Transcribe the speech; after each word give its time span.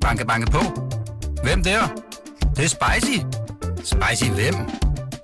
Banke, 0.00 0.26
banke 0.26 0.50
på. 0.50 0.58
Hvem 1.42 1.62
der? 1.62 1.80
Det, 2.40 2.56
det 2.56 2.64
er 2.64 2.68
spicy. 2.68 3.18
Spicy 3.84 4.30
hvem? 4.30 4.54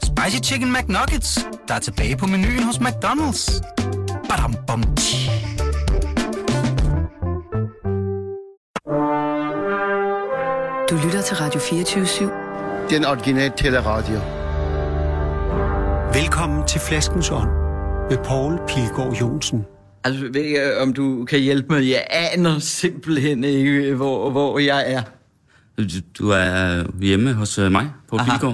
Spicy 0.03 0.51
Chicken 0.51 0.73
McNuggets, 0.73 1.47
der 1.69 1.75
er 1.75 1.79
tilbage 1.79 2.17
på 2.17 2.27
menuen 2.27 2.63
hos 2.63 2.77
McDonald's. 2.77 3.63
Badum, 4.29 4.55
bom, 4.67 4.83
tji. 4.97 5.31
Du 10.91 10.97
lytter 11.05 11.23
til 11.23 11.37
Radio 11.37 11.61
24-7. 11.61 12.91
Den 12.91 13.05
originale 13.05 13.53
teleradio. 13.57 14.21
Velkommen 16.13 16.67
til 16.67 16.81
Flaskens 16.81 17.31
Ånd 17.31 17.51
med 18.11 18.19
Poul 18.25 18.59
Pilgaard 18.69 19.13
Jonsen. 19.13 19.67
Altså, 20.07 20.29
ved 20.33 20.43
jeg, 20.43 20.79
om 20.81 20.93
du 20.93 21.25
kan 21.25 21.41
hjælpe 21.41 21.75
mig? 21.75 21.89
Jeg 21.91 22.07
aner 22.11 22.59
simpelthen 22.59 23.45
ikke, 23.45 23.95
hvor, 23.95 24.31
hvor 24.31 24.59
jeg 24.59 24.93
er. 24.93 25.03
Du, 25.79 25.83
du 26.19 26.31
er 26.31 26.85
hjemme 27.01 27.33
hos 27.33 27.59
øh, 27.59 27.73
mig 27.73 27.91
på 28.09 28.17
Aha. 28.17 28.47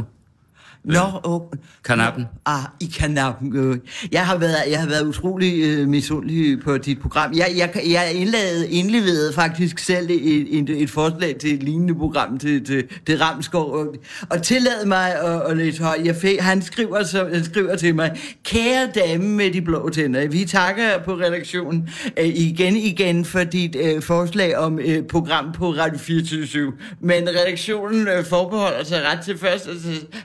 Nå, 0.84 1.20
oh, 1.24 1.40
Kanappen. 1.84 2.26
Ah, 2.46 2.62
i 2.80 2.92
kanappen. 2.98 3.56
øh. 3.56 3.78
Jeg 4.12 4.26
har 4.26 4.38
været, 4.38 4.56
jeg 4.70 4.80
har 4.80 4.88
været 4.88 5.06
utrolig 5.06 5.62
øh, 5.64 5.88
misundelig 5.88 6.60
på 6.60 6.78
dit 6.78 7.00
program. 7.00 7.32
Jeg, 7.36 7.52
jeg, 7.56 7.82
jeg 7.90 8.12
indlavede, 8.14 8.70
indleverede 8.70 9.32
faktisk 9.32 9.78
selv 9.78 10.10
et, 10.10 10.58
et, 10.58 10.70
et 10.70 10.90
forslag 10.90 11.36
til 11.36 11.54
et 11.54 11.62
lignende 11.62 11.94
program 11.94 12.38
til, 12.38 12.64
til, 12.64 12.84
til 13.06 13.18
Ramskov, 13.18 13.72
og, 13.72 13.94
og 14.30 14.42
tillade 14.42 14.88
mig 14.88 15.14
at, 15.14 15.50
at 15.50 15.56
læse 15.56 15.82
højt. 15.82 16.06
Jeg 16.06 16.16
fik, 16.16 16.40
han, 16.40 16.62
skriver, 16.62 17.02
så, 17.02 17.28
han 17.32 17.44
skriver 17.44 17.76
til 17.76 17.94
mig, 17.94 18.20
kære 18.44 18.88
dame 18.94 19.28
med 19.28 19.50
de 19.50 19.62
blå 19.62 19.88
tænder, 19.88 20.28
vi 20.28 20.44
takker 20.44 20.98
på 21.04 21.14
redaktionen 21.14 21.88
øh, 22.18 22.26
igen 22.26 22.76
igen 22.76 23.24
for 23.24 23.44
dit 23.44 23.76
øh, 23.76 24.02
forslag 24.02 24.56
om 24.56 24.78
øh, 24.78 25.02
program 25.02 25.52
på 25.52 25.70
Radio 25.70 25.98
24 25.98 26.72
Men 27.00 27.28
redaktionen 27.28 28.08
øh, 28.08 28.24
forbeholder 28.24 28.84
sig 28.84 29.02
ret 29.12 29.24
til 29.24 29.38
først 29.38 29.68
at, 29.68 29.76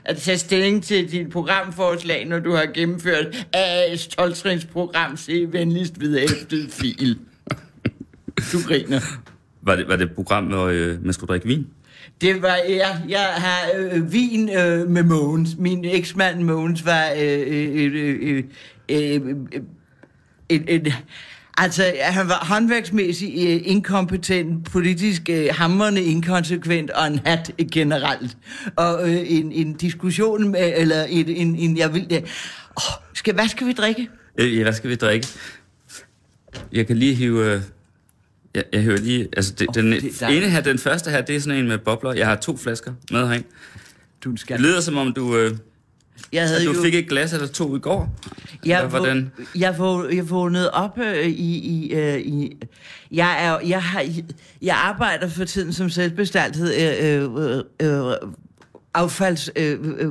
at 0.04 0.16
tage 0.16 0.47
stilling 0.48 0.82
til 0.82 1.10
dit 1.10 1.30
programforslag, 1.30 2.24
når 2.24 2.38
du 2.38 2.52
har 2.52 2.66
gennemført 2.74 3.46
AA's 3.56 4.08
12 4.08 4.66
program. 4.72 5.16
Se 5.16 5.46
venligst 5.52 6.00
ved 6.00 6.24
efter 6.24 6.56
fil. 6.70 7.18
Du 8.52 8.58
griner. 8.66 9.00
Var 9.62 9.76
det, 9.76 9.88
var 9.88 9.96
det 9.96 10.04
et 10.04 10.14
program, 10.14 10.44
hvor 10.44 10.66
øh, 10.66 11.04
man 11.04 11.12
skulle 11.12 11.28
drikke 11.28 11.46
vin? 11.46 11.66
Det 12.20 12.42
var, 12.42 12.56
jeg, 12.68 13.02
jeg 13.08 13.26
har 13.36 13.60
øh, 13.78 14.12
vin 14.12 14.48
øh, 14.48 14.88
med 14.88 15.02
Mogens. 15.02 15.56
Min 15.58 15.84
eksmand 15.84 16.42
Mogens 16.42 16.86
var 16.86 17.10
øh, 17.16 17.44
øh, 17.46 17.92
øh, 17.94 18.14
øh, 18.22 18.44
øh, 18.88 19.20
øh, 20.50 20.60
øh, 20.70 20.92
Altså, 21.60 21.92
han 22.00 22.28
var 22.28 22.44
håndværksmæssigt 22.48 23.32
øh, 23.48 23.60
inkompetent, 23.64 24.70
politisk 24.70 25.22
øh, 25.30 25.48
hammerende 25.50 26.02
inkonsekvent 26.02 26.90
og 26.90 27.06
en 27.06 27.20
hat 27.24 27.50
generelt. 27.72 28.36
Og 28.76 29.10
øh, 29.10 29.32
en, 29.32 29.52
en 29.52 29.74
diskussion 29.74 30.48
med, 30.48 30.72
eller 30.76 31.04
en, 31.04 31.28
en, 31.28 31.56
en 31.56 31.76
jeg 31.76 31.94
vil 31.94 32.10
det. 32.10 32.24
Oh, 32.76 32.82
skal, 33.14 33.34
hvad 33.34 33.48
skal 33.48 33.66
vi 33.66 33.72
drikke? 33.72 34.08
Øh, 34.38 34.56
ja, 34.56 34.62
hvad 34.62 34.72
skal 34.72 34.90
vi 34.90 34.94
drikke? 34.94 35.26
Jeg 36.72 36.86
kan 36.86 36.96
lige 36.96 37.14
hive... 37.14 37.54
Øh, 37.54 37.60
jeg, 38.54 38.64
jeg 38.72 38.82
hører 38.82 38.98
lige... 38.98 39.28
Altså, 39.36 39.52
det, 39.58 39.68
Åh, 39.68 39.74
den 39.74 39.92
det 39.92 40.22
ene 40.22 40.50
her, 40.50 40.60
den 40.60 40.78
første 40.78 41.10
her, 41.10 41.20
det 41.20 41.36
er 41.36 41.40
sådan 41.40 41.58
en 41.58 41.68
med 41.68 41.78
bobler. 41.78 42.12
Jeg 42.12 42.26
har 42.26 42.36
to 42.36 42.56
flasker 42.56 42.92
med 43.10 43.26
herind. 43.26 43.44
Du 44.24 44.36
skal. 44.36 44.56
Det 44.56 44.66
lyder 44.66 44.80
som 44.80 44.96
om, 44.96 45.12
du, 45.12 45.36
øh, 45.36 45.56
Jeg 46.32 46.48
havde 46.48 46.66
du 46.66 46.72
jo, 46.72 46.82
fik 46.82 46.94
et 46.94 47.08
glas 47.08 47.32
eller 47.32 47.46
to 47.46 47.76
i 47.76 47.78
går. 47.78 48.16
jeg, 48.66 48.78
Eller 48.78 48.90
hvordan? 48.90 49.32
jeg, 49.54 49.74
vå- 49.78 50.14
jeg 50.14 50.30
vågnede 50.30 50.70
op 50.70 50.98
øh, 50.98 51.26
i... 51.26 51.58
i, 51.58 51.92
øh, 51.94 52.18
i 52.18 52.56
jeg, 53.10 53.46
er, 53.46 53.58
jeg, 53.68 53.82
har, 53.82 54.04
jeg 54.62 54.76
arbejder 54.76 55.28
for 55.28 55.44
tiden 55.44 55.72
som 55.72 55.90
selvbestaltet 55.90 56.74
øh, 56.74 57.24
øh, 57.34 57.62
øh, 57.82 58.12
affalds... 58.94 59.50
Øh, 59.56 59.78
øh, 59.98 60.08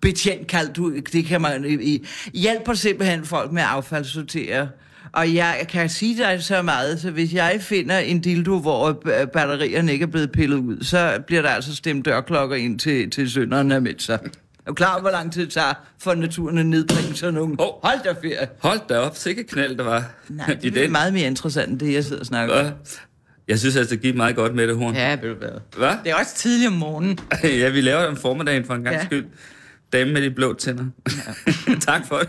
betjent 0.00 0.46
kaldt 0.46 0.76
du, 0.76 0.98
det 1.12 1.24
kan 1.24 1.40
man 1.40 1.80
i, 1.80 2.06
hjælper 2.34 2.74
simpelthen 2.74 3.24
folk 3.24 3.52
med 3.52 3.62
at 3.62 3.68
affaldssortere. 3.68 4.68
Og 5.12 5.34
jeg 5.34 5.66
kan 5.68 5.88
sige 5.88 6.22
dig 6.22 6.42
så 6.42 6.62
meget, 6.62 7.00
så 7.00 7.10
hvis 7.10 7.34
jeg 7.34 7.58
finder 7.60 7.98
en 7.98 8.20
dildo, 8.20 8.60
hvor 8.60 8.88
øh, 9.20 9.26
batterierne 9.26 9.92
ikke 9.92 10.02
er 10.02 10.06
blevet 10.06 10.32
pillet 10.32 10.56
ud, 10.56 10.84
så 10.84 11.18
bliver 11.26 11.42
der 11.42 11.48
altså 11.48 11.76
stemt 11.76 12.04
dørklokker 12.04 12.56
ind 12.56 12.78
til, 12.78 13.10
til 13.10 13.30
sønderen 13.30 13.72
af 13.72 13.82
med 13.82 13.94
sig. 13.98 14.18
Er 14.66 14.70
du 14.70 14.74
klar, 14.74 14.92
over, 14.92 15.00
hvor 15.00 15.10
lang 15.10 15.32
tid 15.32 15.42
det 15.44 15.52
tager 15.52 15.74
for 15.98 16.14
naturen 16.14 16.58
at 16.58 16.66
nedbringe 16.66 17.14
sådan 17.16 17.34
nogle? 17.34 17.56
Hov. 17.58 17.80
Hold 17.84 17.98
da 18.04 18.12
ferie. 18.12 18.48
Hold 18.58 18.80
da 18.88 18.98
op, 18.98 19.16
sikke 19.16 19.44
knald, 19.44 19.76
der 19.76 19.84
var 19.84 20.04
Nej, 20.28 20.50
i 20.62 20.70
det 20.70 20.78
er 20.78 20.82
den. 20.82 20.92
meget 20.92 21.12
mere 21.12 21.26
interessant, 21.26 21.70
end 21.70 21.80
det 21.80 21.92
jeg 21.92 22.04
sidder 22.04 22.20
og 22.20 22.26
snakker 22.26 22.54
om. 22.54 22.64
Hva? 22.64 22.72
Jeg 23.48 23.58
synes 23.58 23.76
altså, 23.76 23.94
det 23.94 24.02
gik 24.02 24.16
meget 24.16 24.36
godt 24.36 24.54
med 24.54 24.68
det, 24.68 24.76
Horn. 24.76 24.94
Ja, 24.94 25.16
ved 25.22 25.28
du 25.28 25.34
hvad. 25.34 25.48
Hvad? 25.76 25.94
Det 26.04 26.10
er 26.10 26.14
også 26.14 26.34
tidlig 26.36 26.66
om 26.68 26.72
morgenen. 26.72 27.18
ja, 27.44 27.68
vi 27.68 27.80
laver 27.80 27.98
det 28.00 28.08
om 28.08 28.16
formiddagen 28.16 28.64
for 28.64 28.74
en 28.74 28.84
gang 28.84 28.96
Ja. 28.96 29.04
skyld. 29.04 29.24
Dame 29.92 30.12
med 30.12 30.22
de 30.22 30.30
blå 30.30 30.54
tænder. 30.54 30.84
tak 31.86 32.06
for 32.08 32.18
det. 32.18 32.28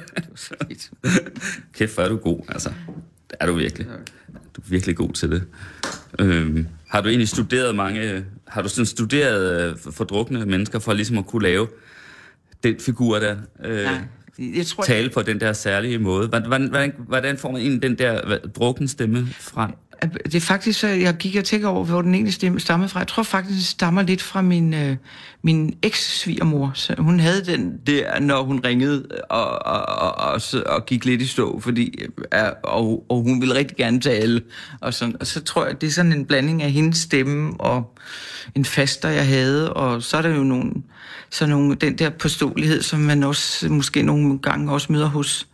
Kæft, 1.74 1.94
hvor 1.94 2.04
er 2.04 2.10
du 2.10 2.18
god, 2.18 2.40
altså. 2.50 2.70
Det 3.30 3.38
er 3.40 3.46
du 3.46 3.54
virkelig. 3.54 3.88
Du 4.56 4.62
er 4.62 4.66
virkelig 4.70 4.96
god 4.96 5.14
til 5.14 5.32
det. 5.32 5.44
Øhm, 6.20 6.68
har 6.90 7.02
du 7.02 7.08
egentlig 7.10 7.30
studeret 7.30 7.76
mange... 7.76 8.26
Har 8.48 8.62
du 8.62 8.70
sådan 8.70 8.86
studeret 8.86 9.62
øh, 9.72 9.78
for- 9.84 9.92
fordrukne 9.92 10.46
mennesker 10.46 10.80
for 10.80 10.94
ligesom 10.94 11.18
at 11.18 11.26
kunne 11.28 11.44
lave 11.44 11.68
den 12.64 12.76
figur 12.80 13.20
der? 13.20 13.36
Øh, 13.66 13.84
Nej, 13.84 13.94
jeg 14.40 14.66
tror, 14.66 14.84
tale 14.84 15.10
på 15.10 15.22
den 15.22 15.40
der 15.40 15.54
særlige 15.54 15.98
måde. 15.98 16.28
Hvordan, 16.28 16.48
hvordan, 16.48 16.94
hvordan, 17.08 17.38
får 17.38 17.52
man 17.52 17.62
egentlig 17.62 17.82
den 17.82 17.98
der 17.98 18.38
drukne 18.56 18.88
stemme 18.88 19.28
frem? 19.40 19.72
Det 20.02 20.36
er 20.36 20.40
faktisk 20.40 20.80
så, 20.80 20.88
jeg 20.88 21.14
gik 21.14 21.36
og 21.36 21.44
tænker 21.44 21.68
over, 21.68 21.86
hvor 21.86 22.02
den 22.02 22.14
egentlig 22.14 22.34
stemme 22.34 22.60
stammede 22.60 22.90
fra. 22.90 23.00
Jeg 23.00 23.08
tror 23.08 23.24
faktisk, 23.24 23.58
det 23.58 23.66
stammer 23.66 24.02
lidt 24.02 24.22
fra 24.22 24.42
min, 24.42 24.74
øh, 24.74 24.96
min 25.42 25.78
eks-svigermor. 25.84 26.72
Så 26.74 26.96
hun 26.98 27.20
havde 27.20 27.46
den 27.46 27.78
der, 27.88 28.20
når 28.20 28.44
hun 28.44 28.62
ringede 28.66 29.08
og, 29.30 29.66
og, 29.66 29.86
og, 29.86 30.16
og, 30.16 30.42
og 30.66 30.86
gik 30.86 31.06
lidt 31.06 31.22
i 31.22 31.28
stå, 31.28 31.60
fordi, 31.60 32.00
øh, 32.34 32.40
og, 32.64 33.06
og 33.10 33.22
hun 33.22 33.42
ville 33.42 33.56
rigtig 33.56 33.78
gerne 33.78 34.00
tale. 34.00 34.42
Og, 34.82 34.94
sådan, 34.94 35.16
og 35.20 35.28
så 35.28 35.44
tror 35.44 35.66
jeg, 35.66 35.82
det 35.82 35.88
er 35.88 35.92
sådan 35.92 36.14
en 36.14 36.26
blanding 36.26 36.64
af 36.64 36.72
hendes 36.72 36.98
stemme 36.98 37.54
og 37.60 37.98
en 38.56 38.66
faster, 38.66 39.10
jeg 39.10 39.28
havde. 39.28 39.74
Og 39.74 40.04
så 40.04 40.18
er 40.18 40.22
der 40.22 40.30
jo 40.30 40.44
nogle, 40.44 40.74
så 41.30 41.46
nogle, 41.46 41.76
den 41.76 41.98
der 41.98 42.10
påståelighed, 42.10 42.82
som 42.82 43.00
man 43.00 43.24
også 43.24 43.70
måske 43.70 44.02
nogle 44.04 44.40
gange 44.40 44.72
også 44.72 44.92
møder 44.92 45.08
hos 45.08 45.48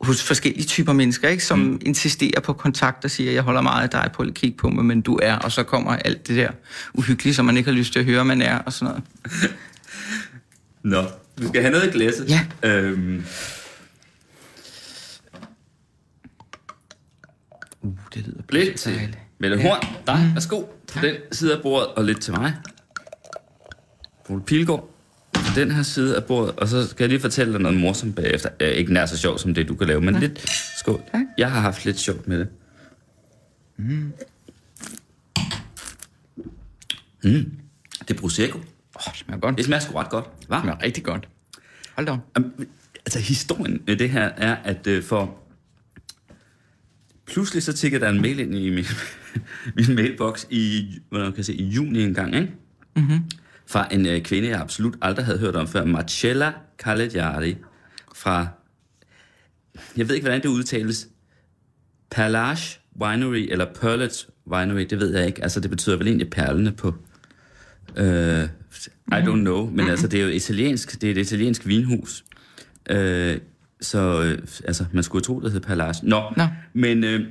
hos 0.00 0.22
forskellige 0.22 0.64
typer 0.64 0.92
mennesker, 0.92 1.28
ikke, 1.28 1.44
som 1.44 1.58
mm. 1.58 1.80
insisterer 1.86 2.40
på 2.40 2.52
kontakt 2.52 3.04
og 3.04 3.10
siger, 3.10 3.32
jeg 3.32 3.42
holder 3.42 3.60
meget 3.60 3.82
af 3.82 3.90
dig 3.90 4.10
på 4.14 4.22
at 4.22 4.34
kigge 4.34 4.56
på 4.56 4.68
mig, 4.68 4.84
men 4.84 5.00
du 5.00 5.18
er, 5.22 5.36
og 5.36 5.52
så 5.52 5.62
kommer 5.62 5.96
alt 5.96 6.28
det 6.28 6.36
der 6.36 6.50
uhyggelige, 6.94 7.34
som 7.34 7.44
man 7.44 7.56
ikke 7.56 7.70
har 7.70 7.76
lyst 7.76 7.92
til 7.92 7.98
at 7.98 8.04
høre, 8.04 8.24
man 8.24 8.42
er, 8.42 8.58
og 8.58 8.72
sådan 8.72 8.94
noget. 8.94 9.04
Nå, 10.82 11.02
du 11.42 11.48
skal 11.48 11.60
have 11.60 11.72
noget 11.72 11.86
i 11.86 11.90
glasset. 11.90 12.28
Ja. 12.28 12.46
Øhm, 12.62 13.24
Uh, 17.86 17.92
det 18.14 18.26
lyder 18.26 18.42
lidt 18.50 18.76
til 18.78 19.16
Mette 19.38 19.62
Horn. 19.62 19.96
Dig, 20.06 20.30
værsgo. 20.34 20.62
På 20.92 21.00
den 21.02 21.14
side 21.32 21.56
af 21.56 21.62
bordet, 21.62 21.88
og 21.88 22.04
lidt 22.04 22.20
til 22.20 22.32
mig. 22.32 22.54
Poul 24.26 24.40
Pilgaard. 24.40 24.90
Den 25.54 25.70
her 25.70 25.82
side 25.82 26.16
af 26.16 26.24
bordet, 26.24 26.56
og 26.56 26.68
så 26.68 26.88
skal 26.88 27.04
jeg 27.04 27.08
lige 27.08 27.20
fortælle 27.20 27.52
dig 27.52 27.60
noget 27.60 27.80
morsomt 27.80 28.16
bagefter. 28.16 28.48
Øh, 28.60 28.68
ikke 28.68 28.92
nær 28.92 29.06
så 29.06 29.18
sjovt 29.18 29.40
som 29.40 29.54
det, 29.54 29.68
du 29.68 29.74
kan 29.74 29.86
lave, 29.86 30.00
men 30.00 30.14
lidt... 30.14 30.50
Skål. 30.78 31.02
Tak. 31.12 31.22
Jeg 31.38 31.50
har 31.50 31.60
haft 31.60 31.84
lidt 31.84 31.98
sjovt 31.98 32.28
med 32.28 32.38
det. 32.38 32.48
Mm. 33.76 34.12
Det 38.08 38.10
er 38.10 38.14
Prosecco. 38.20 38.58
Åh, 38.58 38.62
det 39.12 39.16
smager 39.16 39.40
godt. 39.40 39.56
Det 39.56 39.64
smager 39.64 39.80
sgu 39.80 39.94
ret 39.98 40.10
godt. 40.10 40.24
Hva? 40.48 40.56
Det 40.56 40.62
smager 40.62 40.82
rigtig 40.82 41.04
godt. 41.04 41.28
Hold 41.94 42.06
da 42.06 42.18
Altså, 43.06 43.18
historien 43.18 43.82
med 43.86 43.96
det 43.96 44.10
her 44.10 44.22
er, 44.36 44.56
at 44.56 44.86
øh, 44.86 45.02
for... 45.02 45.38
Pludselig 47.26 47.62
så 47.62 47.72
tikker 47.72 47.98
der 47.98 48.08
en 48.08 48.22
mail 48.22 48.38
ind 48.38 48.54
i 48.54 48.70
min, 48.70 48.84
min 49.76 49.94
mailbox 49.94 50.44
i, 50.50 50.88
hvad 51.10 51.20
man 51.20 51.32
kan 51.32 51.44
sige, 51.44 51.58
i 51.58 51.68
juni 51.68 52.02
engang, 52.02 52.34
ikke? 52.34 52.52
Mm-hmm. 52.96 53.20
Fra 53.68 53.88
en 53.90 54.06
øh, 54.06 54.22
kvinde, 54.22 54.48
jeg 54.48 54.60
absolut 54.60 54.96
aldrig 55.02 55.24
havde 55.26 55.38
hørt 55.38 55.56
om 55.56 55.68
før, 55.68 55.84
Marcella 55.84 56.52
Cagliari, 56.78 57.56
fra... 58.14 58.46
Jeg 59.96 60.08
ved 60.08 60.14
ikke, 60.14 60.24
hvordan 60.24 60.42
det 60.42 60.48
udtales. 60.48 61.08
Perlage 62.10 62.78
Winery, 63.00 63.46
eller 63.50 63.66
Perlet 63.80 64.26
Winery, 64.46 64.86
det 64.90 65.00
ved 65.00 65.16
jeg 65.16 65.26
ikke. 65.26 65.42
Altså, 65.42 65.60
det 65.60 65.70
betyder 65.70 65.96
vel 65.96 66.06
egentlig 66.06 66.30
perlene 66.30 66.72
på... 66.72 66.94
Øh, 67.96 68.48
I 69.12 69.14
don't 69.14 69.40
know, 69.40 69.70
men 69.70 69.88
altså, 69.88 70.08
det 70.08 70.20
er 70.20 70.24
jo 70.24 70.30
italiensk, 70.30 71.00
det 71.00 71.06
er 71.06 71.10
et 71.10 71.18
italiensk 71.18 71.66
vinhus. 71.66 72.24
Øh, 72.90 73.38
så 73.80 74.22
øh, 74.22 74.38
altså, 74.64 74.84
man 74.92 75.02
skulle 75.02 75.24
tro, 75.24 75.40
det 75.40 75.52
hed 75.52 75.60
Perlage. 75.60 76.08
Nå, 76.08 76.22
Nå. 76.36 76.46
men 76.72 77.04
øh, 77.04 77.26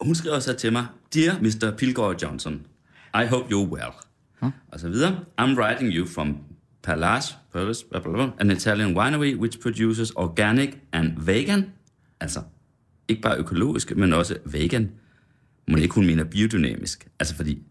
hun 0.00 0.14
skriver 0.14 0.38
så 0.38 0.54
til 0.54 0.72
mig, 0.72 0.86
Dear 1.14 1.38
Mr. 1.40 1.76
Pilgaard 1.76 2.22
Johnson, 2.22 2.66
I 3.14 3.26
hope 3.26 3.54
you're 3.54 3.68
well. 3.68 3.92
Og 4.68 4.80
så 4.80 4.88
videre. 4.88 5.18
I'm 5.40 5.58
writing 5.58 5.92
you 5.94 6.06
from 6.06 6.36
Perlage, 6.82 7.34
Perlage, 7.52 7.84
blah, 7.90 8.02
blah, 8.02 8.14
blah, 8.14 8.28
an 8.38 8.50
Italian 8.50 8.98
winery 8.98 9.34
which 9.40 9.60
produces 9.60 10.10
organic 10.10 10.68
and 10.92 11.12
vegan, 11.18 11.64
altså 12.20 12.40
ikke 13.08 13.22
bare 13.22 13.38
økologisk, 13.38 13.96
men 13.96 14.12
også 14.12 14.36
vegan, 14.44 14.90
Må 15.68 15.76
ikke 15.76 15.94
hun 15.94 16.06
mener 16.06 16.24
biodynamisk? 16.24 17.06
Altså 17.20 17.36
fordi... 17.36 17.62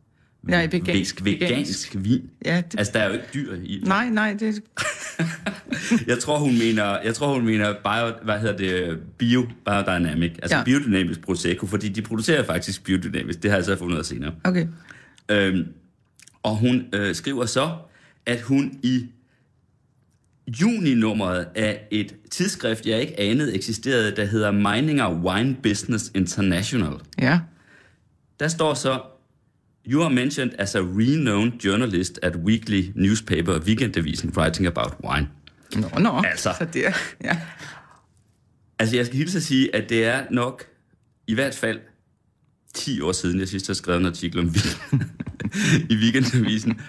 Nej, 0.44 0.68
vegansk. 0.72 1.26
Vegansk, 1.26 1.26
vegansk 1.52 1.96
vin. 2.00 2.30
Ja, 2.46 2.58
det- 2.72 2.80
Altså, 2.80 2.94
der 2.94 3.00
er 3.00 3.08
jo 3.08 3.14
ikke 3.14 3.26
dyr 3.34 3.54
i. 3.64 3.82
Nej, 3.86 4.10
nej, 4.10 4.36
det... 4.40 4.56
Jeg 6.08 6.20
tror, 6.20 6.40
hun 6.40 6.58
mener, 6.58 7.02
jeg 7.02 7.16
tror, 7.16 7.34
hun 7.34 7.46
mener 7.46 7.74
bio, 7.74 8.24
hvad 8.24 8.40
hedder 8.40 8.58
det, 8.58 9.00
bio, 9.18 9.48
biodynamic, 9.66 10.32
altså 10.42 10.58
ja. 10.58 10.64
biodynamisk 10.64 11.22
prosecco, 11.22 11.66
fordi 11.68 11.90
de 11.90 12.02
producerer 12.02 12.44
faktisk 12.44 12.84
biodynamisk. 12.84 13.44
Det 13.44 13.52
har 13.52 13.58
jeg 13.58 13.66
så 13.66 13.76
fundet 13.78 13.94
ud 13.94 14.00
af 14.00 14.06
senere. 14.06 14.32
Okay. 14.44 14.68
Øhm, 15.32 15.64
og 16.46 16.56
hun 16.56 16.86
øh, 16.94 17.16
skriver 17.16 17.46
så, 17.46 17.78
at 18.26 18.42
hun 18.42 18.80
i 18.84 19.08
juni-nummeret 20.48 21.48
af 21.56 21.88
et 21.92 22.16
tidsskrift, 22.32 22.86
jeg 22.86 23.02
ikke 23.02 23.20
anede 23.20 23.56
eksisterede, 23.56 24.16
der 24.16 24.26
hedder 24.26 24.52
Mininger 24.52 25.14
Wine 25.14 25.56
Business 25.64 26.12
International. 26.16 26.94
Ja. 27.20 27.40
Der 28.40 28.48
står 28.48 28.74
så, 28.74 29.02
You 29.88 30.04
are 30.04 30.14
mentioned 30.14 30.52
as 30.58 30.76
a 30.76 30.80
renowned 30.80 31.52
journalist 31.52 32.20
at 32.22 32.36
weekly 32.36 32.92
newspaper 32.96 33.60
Weekendavisen 33.60 34.34
writing 34.38 34.68
about 34.68 34.94
wine. 35.04 35.30
Nå, 35.76 36.00
nå. 36.00 36.22
Altså. 36.26 36.56
Så 36.60 36.68
det 36.74 36.88
er, 36.88 36.94
ja. 37.24 37.38
Altså, 38.80 38.96
jeg 38.96 39.06
skal 39.06 39.18
hilse 39.18 39.38
at 39.38 39.44
sige, 39.44 39.76
at 39.76 39.90
det 39.90 40.06
er 40.06 40.24
nok 40.32 40.64
i 41.28 41.34
hvert 41.34 41.56
fald 41.56 41.80
10 42.74 43.02
år 43.02 43.12
siden, 43.12 43.40
jeg 43.40 43.48
sidst 43.48 43.68
har 43.68 43.74
skrevet 43.74 44.00
en 44.00 44.06
artikel 44.06 44.40
om 44.40 44.56
vin 44.56 45.02
i 45.92 45.96
Weekendavisen. 45.96 46.80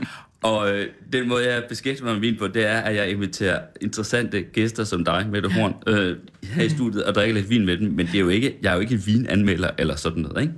Og 0.42 0.70
øh, 0.70 0.86
den 1.12 1.28
måde, 1.28 1.54
jeg 1.54 1.64
beskæftiger 1.68 2.04
mig 2.04 2.14
med 2.14 2.20
vin 2.20 2.36
på, 2.38 2.48
det 2.48 2.66
er, 2.66 2.78
at 2.78 2.96
jeg 2.96 3.10
inviterer 3.10 3.60
interessante 3.80 4.42
gæster 4.42 4.84
som 4.84 5.04
dig, 5.04 5.26
Mette 5.32 5.48
Horn, 5.48 5.74
øh, 5.86 6.16
her 6.42 6.62
i 6.62 6.68
studiet 6.68 7.04
og 7.04 7.14
drikker 7.14 7.34
lidt 7.34 7.50
vin 7.50 7.66
med 7.66 7.76
dem. 7.76 7.90
Men 7.90 8.06
det 8.06 8.14
er 8.14 8.20
jo 8.20 8.28
ikke, 8.28 8.56
jeg 8.62 8.70
er 8.70 8.74
jo 8.74 8.80
ikke 8.80 8.96
vinanmelder 8.96 9.70
eller 9.78 9.96
sådan 9.96 10.22
noget, 10.22 10.42
ikke? 10.42 10.54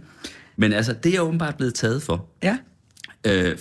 Men 0.56 0.72
altså, 0.72 0.92
det 0.92 1.08
er 1.08 1.12
jeg 1.12 1.22
åbenbart 1.22 1.56
blevet 1.56 1.74
taget 1.74 2.02
for. 2.02 2.26
Ja. 2.42 2.58
Øh, 3.26 3.56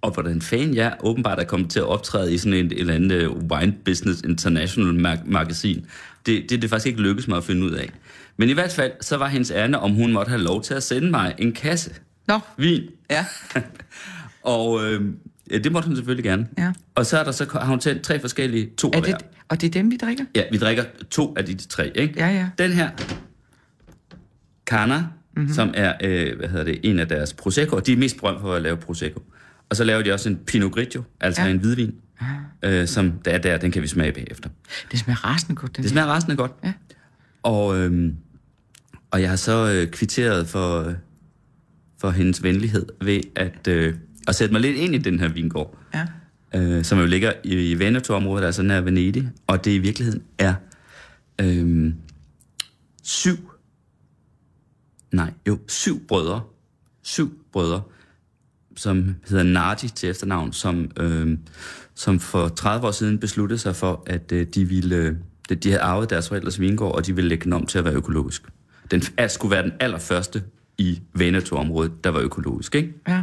og 0.00 0.10
hvordan 0.10 0.42
fanden 0.42 0.74
jeg 0.74 0.96
åbenbart 1.00 1.38
er 1.38 1.44
kommet 1.44 1.70
til 1.70 1.78
at 1.78 1.86
optræde 1.86 2.34
i 2.34 2.38
sådan 2.38 2.52
en, 2.52 2.66
et 2.66 2.80
eller 2.80 2.94
andet 2.94 3.16
øh, 3.16 3.30
Wine 3.30 3.74
Business 3.84 4.22
International 4.22 4.94
mag- 4.94 5.22
magasin, 5.26 5.86
det, 6.26 6.50
det 6.50 6.56
er 6.56 6.60
det 6.60 6.70
faktisk 6.70 6.86
ikke 6.86 7.00
lykkedes 7.00 7.28
mig 7.28 7.36
at 7.36 7.44
finde 7.44 7.66
ud 7.66 7.70
af. 7.70 7.92
Men 8.36 8.48
i 8.48 8.52
hvert 8.52 8.72
fald, 8.72 8.92
så 9.00 9.16
var 9.16 9.28
hendes 9.28 9.50
ærne, 9.50 9.78
om 9.78 9.92
hun 9.92 10.12
måtte 10.12 10.28
have 10.28 10.42
lov 10.42 10.62
til 10.62 10.74
at 10.74 10.82
sende 10.82 11.10
mig 11.10 11.34
en 11.38 11.52
kasse 11.52 11.94
Nå. 12.28 12.40
vin. 12.56 12.82
Ja. 13.10 13.26
Og 14.42 14.84
øh, 14.84 15.00
ja, 15.50 15.58
det 15.58 15.72
måtte 15.72 15.86
hun 15.86 15.96
selvfølgelig 15.96 16.24
gerne. 16.24 16.48
Ja. 16.58 16.72
Og 16.94 17.06
så, 17.06 17.18
er 17.18 17.24
der 17.24 17.32
så 17.32 17.46
har 17.52 17.66
hun 17.66 17.78
tændt 17.80 18.02
tre 18.02 18.20
forskellige, 18.20 18.70
to 18.78 18.88
Er 18.88 18.96
af 18.96 19.02
hver. 19.02 19.16
det, 19.16 19.26
og 19.48 19.60
det 19.60 19.66
er 19.66 19.70
dem, 19.70 19.90
vi 19.90 19.96
drikker? 19.96 20.24
Ja, 20.34 20.42
vi 20.50 20.58
drikker 20.58 20.84
to 21.10 21.34
af 21.36 21.44
de 21.44 21.54
tre, 21.54 21.92
ikke? 21.94 22.14
Ja, 22.16 22.28
ja. 22.28 22.48
Den 22.58 22.72
her, 22.72 22.90
Cana, 24.66 24.98
mm-hmm. 25.36 25.52
som 25.54 25.70
er, 25.74 25.92
øh, 26.04 26.36
hvad 26.38 26.48
hedder 26.48 26.64
det, 26.64 26.80
en 26.82 26.98
af 26.98 27.08
deres 27.08 27.32
Prosecco. 27.32 27.78
De 27.78 27.92
er 27.92 27.96
mest 27.96 28.16
berømt 28.16 28.40
for 28.40 28.54
at 28.54 28.62
lave 28.62 28.76
Prosecco. 28.76 29.22
Og 29.70 29.76
så 29.76 29.84
laver 29.84 30.02
de 30.02 30.12
også 30.12 30.28
en 30.28 30.36
Pinot 30.36 30.72
Grigio, 30.72 31.02
altså 31.20 31.40
Ja. 31.42 31.46
ja. 31.46 31.52
en 31.54 31.60
hvidvin, 31.60 31.94
øh, 32.62 32.88
som 32.88 33.12
der 33.24 33.30
er 33.30 33.38
der, 33.38 33.56
den 33.58 33.70
kan 33.70 33.82
vi 33.82 33.86
smage 33.88 34.12
bagefter. 34.12 34.50
Det 34.90 34.98
smager 34.98 35.24
rasende 35.24 35.54
godt, 35.56 35.76
den 35.76 35.82
Det 35.82 35.90
smager 35.90 36.14
resten 36.14 36.36
godt. 36.36 36.52
Ja. 36.64 36.72
Og, 37.42 37.78
øhm, 37.78 38.14
og 39.10 39.20
jeg 39.22 39.28
har 39.28 39.36
så 39.36 39.72
øh, 39.72 39.90
kvitteret 39.90 40.48
for, 40.48 40.80
øh, 40.80 40.94
for 42.00 42.10
hendes 42.10 42.42
venlighed 42.42 42.86
ved 43.04 43.20
at, 43.36 43.68
øh, 43.68 43.94
at 44.28 44.34
sætte 44.34 44.52
mig 44.52 44.60
lidt 44.60 44.76
ind 44.76 44.94
i 44.94 44.98
den 44.98 45.20
her 45.20 45.28
vingård, 45.28 45.78
Ja. 45.94 46.06
øh, 46.54 46.84
som 46.84 46.98
jo 46.98 47.06
ligger 47.06 47.32
i, 47.44 47.70
i 47.70 47.78
Veneto-området, 47.78 48.46
altså 48.46 48.62
nær 48.62 48.80
Venedig, 48.80 49.30
og 49.46 49.64
det 49.64 49.70
i 49.70 49.78
virkeligheden 49.78 50.22
er 50.38 50.54
øh, 51.40 51.92
syv, 53.02 53.36
nej, 55.12 55.32
jo, 55.48 55.58
syv 55.68 56.06
brødre, 56.06 56.40
syv 57.02 57.38
brødre, 57.52 57.82
som 58.76 59.14
hedder 59.28 59.44
Nardi 59.44 59.88
til 59.88 60.08
efternavn, 60.08 60.52
som, 60.52 60.90
øh, 61.00 61.38
som 61.94 62.20
for 62.20 62.48
30 62.48 62.86
år 62.86 62.90
siden 62.90 63.18
besluttede 63.18 63.58
sig 63.58 63.76
for, 63.76 64.02
at 64.06 64.32
øh, 64.32 64.46
de 64.54 64.64
ville, 64.64 64.96
øh, 64.96 65.14
de- 65.48 65.54
de 65.54 65.68
havde 65.70 65.82
arvet 65.82 66.10
deres 66.10 66.28
forældres 66.28 66.60
vingård, 66.60 66.94
og 66.94 67.06
de 67.06 67.14
ville 67.14 67.28
lægge 67.28 67.44
den 67.44 67.52
om 67.52 67.66
til 67.66 67.78
at 67.78 67.84
være 67.84 67.94
økologisk. 67.94 68.42
Den 68.90 69.02
skulle 69.28 69.50
være 69.50 69.62
den 69.62 69.72
allerførste 69.80 70.42
i 70.78 71.00
Veneto-området, 71.14 72.04
der 72.04 72.10
var 72.10 72.20
økologisk, 72.20 72.74
ikke? 72.74 72.92
Ja. 73.08 73.22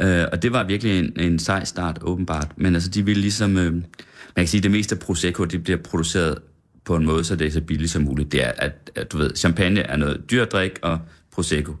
Øh, 0.00 0.28
og 0.32 0.42
det 0.42 0.52
var 0.52 0.64
virkelig 0.64 0.98
en, 0.98 1.12
en 1.16 1.38
sej 1.38 1.64
start, 1.64 1.98
åbenbart. 2.02 2.52
Men 2.56 2.74
altså, 2.74 2.90
de 2.90 3.04
ville 3.04 3.20
ligesom... 3.20 3.56
Øh, 3.56 3.72
man 3.72 3.82
kan 4.36 4.46
sige, 4.46 4.58
at 4.58 4.62
det 4.62 4.70
meste 4.70 4.94
af 4.94 4.98
Prosecco, 4.98 5.44
det 5.44 5.64
bliver 5.64 5.78
produceret 5.78 6.38
på 6.84 6.96
en 6.96 7.06
måde, 7.06 7.24
så 7.24 7.36
det 7.36 7.46
er 7.46 7.50
så 7.50 7.60
billigt 7.60 7.90
som 7.90 8.02
muligt. 8.02 8.32
Det 8.32 8.46
er, 8.46 8.52
at, 8.56 8.90
at 8.94 9.12
du 9.12 9.18
ved, 9.18 9.36
champagne 9.36 9.80
er 9.80 9.96
noget 9.96 10.30
dyrt 10.30 10.52
drik, 10.52 10.78
og 10.82 10.98
Prosecco, 11.32 11.72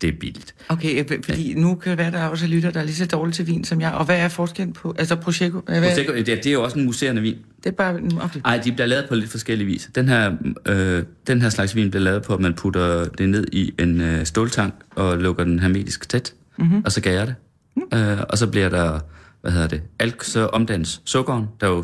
det 0.00 0.08
er 0.08 0.12
billigt. 0.20 0.54
Okay, 0.68 1.04
øh, 1.12 1.22
fordi 1.24 1.54
nu 1.54 1.74
kan 1.74 1.90
det 1.90 1.98
være, 1.98 2.10
der 2.10 2.18
er 2.18 2.28
også 2.28 2.46
lytter, 2.46 2.70
der 2.70 2.80
er 2.80 2.84
lige 2.84 2.94
så 2.96 3.06
dårligt 3.06 3.36
til 3.36 3.46
vin 3.46 3.64
som 3.64 3.80
jeg. 3.80 3.92
Og 3.92 4.04
hvad 4.04 4.16
er 4.18 4.28
forskellen 4.28 4.72
på... 4.72 4.94
Altså, 4.98 5.16
Prosecco? 5.16 5.60
Hvad, 5.60 5.82
Prosecco, 5.82 6.12
det, 6.14 6.28
er- 6.28 6.36
det 6.36 6.46
er 6.46 6.52
jo 6.52 6.62
også 6.62 6.78
en 6.78 6.84
muserende 6.84 7.22
vin. 7.22 7.36
Det 7.64 7.66
er 7.66 7.70
bare... 7.76 8.00
Okay. 8.20 8.40
Ej, 8.44 8.60
de 8.64 8.72
bliver 8.72 8.86
lavet 8.86 9.06
på 9.08 9.14
lidt 9.14 9.30
forskellige 9.30 9.66
vis. 9.66 9.90
Den 9.94 10.08
her, 10.08 10.32
øh, 10.66 11.02
den 11.26 11.42
her 11.42 11.48
slags 11.48 11.76
vin 11.76 11.90
bliver 11.90 12.02
lavet 12.04 12.22
på, 12.22 12.34
at 12.34 12.40
man 12.40 12.54
putter 12.54 13.04
det 13.04 13.28
ned 13.28 13.46
i 13.52 13.72
en 13.78 14.00
øh, 14.00 14.26
ståltank 14.26 14.74
og 14.90 15.18
lukker 15.18 15.44
den 15.44 15.58
hermetisk 15.58 16.08
tæt, 16.08 16.34
mm-hmm. 16.58 16.82
og 16.84 16.92
så 16.92 17.00
gærer 17.00 17.24
det. 17.24 17.34
Mm. 17.76 17.98
Øh, 17.98 18.18
og 18.28 18.38
så 18.38 18.46
bliver 18.46 18.68
der, 18.68 19.00
hvad 19.40 19.52
hedder 19.52 19.66
det, 19.68 19.82
alk, 19.98 20.22
så 20.22 20.46
omdannes 20.46 21.00
sukkeren. 21.04 21.44
Der 21.60 21.66
er 21.66 21.70
jo, 21.70 21.82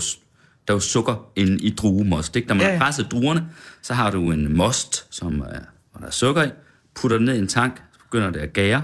der 0.69 0.73
er 0.73 0.77
jo 0.77 0.81
sukker 0.81 1.27
inde 1.37 1.59
i 1.59 1.71
druemost. 1.71 2.37
Ikke? 2.37 2.49
Når 2.49 2.55
man 2.55 2.61
Ja, 2.63 2.67
ja, 2.67 2.73
ja. 2.73 2.79
har 2.79 2.85
presset 2.85 3.07
druerne, 3.11 3.45
så 3.83 3.95
har 3.95 4.11
du 4.11 4.31
en 4.33 4.57
most, 4.57 5.15
som 5.15 5.41
er, 5.41 5.45
hvor 5.93 5.99
der 6.01 6.07
er 6.07 6.11
sukker 6.11 6.43
i, 6.43 6.49
putter 6.95 7.17
den 7.17 7.27
ned 7.27 7.35
i 7.35 7.39
en 7.39 7.49
tank, 7.49 7.83
begynder 8.13 8.31
det 8.31 8.41
at 8.41 8.53
gære. 8.53 8.83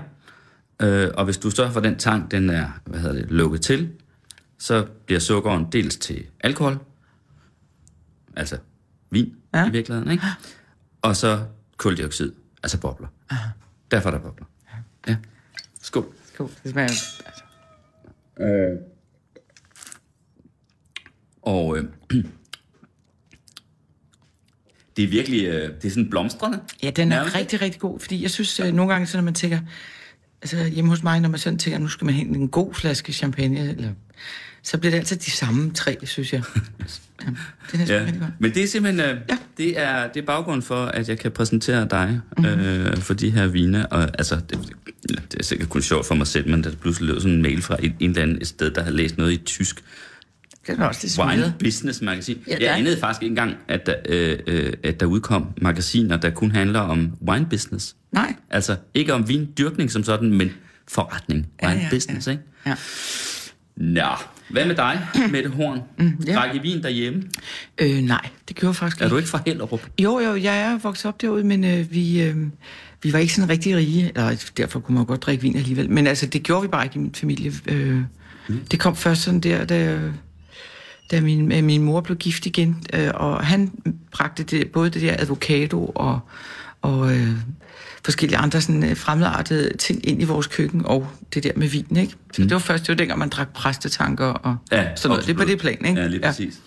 Øh, 0.83 1.11
og 1.15 1.25
hvis 1.25 1.39
du 1.39 1.51
sørger 1.51 1.71
for, 1.71 1.81
at 1.81 1.85
den 1.85 1.97
tank 1.97 2.31
den 2.31 2.51
er 2.51 2.81
hvad 2.85 3.01
hedder 3.01 3.15
det, 3.15 3.31
lukket 3.31 3.61
til, 3.63 3.93
så 4.59 4.87
bliver 5.07 5.21
sukkeren 5.21 5.67
dels 5.73 5.97
til 5.97 6.27
alkohol, 6.41 6.79
altså 8.37 8.59
vin 9.11 9.35
Ja. 9.55 9.69
i 9.69 9.71
virkeligheden, 9.71 10.11
ikke? 10.11 10.25
Og 11.03 11.17
så 11.17 11.45
koldioxid, 11.77 12.33
altså 12.63 12.81
bobler. 12.81 13.09
Aha. 13.31 13.49
Derfor 13.91 14.09
er 14.09 14.15
der 14.15 14.21
bobler. 14.21 14.47
Ja. 15.09 15.17
Skål. 15.83 16.07
Skål. 16.35 16.51
Det 16.63 16.71
smager... 16.71 16.89
Altså. 17.27 17.45
Og 21.43 21.79
øh, 21.79 21.85
det 24.99 25.05
er 25.05 25.09
virkelig, 25.09 25.45
øh, 25.47 25.71
det 25.83 25.85
er 25.85 25.91
sådan 25.91 26.11
blomstrende. 26.11 26.61
Ja, 26.83 26.91
den 26.91 27.13
er 27.13 27.17
Nærmest. 27.17 27.37
rigtig, 27.37 27.61
rigtig 27.63 27.81
god, 27.81 28.01
fordi 28.01 28.23
jeg 28.23 28.31
synes 28.31 28.61
øh, 28.61 28.73
nogle 28.73 28.93
gange, 28.93 29.07
så 29.07 29.17
når 29.17 29.25
man 29.25 29.35
tænker, 29.35 29.59
altså 30.43 30.65
hjemme 30.65 30.91
hos 30.91 31.03
mig, 31.03 31.21
når 31.21 31.29
man 31.29 31.39
sådan 31.39 31.59
tænker, 31.59 31.79
nu 31.79 31.89
skal 31.89 32.05
man 32.05 32.15
hente 32.15 32.39
en 32.39 32.49
god 32.49 32.75
flaske 32.75 33.13
champagne, 33.13 33.69
eller, 33.71 33.89
så 34.63 34.79
bliver 34.79 34.91
det 34.91 34.99
altid 34.99 35.17
de 35.17 35.31
samme 35.31 35.71
tre, 35.75 35.97
synes 36.05 36.33
jeg. 36.33 36.43
Ja, 37.23 37.79
det 37.79 37.91
er 37.91 37.95
Ja. 37.95 38.05
rigtig 38.05 38.21
godt. 38.21 38.31
Men 38.39 38.55
det 38.55 38.63
er 38.63 38.67
simpelthen, 38.67 39.11
øh, 39.11 39.17
Ja. 39.31 39.37
det, 39.57 39.81
er, 39.81 40.09
det 40.09 40.23
er 40.23 40.27
baggrund 40.27 40.63
for, 40.63 40.85
at 40.85 41.09
jeg 41.09 41.19
kan 41.19 41.31
præsentere 41.31 41.87
dig 41.91 42.21
mm-hmm. 42.39 42.61
øh, 42.61 42.97
for 42.97 43.15
de 43.15 43.31
her 43.31 43.47
vine. 43.47 43.87
Og, 43.93 44.03
altså, 44.03 44.35
det, 44.51 44.59
det 45.33 45.41
er 45.41 45.43
sikkert 45.45 45.69
kun 45.69 45.83
sjovt 45.83 46.07
for 46.07 46.15
mig 46.15 46.27
selv, 46.27 46.51
men 46.51 46.65
der 46.65 46.71
pludselig 46.83 47.09
lød 47.09 47.21
sådan 47.21 47.35
en 47.37 47.43
mail 47.43 47.63
fra 47.63 47.77
en, 47.83 47.95
en 48.01 48.11
eller 48.11 48.23
anden 48.23 48.39
et 48.41 48.47
sted, 48.47 48.71
der 48.71 48.83
har 48.83 48.91
læst 48.91 49.19
noget 49.19 49.33
i 49.33 49.37
tysk. 49.37 49.81
Det 50.77 50.83
er 50.83 50.85
også 50.85 51.01
lidt 51.03 51.19
Wine 51.19 51.43
smidt. 51.43 51.59
Business 51.59 52.03
Magasin. 52.03 52.39
Ja, 52.47 52.57
Ja, 52.61 52.67
jeg 52.71 52.79
anede 52.79 53.01
faktisk 53.01 53.23
ikke 53.23 53.33
engang, 53.33 53.57
at 53.69 53.87
der, 53.87 53.95
øh, 54.09 54.39
øh, 54.47 54.73
at 54.83 55.01
der 55.01 55.07
udkom 55.07 55.47
magasiner, 55.63 56.17
der 56.17 56.31
kun 56.31 56.51
handler 56.51 56.81
om 56.81 57.13
wine 57.29 57.47
business. 57.51 57.97
Nej. 58.13 58.35
Altså 58.51 58.77
ikke 58.95 59.15
om 59.15 59.29
vindyrkning 59.29 59.91
som 59.91 60.05
sådan, 60.05 60.33
men 60.33 60.51
forretning. 60.89 61.47
Ja, 61.63 61.69
Wine 61.69 61.81
ja, 61.81 61.89
business, 61.91 62.27
ja. 62.27 62.33
ikke? 62.33 62.43
Ja. 62.67 62.75
Nå, 63.77 64.09
hvad 64.51 64.67
med 64.67 64.75
dig, 64.75 65.07
Mette 65.33 65.51
Horn? 65.51 65.81
Mm, 65.99 66.13
ja. 66.27 66.35
Drak 66.35 66.55
I 66.55 66.59
vin 66.59 66.83
derhjemme? 66.83 67.23
Øh, 67.79 68.01
nej, 68.01 68.29
det 68.49 68.57
gjorde 68.57 68.71
jeg 68.71 68.77
faktisk 68.77 69.03
Er 69.03 69.09
du 69.09 69.17
ikke 69.17 69.29
fra 69.29 69.41
Hellerup? 69.47 69.81
Jo, 69.99 70.19
jo, 70.19 70.37
jeg 70.37 70.61
er 70.61 70.79
vokset 70.79 71.07
op 71.07 71.21
derude, 71.21 71.45
men 71.45 71.65
øh, 71.65 71.93
vi, 71.93 72.23
øh, 72.23 72.37
vi 73.03 73.13
var 73.13 73.19
ikke 73.19 73.35
sådan 73.35 73.51
rigtig 73.51 73.77
rige, 73.77 74.13
eller 74.15 74.51
derfor 74.57 74.81
kunne 74.81 74.95
man 74.95 75.07
godt 75.07 75.23
drikke 75.23 75.43
vin 75.43 75.57
alligevel. 75.57 75.91
Men 75.91 76.07
altså, 76.07 76.27
det 76.27 76.43
gjorde 76.43 76.63
vi 76.63 76.69
bare 76.69 76.85
ikke 76.85 76.97
i 76.97 76.99
min 76.99 77.15
familie. 77.15 77.53
Øh, 77.67 78.03
mm. 78.49 78.61
Det 78.71 78.81
kom 78.81 78.97
først 78.97 79.23
sådan 79.23 79.41
der, 79.41 79.65
da, 79.65 79.99
da 81.11 81.21
min, 81.21 81.53
øh, 81.53 81.65
min 81.65 81.83
mor 81.83 82.01
blev 82.01 82.17
gift 82.17 82.47
igen, 82.47 82.85
øh, 82.95 83.11
og 83.15 83.47
han 83.47 83.73
bragte 84.13 84.43
det, 84.43 84.71
både 84.71 84.91
det 84.91 85.03
der 85.03 85.17
avocado 85.19 85.87
og, 85.95 86.21
og 86.83 87.13
øh, 87.13 87.29
forskellige 88.05 88.39
andre 88.39 88.61
sådan, 88.61 88.85
øh, 88.85 88.97
fremmedartede 88.97 89.77
ting 89.77 90.09
ind 90.09 90.23
i 90.23 90.25
vores 90.25 90.47
køkken, 90.47 90.87
og 90.87 91.09
det 91.35 91.45
der 91.45 91.51
med 91.57 91.69
vin, 91.69 91.97
ikke? 91.97 92.15
Så 92.33 92.43
mm. 92.43 92.49
det 92.49 92.55
var 92.55 92.59
først, 92.59 92.83
det 92.83 92.89
var 92.89 92.95
dengang, 92.95 93.19
man 93.19 93.29
drak 93.29 93.49
præstetanker 93.55 94.27
og 94.27 94.57
Ja, 94.73 94.97
sådan 94.97 95.09
noget. 95.09 95.27
Det 95.27 95.33
er 95.33 95.37
på 95.37 95.45
det 95.45 95.59
plan, 95.59 95.85
ikke? 95.85 96.01
Ja, 96.01 96.07
lige 96.07 96.21
præcis. 96.21 96.61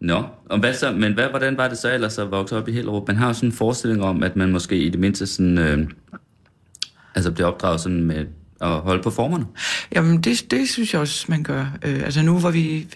Nå, 0.00 0.24
og 0.50 0.58
hvad 0.58 0.74
så, 0.74 0.92
men 0.92 1.12
hvad, 1.12 1.28
hvordan 1.28 1.56
var 1.56 1.68
det 1.68 1.78
så 1.78 1.94
ellers 1.94 2.18
at 2.18 2.30
vokse 2.30 2.56
op 2.56 2.68
i 2.68 2.72
Hellerup? 2.72 3.08
Man 3.08 3.16
har 3.16 3.26
jo 3.26 3.32
sådan 3.32 3.48
en 3.48 3.52
forestilling 3.52 4.02
om, 4.02 4.22
at 4.22 4.36
man 4.36 4.52
måske 4.52 4.76
i 4.76 4.88
det 4.88 5.00
mindste 5.00 5.26
sådan, 5.26 5.58
øh, 5.58 5.88
altså 7.14 7.30
bliver 7.30 7.46
opdraget 7.46 7.80
sådan 7.80 8.04
med 8.04 8.24
at 8.60 8.68
holde 8.68 9.02
på 9.02 9.10
formerne. 9.10 9.46
Jamen, 9.94 10.20
det, 10.20 10.50
det 10.50 10.68
synes 10.68 10.92
jeg 10.92 11.00
også, 11.00 11.26
man 11.28 11.42
gør. 11.42 11.66
Øh, 11.84 12.02
altså 12.04 12.22
nu 12.22 12.38
hvor 12.38 12.50
vi... 12.50 12.86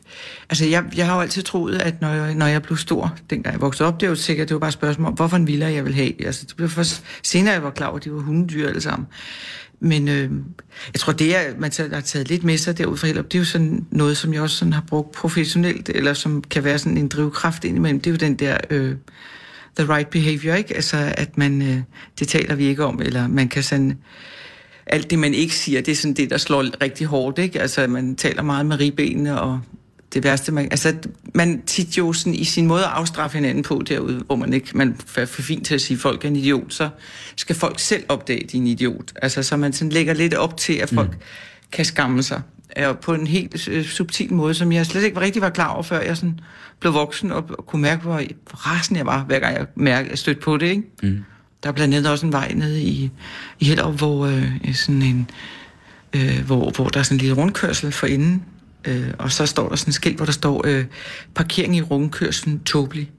Altså, 0.50 0.64
jeg, 0.66 0.84
jeg 0.96 1.06
har 1.06 1.14
jo 1.14 1.20
altid 1.20 1.42
troet, 1.42 1.82
at 1.82 2.00
når 2.00 2.08
jeg, 2.08 2.34
når 2.34 2.46
jeg 2.46 2.62
blev 2.62 2.76
stor, 2.76 3.16
dengang 3.30 3.52
jeg 3.52 3.60
voksede 3.60 3.88
op, 3.88 4.00
det 4.00 4.08
var 4.08 4.14
jo 4.14 4.20
sikkert, 4.20 4.48
det 4.48 4.54
var 4.54 4.60
bare 4.60 4.68
et 4.68 4.74
spørgsmål 4.74 5.12
hvorfor 5.12 5.36
en 5.36 5.46
villa 5.46 5.72
jeg 5.72 5.84
vil 5.84 5.94
have. 5.94 6.26
Altså, 6.26 6.44
det 6.48 6.56
blev 6.56 6.68
først 6.68 7.04
senere, 7.22 7.54
jeg 7.54 7.62
var 7.62 7.70
klar 7.70 7.86
over, 7.86 7.96
at 7.96 8.04
de 8.04 8.12
var 8.12 8.20
hundedyr 8.20 8.68
alle 8.68 8.80
sammen. 8.80 9.06
Men 9.80 10.08
øh, 10.08 10.30
jeg 10.92 11.00
tror, 11.00 11.12
det 11.12 11.36
er, 11.36 11.42
man 11.58 11.72
har 11.92 12.00
taget 12.00 12.28
lidt 12.28 12.44
med 12.44 12.58
sig 12.58 12.78
derud 12.78 12.96
fra 12.96 13.06
Hellerup, 13.06 13.26
det 13.26 13.34
er 13.34 13.38
jo 13.38 13.44
sådan 13.44 13.86
noget, 13.90 14.16
som 14.16 14.34
jeg 14.34 14.42
også 14.42 14.56
sådan 14.56 14.72
har 14.72 14.84
brugt 14.88 15.12
professionelt, 15.12 15.88
eller 15.88 16.14
som 16.14 16.42
kan 16.42 16.64
være 16.64 16.78
sådan 16.78 16.98
en 16.98 17.08
drivkraft 17.08 17.64
indimellem. 17.64 18.00
Det 18.00 18.10
er 18.10 18.14
jo 18.14 18.16
den 18.16 18.34
der... 18.34 18.56
Øh, 18.70 18.94
the 19.78 19.94
right 19.94 20.10
behavior, 20.10 20.54
ikke? 20.54 20.74
Altså, 20.74 21.14
at 21.16 21.38
man, 21.38 21.62
øh, 21.62 21.78
det 22.18 22.28
taler 22.28 22.54
vi 22.54 22.66
ikke 22.66 22.84
om, 22.84 23.02
eller 23.02 23.28
man 23.28 23.48
kan 23.48 23.62
sådan, 23.62 23.98
alt 24.88 25.10
det, 25.10 25.18
man 25.18 25.34
ikke 25.34 25.54
siger, 25.54 25.80
det 25.80 25.92
er 25.92 25.96
sådan 25.96 26.14
det, 26.14 26.30
der 26.30 26.38
slår 26.38 26.82
rigtig 26.82 27.06
hårdt, 27.06 27.38
ikke? 27.38 27.60
Altså, 27.60 27.86
man 27.86 28.16
taler 28.16 28.42
meget 28.42 28.66
med 28.66 28.80
ribbenene, 28.80 29.40
og 29.40 29.60
det 30.14 30.24
værste, 30.24 30.52
man, 30.52 30.64
altså, 30.64 30.94
man 31.34 31.62
tit 31.66 31.98
jo 31.98 32.12
sådan 32.12 32.34
i 32.34 32.44
sin 32.44 32.66
måde 32.66 32.84
at 32.84 32.90
afstraffe 32.90 33.38
hinanden 33.38 33.62
på 33.62 33.82
derude, 33.88 34.22
hvor 34.26 34.36
man 34.36 34.52
ikke, 34.52 34.76
man 34.76 34.96
er 35.16 35.26
for 35.26 35.42
fint 35.42 35.66
til 35.66 35.74
at 35.74 35.80
sige, 35.80 35.94
at 35.94 36.00
folk 36.00 36.24
er 36.24 36.28
en 36.28 36.36
idiot, 36.36 36.72
så 36.72 36.88
skal 37.36 37.56
folk 37.56 37.78
selv 37.78 38.04
opdage, 38.08 38.44
at 38.44 38.52
de 38.52 38.56
er 38.56 38.60
en 38.60 38.66
idiot. 38.66 39.12
Altså, 39.22 39.42
så 39.42 39.56
man 39.56 39.72
sådan 39.72 39.92
lægger 39.92 40.14
lidt 40.14 40.34
op 40.34 40.56
til, 40.56 40.72
at 40.72 40.88
folk 40.90 41.10
mm. 41.10 41.22
kan 41.72 41.84
skamme 41.84 42.22
sig 42.22 42.42
og 42.76 42.98
på 42.98 43.14
en 43.14 43.26
helt 43.26 43.68
øh, 43.68 43.84
subtil 43.84 44.32
måde, 44.32 44.54
som 44.54 44.72
jeg 44.72 44.86
slet 44.86 45.04
ikke 45.04 45.16
var 45.16 45.22
rigtig 45.22 45.42
var 45.42 45.50
klar 45.50 45.68
over, 45.68 45.82
før 45.82 46.00
jeg 46.00 46.16
sådan 46.16 46.40
blev 46.80 46.94
voksen 46.94 47.32
og, 47.32 47.44
og 47.58 47.66
kunne 47.66 47.82
mærke, 47.82 48.02
hvor 48.02 48.22
rasende 48.54 48.98
jeg 48.98 49.06
var, 49.06 49.24
hver 49.24 49.38
gang 49.38 49.56
jeg 49.56 49.66
mærke, 49.74 50.16
stødte 50.16 50.40
på 50.40 50.56
det. 50.56 50.66
Ikke? 50.66 50.82
Mm. 51.02 51.24
Der 51.62 51.68
er 51.68 51.72
blandt 51.72 51.94
andet 51.94 52.12
også 52.12 52.26
en 52.26 52.32
vej 52.32 52.52
nede 52.54 52.82
i, 52.82 53.10
i 53.58 53.64
Hellerup, 53.64 53.94
hvor, 53.94 54.26
øh, 54.26 54.74
sådan 54.74 55.02
en, 55.02 55.30
øh, 56.12 56.44
hvor, 56.46 56.70
hvor 56.70 56.88
der 56.88 57.00
er 57.00 57.04
sådan 57.04 57.16
en 57.16 57.20
lille 57.20 57.36
rundkørsel 57.36 57.92
for 57.92 58.06
inden, 58.06 58.44
øh, 58.84 59.10
og 59.18 59.32
så 59.32 59.46
står 59.46 59.68
der 59.68 59.76
sådan 59.76 59.88
en 59.88 59.92
skilt, 59.92 60.16
hvor 60.16 60.24
der 60.24 60.32
står 60.32 60.66
øh, 60.66 60.84
parkering 61.34 61.76
i 61.76 61.82
rundkørselen 61.82 62.60
tåbelig. 62.60 63.10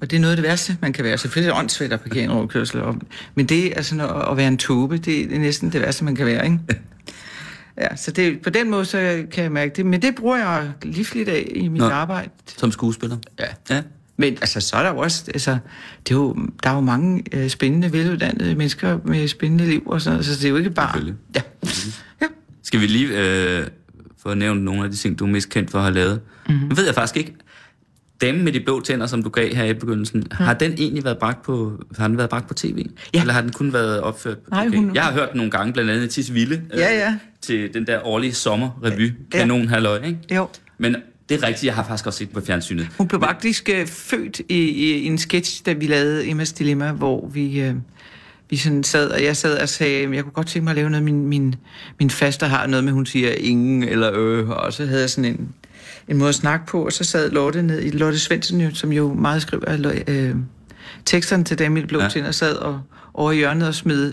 Og 0.00 0.10
det 0.10 0.16
er 0.16 0.20
noget 0.20 0.32
af 0.32 0.36
det 0.36 0.48
værste, 0.48 0.76
man 0.82 0.92
kan 0.92 1.04
være. 1.04 1.18
Selvfølgelig 1.18 1.48
er 1.48 1.54
det 1.54 1.60
åndssvært 1.60 1.92
at 1.92 2.00
parkere 2.00 2.24
en 2.24 2.32
rundkørsel, 2.32 2.80
og, 2.80 2.96
men 3.34 3.46
det 3.46 3.78
er 3.78 3.82
sådan 3.82 4.00
at, 4.04 4.30
at 4.30 4.36
være 4.36 4.48
en 4.48 4.58
tåbe, 4.58 4.98
det 4.98 5.34
er 5.34 5.38
næsten 5.38 5.72
det 5.72 5.80
værste, 5.80 6.04
man 6.04 6.14
kan 6.14 6.26
være, 6.26 6.44
ikke? 6.44 6.58
Ja, 7.80 7.96
så 7.96 8.10
det, 8.10 8.42
på 8.42 8.50
den 8.50 8.70
måde 8.70 8.84
så 8.84 9.24
kan 9.30 9.44
jeg 9.44 9.52
mærke 9.52 9.72
det. 9.76 9.86
Men 9.86 10.02
det 10.02 10.14
bruger 10.14 10.36
jeg 10.36 10.72
livligt 10.82 11.28
af 11.28 11.52
i 11.54 11.68
mit 11.68 11.78
Nå, 11.78 11.88
arbejde. 11.88 12.30
Som 12.56 12.72
skuespiller? 12.72 13.16
Ja. 13.38 13.74
ja. 13.74 13.82
Men 14.16 14.32
altså, 14.32 14.60
så 14.60 14.76
er 14.76 14.82
der 14.82 14.90
jo 14.90 14.98
også, 14.98 15.24
altså, 15.34 15.58
det 16.08 16.14
er 16.14 16.18
jo, 16.18 16.36
der 16.62 16.70
er 16.70 16.74
jo 16.74 16.80
mange 16.80 17.24
øh, 17.32 17.48
spændende, 17.48 17.92
veluddannede 17.92 18.54
mennesker 18.54 18.98
med 19.04 19.28
spændende 19.28 19.66
liv 19.66 19.82
og 19.86 20.00
sådan 20.00 20.14
noget, 20.14 20.26
så 20.26 20.34
det 20.34 20.44
er 20.44 20.48
jo 20.48 20.56
ikke 20.56 20.70
bare... 20.70 21.14
Ja. 21.34 21.40
ja. 22.20 22.26
Skal 22.62 22.80
vi 22.80 22.86
lige 22.86 23.08
øh, 23.08 23.66
få 24.18 24.34
nævnt 24.34 24.62
nogle 24.62 24.84
af 24.84 24.90
de 24.90 24.96
ting, 24.96 25.18
du 25.18 25.24
er 25.24 25.28
mest 25.28 25.48
kendt 25.48 25.70
for 25.70 25.78
at 25.78 25.84
have 25.84 25.94
lavet? 25.94 26.20
Mm-hmm. 26.48 26.68
Nu 26.68 26.74
ved 26.74 26.84
jeg 26.84 26.94
faktisk 26.94 27.16
ikke, 27.16 27.34
Damen 28.20 28.44
med 28.44 28.52
de 28.52 28.60
blå 28.60 28.80
tænder, 28.80 29.06
som 29.06 29.22
du 29.22 29.28
gav 29.28 29.54
her 29.54 29.64
i 29.64 29.74
begyndelsen, 29.74 30.26
ja. 30.30 30.44
har 30.44 30.54
den 30.54 30.72
egentlig 30.72 31.04
været 31.04 31.18
bragt 31.18 31.42
på, 31.42 31.84
har 31.98 32.08
den 32.08 32.18
været 32.18 32.30
bragt 32.30 32.48
på 32.48 32.54
tv? 32.54 32.86
Ja. 33.14 33.20
Eller 33.20 33.32
har 33.32 33.40
den 33.40 33.52
kun 33.52 33.72
været 33.72 34.00
opført 34.00 34.38
Nej, 34.50 34.68
hun... 34.68 34.94
Jeg 34.94 35.02
har 35.02 35.12
hørt 35.12 35.28
den 35.30 35.36
nogle 35.36 35.50
gange, 35.50 35.72
blandt 35.72 35.90
andet 35.90 36.04
i 36.04 36.08
Tis 36.08 36.34
Ville, 36.34 36.62
ja, 36.74 36.98
ja. 36.98 37.08
Øh, 37.08 37.14
til 37.40 37.74
den 37.74 37.86
der 37.86 38.06
årlige 38.06 38.34
sommerrevy, 38.34 39.06
ja. 39.34 39.38
Kanon 39.38 39.68
Halløj, 39.68 40.04
ikke? 40.04 40.18
Jo. 40.34 40.48
Men 40.78 40.96
det 41.28 41.42
er 41.42 41.46
rigtigt, 41.46 41.64
jeg 41.64 41.74
har 41.74 41.82
faktisk 41.82 42.06
også 42.06 42.18
set 42.18 42.30
på 42.30 42.40
fjernsynet. 42.40 42.88
Hun 42.98 43.08
blev 43.08 43.20
faktisk 43.20 43.70
uh, 43.80 43.86
født 43.86 44.40
i, 44.48 44.58
i 44.58 45.04
en 45.04 45.18
sketch, 45.18 45.66
da 45.66 45.72
vi 45.72 45.86
lavede 45.86 46.28
Emmas 46.28 46.52
Dilemma, 46.52 46.92
hvor 46.92 47.28
vi... 47.28 47.68
Uh, 47.68 47.76
vi 48.50 48.56
sådan 48.56 48.84
sad, 48.84 49.10
og 49.10 49.24
jeg 49.24 49.36
sad 49.36 49.58
og 49.58 49.68
sagde, 49.68 50.14
jeg 50.14 50.22
kunne 50.22 50.32
godt 50.32 50.46
tænke 50.46 50.64
mig 50.64 50.70
at 50.70 50.76
lave 50.76 50.90
noget, 50.90 51.04
min, 51.04 51.26
min, 51.26 51.54
min 51.98 52.10
faster 52.10 52.46
har 52.46 52.66
noget 52.66 52.84
med, 52.84 52.92
hun 52.92 53.06
siger 53.06 53.32
ingen 53.32 53.82
eller 53.82 54.10
øh, 54.14 54.48
og 54.48 54.72
så 54.72 54.86
havde 54.86 55.00
jeg 55.00 55.10
sådan 55.10 55.24
en, 55.24 55.54
en 56.08 56.16
måde 56.16 56.28
at 56.28 56.34
snakke 56.34 56.66
på, 56.66 56.84
og 56.84 56.92
så 56.92 57.04
sad 57.04 57.30
Lotte 57.30 57.62
ned 57.62 57.82
i 57.82 57.90
Lotte 57.90 58.18
Svendsen, 58.18 58.74
som 58.74 58.92
jo 58.92 59.14
meget 59.14 59.42
skriver 59.42 59.92
øh, 60.08 60.34
teksterne 61.04 61.44
til 61.44 61.58
Damil 61.58 61.86
Blå 61.86 62.00
ja. 62.00 62.26
og 62.26 62.34
sad 62.34 62.56
og 62.56 62.80
over 63.14 63.32
i 63.32 63.36
hjørnet 63.36 63.68
og 63.68 63.74
smed 63.74 64.12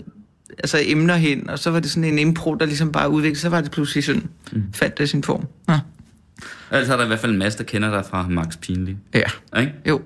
altså 0.58 0.78
emner 0.82 1.16
hen, 1.16 1.50
og 1.50 1.58
så 1.58 1.70
var 1.70 1.80
det 1.80 1.90
sådan 1.90 2.04
en 2.04 2.18
impro, 2.18 2.54
der 2.54 2.66
ligesom 2.66 2.92
bare 2.92 3.10
udviklede, 3.10 3.40
så 3.40 3.48
var 3.48 3.60
det 3.60 3.70
pludselig 3.70 4.04
sådan, 4.04 4.28
mm. 4.52 4.62
fandt 4.72 4.98
det 4.98 5.08
sin 5.08 5.22
form. 5.22 5.46
Ja. 5.68 5.80
Altså 6.70 6.92
er 6.92 6.96
der 6.96 7.04
i 7.04 7.06
hvert 7.06 7.18
fald 7.18 7.32
en 7.32 7.38
masse, 7.38 7.58
der 7.58 7.64
kender 7.64 7.90
dig 7.90 8.04
fra 8.10 8.28
Max 8.28 8.58
Pinley. 8.60 8.96
Ja. 9.14 9.60
Ikke? 9.60 9.74
Jo. 9.88 10.02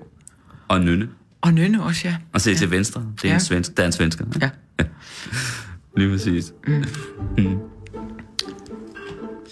Og 0.67 0.81
Nynne. 0.81 1.09
Og 1.41 1.53
Nynne 1.53 1.83
også, 1.83 2.07
ja. 2.07 2.15
Og 2.33 2.41
se 2.41 2.51
ja. 2.51 2.57
til 2.57 2.71
venstre, 2.71 3.05
det 3.15 3.25
er, 3.25 3.29
ja. 3.29 3.33
en 3.33 3.39
svensk, 3.39 3.77
der 3.77 3.83
er 3.83 3.87
en 3.87 3.91
svensker. 3.91 4.25
Ja. 4.41 4.49
ja. 4.79 4.85
Lige 5.97 6.09
præcis. 6.09 6.53
Mm. 6.67 6.73
mm. 7.37 7.59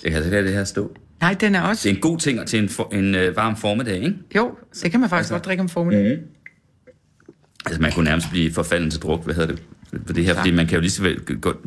Jeg 0.04 0.12
kan 0.12 0.24
altså 0.24 0.32
det 0.32 0.54
her 0.54 0.64
stå. 0.64 0.98
Nej, 1.22 1.34
den 1.34 1.56
er 1.56 1.62
også... 1.62 1.84
Det 1.84 1.92
er 1.92 1.96
en 1.96 2.02
god 2.02 2.18
ting 2.20 2.48
til 2.48 2.60
en, 2.60 2.70
for, 2.70 2.94
en 2.94 3.16
uh, 3.16 3.36
varm 3.36 3.56
formiddag, 3.56 3.96
ikke? 3.96 4.18
Jo, 4.36 4.58
det 4.84 4.92
kan 4.92 5.00
man 5.00 5.10
faktisk 5.10 5.20
altså, 5.20 5.34
godt 5.34 5.46
drikke 5.46 5.62
om 5.62 5.70
formiddagen. 5.70 6.20
Mm. 6.20 6.26
Altså, 7.66 7.82
man 7.82 7.92
kunne 7.92 8.06
nærmest 8.06 8.30
blive 8.30 8.54
forfalden 8.54 8.92
til 8.92 9.02
druk, 9.02 9.24
hvad 9.24 9.36
hedder 9.36 9.56
det, 9.56 9.64
for 10.06 10.14
det 10.14 10.26
her, 10.26 10.36
fordi 10.36 10.52
man 10.52 10.68
kan 10.68 10.76
jo 10.76 10.82
lige 10.82 10.92
så 10.92 11.02
vel, 11.02 11.20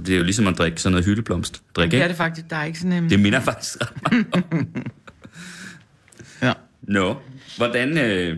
det 0.07 0.09
er 0.09 0.19
jo 0.19 0.23
ligesom 0.23 0.47
at 0.47 0.59
drikke 0.59 0.81
sådan 0.83 0.93
noget 0.93 1.07
hyldeblomst. 1.07 1.63
Drik, 1.77 1.91
det 1.91 2.03
er 2.03 2.09
det 2.09 2.17
faktisk, 2.17 2.51
der 2.51 2.57
er 2.57 2.65
ikke 2.65 2.79
sådan 2.79 2.93
en... 2.93 3.11
Det 3.11 3.21
minder 3.21 3.41
faktisk 3.41 3.77
ret 3.81 3.93
meget 4.11 4.45
om. 4.53 4.67
ja. 6.43 6.53
Nå, 6.83 7.09
no. 7.09 7.15
hvordan... 7.57 7.99
Øh, 7.99 8.37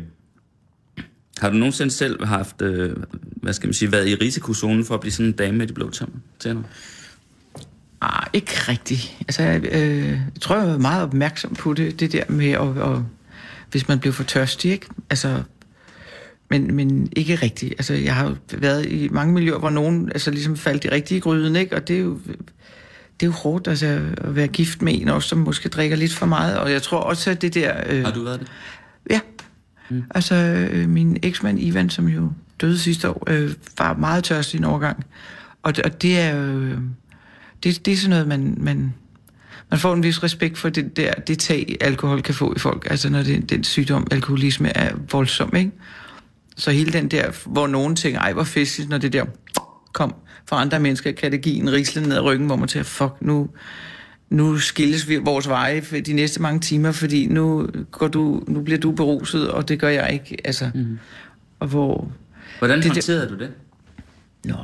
har 1.39 1.51
du 1.51 1.57
nogensinde 1.57 1.91
selv 1.91 2.25
haft, 2.25 2.63
øh, 2.63 2.97
hvad 3.37 3.53
skal 3.53 3.67
man 3.67 3.75
sige, 3.75 3.93
været 3.93 4.09
i 4.09 4.15
risikozonen 4.15 4.85
for 4.85 4.95
at 4.95 5.01
blive 5.01 5.13
sådan 5.13 5.27
en 5.27 5.33
dame 5.33 5.59
med 5.59 5.67
de 5.67 5.73
blå 5.73 5.91
tænder? 6.39 6.63
Ah, 8.01 8.27
ikke 8.33 8.53
rigtigt. 8.69 9.17
Altså, 9.21 9.43
øh, 9.43 10.09
jeg 10.09 10.23
tror, 10.41 10.57
jeg 10.57 10.69
var 10.69 10.79
meget 10.79 11.03
opmærksom 11.03 11.55
på 11.55 11.75
det, 11.75 12.01
det 12.01 12.13
der 12.13 12.25
med, 12.29 12.51
at, 12.51 12.93
at, 12.93 12.99
hvis 13.71 13.89
man 13.89 13.99
blev 13.99 14.13
for 14.13 14.25
tørstig, 14.25 14.73
ikke? 14.73 14.87
Altså, 15.11 15.43
men, 16.51 16.75
men 16.75 17.09
ikke 17.17 17.35
rigtigt. 17.35 17.73
Altså, 17.73 17.95
jeg 17.95 18.15
har 18.15 18.37
været 18.53 18.87
i 18.87 19.09
mange 19.09 19.35
miljøer, 19.35 19.59
hvor 19.59 19.71
nogen 19.71 20.09
altså, 20.09 20.31
ligesom 20.31 20.57
faldt 20.57 20.85
i 20.85 20.89
rigtige 20.89 21.21
gryden, 21.21 21.57
ikke? 21.57 21.77
Og 21.77 21.89
det 21.89 21.97
er 21.97 22.01
jo, 22.01 22.19
det 23.21 23.27
er 23.27 23.31
jo 23.31 23.33
hårdt 23.33 23.69
altså, 23.69 23.87
at 24.17 24.37
være 24.37 24.49
gift 24.49 24.83
med 24.83 25.01
en 25.01 25.09
også, 25.09 25.29
som 25.29 25.39
måske 25.39 25.69
drikker 25.69 25.97
lidt 25.97 26.13
for 26.13 26.27
meget. 26.27 26.59
Og 26.59 26.73
jeg 26.73 26.83
tror 26.83 26.99
også, 26.99 27.31
at 27.31 27.43
det 27.43 27.55
der... 27.55 27.73
Øh, 27.87 28.05
har 28.05 28.13
du 28.13 28.23
været 28.23 28.41
det? 28.41 28.49
Ja. 29.11 29.21
Mm. 29.89 30.03
Altså, 30.15 30.35
øh, 30.35 30.89
min 30.89 31.17
eksmand 31.23 31.61
Ivan, 31.61 31.91
som 31.91 32.09
jo 32.09 32.33
døde 32.61 32.79
sidste 32.79 33.11
år, 33.11 33.25
øh, 33.27 33.51
var 33.79 33.95
meget 33.95 34.25
tørstig 34.25 34.59
en 34.59 34.65
overgang. 34.65 35.07
Og, 35.63 35.73
og 35.85 36.03
det 36.03 36.21
er 36.21 36.37
jo... 36.37 36.43
Øh, 36.43 36.79
det, 37.65 37.87
det 37.87 37.93
er 37.93 37.97
sådan 37.97 38.11
noget, 38.11 38.29
man, 38.29 38.55
man, 38.61 38.95
man 39.71 39.81
får 39.81 39.95
en 39.95 40.03
vis 40.03 40.23
respekt 40.23 40.59
for 40.59 40.69
det 40.69 40.97
der, 40.97 41.13
det 41.13 41.39
tag, 41.39 41.77
alkohol 41.81 42.23
kan 42.23 42.35
få 42.35 42.55
i 42.57 42.59
folk. 42.59 42.87
Altså 42.91 43.11
når 43.11 43.23
det, 43.23 43.51
den 43.51 43.65
sygdom, 43.65 44.07
alkoholisme, 44.11 44.77
er 44.77 44.95
voldsom, 45.11 45.57
ikke? 45.57 45.71
Så 46.57 46.71
hele 46.71 46.93
den 46.93 47.09
der, 47.09 47.31
hvor 47.47 47.67
nogen 47.67 47.97
tænker, 47.97 48.21
ej, 48.21 48.33
hvor 48.33 48.45
festligt, 48.45 48.91
når 48.91 48.99
det 48.99 49.13
der 49.13 49.25
kom 49.93 50.15
for 50.49 50.57
andre 50.57 50.81
mennesker, 50.81 51.13
kan 51.13 51.33
det 51.33 51.41
give 51.41 51.57
en 51.57 51.73
risle 51.73 52.03
ned 52.03 52.17
ad 52.17 52.21
ryggen, 52.21 52.47
hvor 52.47 52.57
man 52.57 52.69
tænker, 52.69 52.85
fuck, 52.85 53.13
nu, 53.21 53.49
nu 54.31 54.59
skilles 54.59 55.09
vi 55.09 55.17
vores 55.17 55.49
veje 55.49 55.83
for 55.83 55.97
de 55.97 56.13
næste 56.13 56.43
mange 56.43 56.61
timer, 56.61 56.93
fordi 56.93 57.27
nu, 57.27 57.69
går 57.91 58.09
du, 58.09 58.43
nu 58.49 58.61
bliver 58.61 58.81
du 58.81 58.91
beruset, 58.91 59.51
og 59.51 59.69
det 59.69 59.79
gør 59.79 59.89
jeg 59.89 60.13
ikke. 60.13 60.37
Altså, 60.45 60.71
mm. 60.75 60.99
og 61.59 61.69
hvor... 61.69 62.13
Hvordan 62.59 62.79
det, 62.79 62.87
håndterede 62.87 63.29
du 63.29 63.39
det? 63.39 63.51
Nå, 64.45 64.57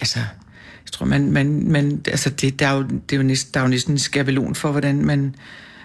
altså... 0.00 0.18
Jeg 0.84 0.92
tror, 0.92 1.06
man, 1.06 1.32
man, 1.32 1.70
man 1.70 2.02
altså 2.06 2.30
det, 2.30 2.58
der, 2.58 2.66
er 2.66 2.76
jo, 2.76 2.82
det 2.82 3.12
er 3.12 3.16
jo 3.16 3.22
næsten, 3.22 3.54
der 3.54 3.60
er 3.60 3.64
jo 3.64 3.70
næsten 3.70 3.94
en 3.94 3.98
skabelon 3.98 4.54
for, 4.54 4.70
hvordan 4.70 5.04
man, 5.04 5.34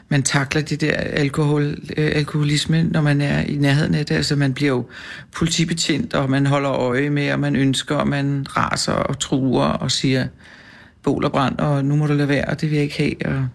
man 0.10 0.24
takler 0.24 0.62
det 0.62 0.82
der 0.82 0.94
alkohol, 0.94 1.78
øh, 1.98 2.12
alkoholisme, 2.16 2.84
når 2.84 3.02
man 3.02 3.22
er 3.22 3.42
i 3.42 3.56
nærheden 3.56 3.96
af 3.96 4.06
det. 4.06 4.16
Altså 4.16 4.36
man 4.36 4.54
bliver 4.54 4.70
jo 4.70 4.86
politibetjent, 5.32 6.14
og 6.14 6.30
man 6.30 6.46
holder 6.46 6.72
øje 6.72 7.10
med, 7.10 7.32
og 7.32 7.40
man 7.40 7.56
ønsker, 7.56 7.96
og 7.96 8.08
man 8.08 8.46
raser 8.58 8.94
og 8.94 9.20
truer 9.20 9.66
og 9.66 9.92
siger, 9.92 10.28
bål 11.04 11.26
og 11.26 11.32
brand, 11.32 11.60
og 11.60 11.86
nu 11.86 11.96
må 11.96 12.08
du 12.08 12.14
lade 12.14 12.28
være, 12.28 12.46
og 12.46 12.62
det 12.62 12.70
vil 12.70 12.76
jeg 12.76 12.84
ikke 12.84 12.98
have, 12.98 13.38
og 13.38 13.48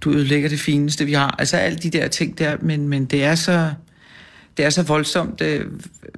du 0.00 0.10
ødelægger 0.10 0.48
det 0.48 0.60
fineste, 0.60 1.04
vi 1.04 1.12
har. 1.12 1.34
Altså 1.38 1.56
alle 1.56 1.78
de 1.78 1.90
der 1.90 2.08
ting 2.08 2.38
der, 2.38 2.56
men, 2.60 2.88
men 2.88 3.04
det 3.04 3.24
er 3.24 3.34
så 3.34 3.70
det 4.56 4.64
er 4.64 4.70
så 4.70 4.82
voldsomt, 4.82 5.40
øh, 5.40 5.66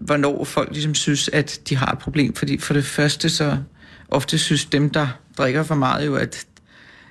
hvornår 0.00 0.44
folk 0.44 0.68
ligesom 0.72 0.94
synes, 0.94 1.30
at 1.32 1.60
de 1.68 1.76
har 1.76 1.92
et 1.92 1.98
problem. 1.98 2.34
Fordi 2.34 2.58
for 2.58 2.74
det 2.74 2.84
første, 2.84 3.30
så 3.30 3.56
ofte 4.08 4.38
synes 4.38 4.64
dem, 4.64 4.90
der 4.90 5.06
drikker 5.38 5.62
for 5.62 5.74
meget, 5.74 6.06
jo, 6.06 6.14
at, 6.14 6.46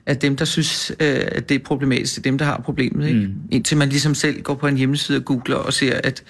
at 0.05 0.21
dem, 0.21 0.35
der 0.35 0.45
synes, 0.45 0.91
øh, 0.99 1.21
at 1.31 1.49
det 1.49 1.55
er 1.55 1.63
problematisk, 1.63 2.15
det 2.15 2.19
er 2.19 2.31
dem, 2.31 2.37
der 2.37 2.45
har 2.45 2.61
problemet. 2.65 3.07
Ikke? 3.07 3.19
Mm. 3.19 3.33
Indtil 3.51 3.77
man 3.77 3.89
ligesom 3.89 4.15
selv 4.15 4.41
går 4.41 4.53
på 4.53 4.67
en 4.67 4.77
hjemmeside 4.77 5.17
og 5.17 5.25
googler 5.25 5.55
og 5.55 5.73
ser, 5.73 5.99
at 6.03 6.23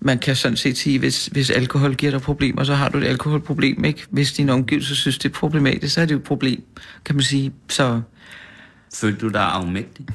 man 0.00 0.18
kan 0.18 0.36
sådan 0.36 0.56
set 0.56 0.78
sige, 0.78 0.98
hvis, 0.98 1.26
hvis 1.26 1.50
alkohol 1.50 1.94
giver 1.94 2.12
dig 2.12 2.20
problemer, 2.20 2.64
så 2.64 2.74
har 2.74 2.88
du 2.88 2.98
et 2.98 3.04
alkoholproblem. 3.04 3.84
Ikke? 3.84 4.06
Hvis 4.10 4.32
din 4.32 4.48
omgivelser 4.48 4.94
synes, 4.94 5.18
det 5.18 5.28
er 5.28 5.32
problematisk, 5.32 5.94
så 5.94 6.00
er 6.00 6.04
det 6.04 6.12
jo 6.12 6.18
et 6.18 6.24
problem, 6.24 6.62
kan 7.04 7.14
man 7.14 7.22
sige. 7.22 7.52
Så, 7.68 8.00
Følte 8.94 9.20
du 9.20 9.28
dig 9.28 9.42
afmægtig? 9.42 10.06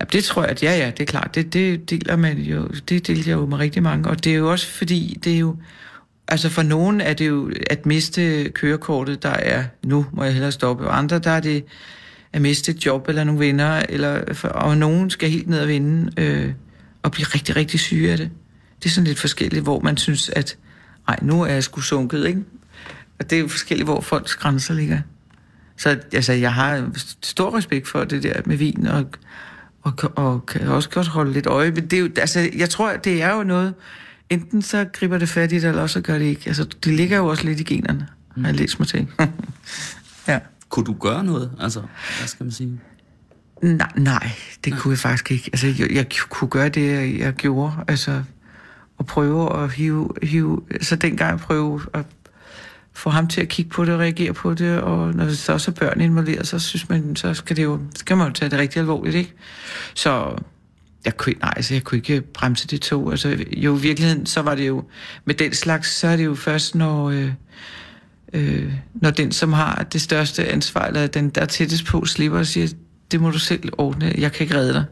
Ja, 0.00 0.04
det 0.12 0.24
tror 0.24 0.42
jeg, 0.42 0.50
at 0.50 0.62
ja, 0.62 0.76
ja, 0.76 0.86
det 0.86 1.00
er 1.00 1.04
klart. 1.04 1.34
Det, 1.34 1.52
det 1.52 1.90
deler 1.90 2.16
man 2.16 2.38
jo, 2.38 2.68
det 2.88 3.06
deler 3.06 3.22
jeg 3.26 3.32
jo 3.32 3.46
med 3.46 3.58
rigtig 3.58 3.82
mange. 3.82 4.10
Og 4.10 4.24
det 4.24 4.32
er 4.32 4.36
jo 4.36 4.50
også 4.50 4.66
fordi, 4.66 5.18
det 5.24 5.34
er 5.34 5.38
jo, 5.38 5.56
Altså 6.28 6.48
for 6.48 6.62
nogen 6.62 7.00
er 7.00 7.12
det 7.12 7.28
jo 7.28 7.50
at 7.70 7.86
miste 7.86 8.48
kørekortet, 8.48 9.22
der 9.22 9.28
er, 9.28 9.64
nu 9.84 10.06
må 10.12 10.24
jeg 10.24 10.32
hellere 10.32 10.52
stoppe, 10.52 10.86
og 10.86 10.98
andre 10.98 11.18
der 11.18 11.30
er 11.30 11.40
det 11.40 11.64
at 12.32 12.42
miste 12.42 12.72
et 12.72 12.86
job 12.86 13.08
eller 13.08 13.24
nogle 13.24 13.40
venner, 13.40 13.82
eller, 13.88 14.34
for, 14.34 14.48
og 14.48 14.78
nogen 14.78 15.10
skal 15.10 15.30
helt 15.30 15.48
ned 15.48 15.60
og 15.60 15.68
vinde 15.68 16.22
øh, 16.22 16.52
og 17.02 17.12
blive 17.12 17.26
rigtig, 17.26 17.56
rigtig 17.56 17.80
syge 17.80 18.12
af 18.12 18.18
det. 18.18 18.30
Det 18.82 18.88
er 18.88 18.92
sådan 18.92 19.06
lidt 19.06 19.18
forskelligt, 19.18 19.62
hvor 19.62 19.80
man 19.80 19.96
synes, 19.96 20.28
at 20.28 20.56
ej, 21.08 21.18
nu 21.22 21.42
er 21.42 21.46
jeg 21.46 21.64
sgu 21.64 21.80
sunket, 21.80 22.26
ikke? 22.26 22.40
Og 23.18 23.30
det 23.30 23.36
er 23.36 23.40
jo 23.40 23.48
forskelligt, 23.48 23.86
hvor 23.86 24.00
folks 24.00 24.36
grænser 24.36 24.74
ligger. 24.74 24.98
Så 25.76 25.98
altså, 26.12 26.32
jeg 26.32 26.54
har 26.54 26.90
stor 27.22 27.56
respekt 27.56 27.88
for 27.88 28.04
det 28.04 28.22
der 28.22 28.40
med 28.46 28.56
vin, 28.56 28.86
og, 28.86 29.06
og, 29.82 30.12
og 30.16 30.46
kan 30.46 30.68
også 30.68 30.90
godt 30.90 31.06
holde 31.06 31.32
lidt 31.32 31.46
øje. 31.46 31.70
Men 31.70 31.86
det 31.86 31.92
er 31.92 32.00
jo, 32.00 32.08
altså, 32.16 32.50
jeg 32.56 32.70
tror, 32.70 32.96
det 32.96 33.22
er 33.22 33.34
jo 33.34 33.42
noget, 33.42 33.74
enten 34.30 34.62
så 34.62 34.86
griber 34.92 35.18
det 35.18 35.28
fat 35.28 35.52
i 35.52 35.54
det, 35.54 35.64
eller 35.64 35.82
også 35.82 35.92
så 35.92 36.00
gør 36.00 36.18
det 36.18 36.24
ikke. 36.24 36.42
Altså, 36.46 36.64
det 36.84 36.92
ligger 36.92 37.16
jo 37.16 37.26
også 37.26 37.44
lidt 37.44 37.60
i 37.60 37.64
generne, 37.64 38.06
har 38.36 38.46
jeg 38.46 38.54
læst 38.54 38.78
mig 38.78 38.88
til. 38.88 39.06
ja. 40.28 40.38
Kunne 40.72 40.84
du 40.84 40.96
gøre 41.00 41.24
noget? 41.24 41.50
Altså, 41.60 41.80
hvad 42.18 42.28
skal 42.28 42.44
man 42.44 42.52
sige? 42.52 42.80
Nej, 43.62 43.92
nej, 43.96 44.30
det 44.64 44.78
kunne 44.78 44.92
jeg 44.92 44.98
faktisk 44.98 45.30
ikke. 45.30 45.50
Altså, 45.52 45.66
jeg, 45.66 45.92
jeg 45.92 46.06
kunne 46.28 46.48
gøre 46.48 46.68
det, 46.68 47.18
jeg 47.18 47.32
gjorde. 47.32 47.72
Altså, 47.88 48.22
at 48.98 49.06
prøve 49.06 49.62
at 49.62 49.72
hive, 49.72 50.10
hive 50.22 50.62
så 50.80 50.96
dengang 50.96 51.40
prøve 51.40 51.80
at 51.94 52.04
få 52.92 53.10
ham 53.10 53.28
til 53.28 53.40
at 53.40 53.48
kigge 53.48 53.70
på 53.70 53.84
det 53.84 53.94
og 53.94 54.00
reagere 54.00 54.32
på 54.32 54.54
det, 54.54 54.80
og 54.80 55.14
når 55.14 55.24
der 55.24 55.52
også 55.52 55.70
er 55.70 55.74
børn 55.74 56.00
involveret, 56.00 56.46
så 56.46 56.58
synes 56.58 56.88
man, 56.88 57.16
så 57.16 57.34
skal, 57.34 57.56
det 57.56 57.62
jo, 57.62 57.80
skal 57.96 58.16
man 58.16 58.26
jo 58.26 58.32
tage 58.32 58.50
det 58.50 58.58
rigtig 58.58 58.80
alvorligt, 58.80 59.14
ikke? 59.14 59.34
Så 59.94 60.36
jeg 61.04 61.16
kunne, 61.16 61.34
nej, 61.40 61.52
altså, 61.56 61.74
jeg 61.74 61.84
kunne 61.84 61.98
ikke 61.98 62.20
bremse 62.20 62.66
det 62.66 62.80
tog. 62.80 63.10
Altså, 63.10 63.44
jo, 63.56 63.76
i 63.76 63.80
virkeligheden, 63.80 64.26
så 64.26 64.42
var 64.42 64.54
det 64.54 64.68
jo, 64.68 64.84
med 65.24 65.34
den 65.34 65.54
slags, 65.54 65.94
så 65.94 66.08
er 66.08 66.16
det 66.16 66.24
jo 66.24 66.34
først, 66.34 66.74
når, 66.74 67.10
øh, 67.10 67.32
øh, 68.32 68.72
når 68.94 69.10
den, 69.10 69.32
som 69.32 69.52
har 69.52 69.86
det 69.92 70.00
største 70.00 70.48
ansvar, 70.48 70.86
eller 70.86 71.06
den, 71.06 71.30
der 71.30 71.40
er 71.40 71.46
tættest 71.46 71.84
på, 71.84 72.04
slipper 72.04 72.38
og 72.38 72.46
siger, 72.46 72.68
det 73.10 73.20
må 73.20 73.30
du 73.30 73.38
selv 73.38 73.68
ordne, 73.78 74.14
jeg 74.18 74.32
kan 74.32 74.44
ikke 74.44 74.56
redde 74.56 74.72
dig. 74.72 74.84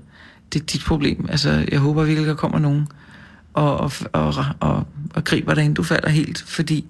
Det 0.52 0.62
er 0.62 0.66
dit 0.66 0.82
problem. 0.86 1.26
Altså, 1.28 1.66
jeg 1.72 1.78
håber 1.78 2.04
virkelig, 2.04 2.28
der 2.28 2.34
kommer 2.34 2.58
nogen 2.58 2.88
og, 3.54 3.80
og, 3.80 3.92
og, 4.12 4.34
og, 4.60 4.86
og 5.14 5.24
griber 5.24 5.54
dig, 5.54 5.64
inden 5.64 5.74
du 5.74 5.82
falder 5.82 6.08
helt, 6.08 6.42
fordi 6.46 6.84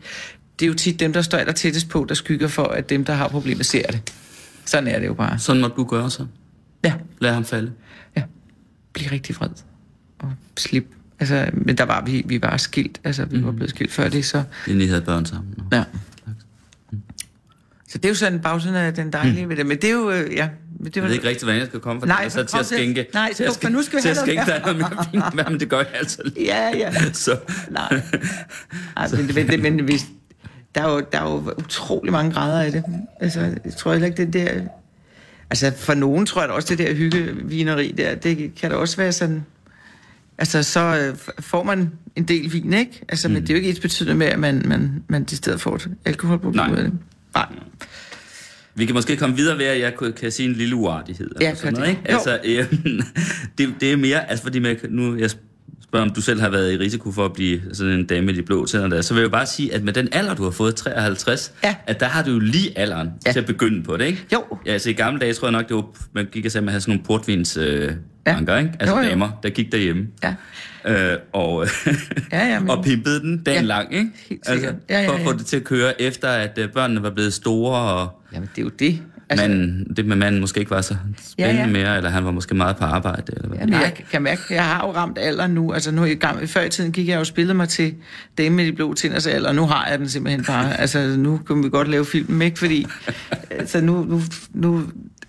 det 0.58 0.66
er 0.66 0.68
jo 0.68 0.74
tit 0.74 1.00
dem, 1.00 1.12
der 1.12 1.22
står 1.22 1.38
aller 1.38 1.52
tættest 1.52 1.88
på, 1.88 2.06
der 2.08 2.14
skygger 2.14 2.48
for, 2.48 2.64
at 2.64 2.90
dem, 2.90 3.04
der 3.04 3.12
har 3.12 3.28
problemet, 3.28 3.66
ser 3.66 3.86
det. 3.86 4.12
Sådan 4.64 4.88
er 4.88 4.98
det 4.98 5.06
jo 5.06 5.14
bare. 5.14 5.38
Sådan 5.38 5.62
må 5.62 5.68
du 5.68 5.84
gøre 5.84 6.10
så? 6.10 6.26
Ja. 6.84 6.92
Lad 7.18 7.32
ham 7.32 7.44
falde? 7.44 7.72
Ja. 8.16 8.22
Bliv 8.92 9.08
rigtig 9.12 9.34
fred. 9.34 9.48
Og 10.18 10.32
slip. 10.56 10.86
Altså, 11.20 11.50
men 11.52 11.78
der 11.78 11.84
var 11.84 12.04
vi, 12.04 12.22
vi 12.26 12.42
var 12.42 12.56
skilt. 12.56 13.00
Altså, 13.04 13.24
vi 13.24 13.38
mm. 13.38 13.44
var 13.44 13.52
blevet 13.52 13.70
skilt 13.70 13.92
før 13.92 14.08
det, 14.08 14.24
så... 14.24 14.42
Inden 14.66 14.82
I 14.82 14.86
havde 14.86 15.00
børn 15.00 15.26
sammen? 15.26 15.54
Ja. 15.72 15.84
Så 17.90 17.98
det 17.98 18.04
er 18.04 18.08
jo 18.08 18.14
sådan 18.14 18.40
bagsiden 18.40 18.76
af 18.76 18.94
den 18.94 19.12
dejlige 19.12 19.44
mm. 19.44 19.50
ved 19.50 19.56
det. 19.56 19.66
Men 19.66 19.76
det 19.76 19.84
er 19.84 19.92
jo, 19.94 20.10
øh, 20.10 20.34
ja... 20.34 20.48
Men 20.78 20.86
det 20.86 20.96
Jeg 20.96 21.02
var, 21.02 21.08
ved 21.08 21.14
ikke 21.14 21.28
rigtig, 21.28 21.44
hvordan 21.44 21.60
jeg 21.60 21.66
skal 21.68 21.80
komme 21.80 22.00
fra 22.00 22.06
Nej, 22.08 22.22
det, 22.24 22.32
så 22.32 22.44
til 22.44 22.58
at 22.58 22.66
til- 22.66 22.76
skænke, 22.76 23.06
nej, 23.14 23.32
til 23.32 23.44
at 23.44 23.58
for 23.62 23.68
nu 23.68 23.82
skal 23.82 23.96
vi 23.96 24.02
til 24.02 24.08
at 24.08 24.16
skænke 24.16 24.42
dig 24.46 24.60
noget 24.62 24.76
mere 24.78 25.04
fint 25.12 25.24
vand, 25.36 25.48
men 25.50 25.60
det 25.60 25.68
gør 25.68 25.78
jeg 25.78 25.86
altså 25.94 26.22
lige. 26.24 26.46
Ja, 26.46 26.76
ja. 26.76 26.92
Så, 27.12 27.38
Nej. 27.70 28.00
Ej, 28.96 29.08
men, 29.16 29.30
men, 29.34 29.46
men, 29.46 29.62
men 29.62 29.84
hvis, 29.84 30.06
der, 30.74 30.80
er 30.82 30.92
jo, 30.92 31.02
der 31.12 31.18
er 31.20 31.30
jo 31.30 31.52
utrolig 31.58 32.12
mange 32.12 32.32
grader 32.32 32.62
af 32.62 32.72
det. 32.72 32.84
Altså, 33.20 33.40
jeg 33.40 33.72
tror 33.78 33.92
heller 33.92 34.06
ikke, 34.06 34.24
det 34.24 34.32
der... 34.32 34.60
Altså, 35.50 35.72
for 35.76 35.94
nogen 35.94 36.26
tror 36.26 36.40
jeg 36.42 36.48
da 36.48 36.54
også, 36.54 36.68
det 36.74 36.78
der 36.78 36.94
hyggevineri 36.94 37.94
der, 37.98 38.14
det 38.14 38.54
kan 38.54 38.70
da 38.70 38.76
også 38.76 38.96
være 38.96 39.12
sådan... 39.12 39.44
Altså, 40.38 40.62
så 40.62 40.80
øh, 40.80 41.16
får 41.40 41.62
man 41.62 41.90
en 42.16 42.24
del 42.24 42.52
vin, 42.52 42.72
ikke? 42.72 43.02
Altså, 43.08 43.28
mm. 43.28 43.34
men 43.34 43.42
det 43.42 43.50
er 43.50 43.54
jo 43.54 43.56
ikke 43.56 43.70
et 43.70 43.80
betydende 43.82 44.14
med, 44.14 44.26
at 44.26 44.38
man, 44.38 44.62
man, 44.66 45.02
man 45.08 45.26
i 45.32 45.34
stedet 45.34 45.60
får 45.60 45.74
et 45.74 45.88
alkoholproblem 46.04 46.70
ud 46.72 46.76
af 46.76 46.84
det. 46.84 46.92
Nej. 47.34 47.46
Vi 48.74 48.86
kan 48.86 48.94
måske 48.94 49.16
komme 49.16 49.36
videre 49.36 49.58
ved, 49.58 49.64
at 49.64 49.80
jeg 49.80 49.94
kunne- 49.94 50.12
kan 50.12 50.30
sige 50.32 50.48
en 50.48 50.54
lille 50.54 50.74
uartighed. 50.76 51.30
Ja, 51.40 51.54
sådan 51.54 51.72
noget, 51.74 51.88
ikke? 51.88 52.02
Altså, 52.04 52.38
øh, 52.44 52.72
det, 53.58 53.74
det 53.80 53.92
er 53.92 53.96
mere, 53.96 54.30
altså 54.30 54.42
fordi 54.42 54.58
man, 54.58 54.76
nu 54.88 55.16
jeg 55.18 55.30
spørger, 55.82 56.06
om 56.06 56.10
du 56.14 56.20
selv 56.20 56.40
har 56.40 56.48
været 56.48 56.72
i 56.72 56.76
risiko 56.78 57.12
for 57.12 57.24
at 57.24 57.32
blive 57.32 57.60
sådan 57.72 57.92
en 57.92 58.06
dame 58.06 58.26
med 58.26 58.34
de 58.34 58.42
blå 58.42 58.66
tænder 58.66 58.88
der, 58.88 59.02
så 59.02 59.14
vil 59.14 59.20
jeg 59.20 59.30
bare 59.30 59.46
sige, 59.46 59.74
at 59.74 59.82
med 59.84 59.92
den 59.92 60.08
alder, 60.12 60.34
du 60.34 60.42
har 60.44 60.50
fået, 60.50 60.76
53, 60.76 61.52
Ja. 61.64 61.74
at 61.86 62.00
der 62.00 62.06
har 62.06 62.22
du 62.22 62.30
jo 62.30 62.38
lige 62.38 62.78
alderen 62.78 63.08
ja. 63.26 63.32
til 63.32 63.40
at 63.40 63.46
begynde 63.46 63.82
på 63.82 63.96
det, 63.96 64.04
ikke? 64.06 64.26
Jo. 64.32 64.44
Ja, 64.66 64.72
altså 64.72 64.90
i 64.90 64.92
gamle 64.92 65.20
dage 65.20 65.32
tror 65.34 65.48
jeg 65.48 65.52
nok, 65.52 65.68
det 65.68 65.76
var, 65.76 65.84
man 66.12 66.26
gik 66.32 66.44
og 66.46 66.52
sagde, 66.52 66.62
at 66.62 66.64
man 66.64 66.72
havde 66.72 66.80
sådan 66.82 66.92
nogle 66.92 67.04
portvins 67.04 67.56
øh, 67.56 67.92
Ja. 68.26 68.34
banker, 68.34 68.56
ikke? 68.58 68.72
Altså 68.80 68.96
Jo, 68.96 69.02
jo. 69.02 69.08
damer, 69.08 69.28
der 69.42 69.50
gik 69.50 69.72
derhjemme. 69.72 70.06
Ja. 70.22 70.34
Øh, 71.12 71.18
og, 71.32 71.66
Ja, 72.32 72.46
ja, 72.46 72.60
men- 72.60 72.70
og 72.70 72.84
pimpede 72.84 73.20
den 73.20 73.42
dagen 73.42 73.60
Ja, 73.60 73.66
lang, 73.66 73.94
ikke? 73.94 74.10
helt. 74.28 74.48
Altså, 74.48 74.72
Ja, 74.90 75.00
ja, 75.02 75.08
For 75.08 75.12
at 75.12 75.20
få 75.20 75.30
ja. 75.30 75.36
det 75.38 75.46
til 75.46 75.56
at 75.56 75.64
køre, 75.64 76.02
efter 76.02 76.28
at 76.28 76.58
øh, 76.58 76.68
børnene 76.68 77.02
var 77.02 77.10
blevet 77.10 77.32
store, 77.32 77.80
og 77.80 78.20
Jamen, 78.32 78.48
det 78.56 78.58
er 78.60 78.64
jo 78.64 78.68
det. 78.78 79.02
altså, 79.28 79.48
man, 79.48 79.86
det 79.96 80.06
med 80.06 80.16
manden 80.16 80.40
måske 80.40 80.60
ikke 80.60 80.70
var 80.70 80.80
så 80.80 80.94
spændende 80.94 81.34
Ja, 81.38 81.46
ja, 81.48 81.54
ja. 81.54 81.60
ja. 81.78 81.84
mere, 81.84 81.96
eller 81.96 82.10
han 82.10 82.24
var 82.24 82.30
måske 82.30 82.54
meget 82.54 82.76
på 82.76 82.84
arbejde. 82.84 83.22
Eller 83.36 83.48
hvad. 83.48 83.58
Jamen, 83.58 83.74
jeg 83.74 83.94
kan 84.10 84.22
mærke, 84.22 84.42
jeg 84.50 84.64
har 84.66 84.86
jo 84.86 84.92
ramt 84.92 85.18
alderen 85.20 85.50
nu. 85.50 85.72
Altså 85.72 85.90
nu 85.92 86.04
i 86.04 86.14
gang, 86.14 86.48
før 86.48 86.62
i 86.62 86.68
tiden 86.68 86.92
gik 86.92 87.08
jeg 87.08 87.14
jo 87.14 87.20
og 87.20 87.26
spillede 87.26 87.54
mig 87.54 87.68
til 87.68 87.94
Dame 88.38 88.56
med 88.56 88.66
de 88.66 88.72
blå 88.72 88.94
tænders 88.94 89.26
alder, 89.26 89.48
og 89.48 89.54
nu 89.54 89.66
har 89.66 89.88
jeg 89.90 89.98
den 89.98 90.08
simpelthen 90.08 90.44
bare. 90.44 90.80
Altså 90.80 91.16
nu 91.18 91.38
kan 91.46 91.64
vi 91.64 91.68
godt 91.68 91.88
lave 91.88 92.04
filmen, 92.04 92.42
ikke? 92.42 92.58
Fordi 92.58 92.86
altså, 93.50 93.80
nu, 93.80 94.04
nu, 94.04 94.20
nu, 94.52 94.82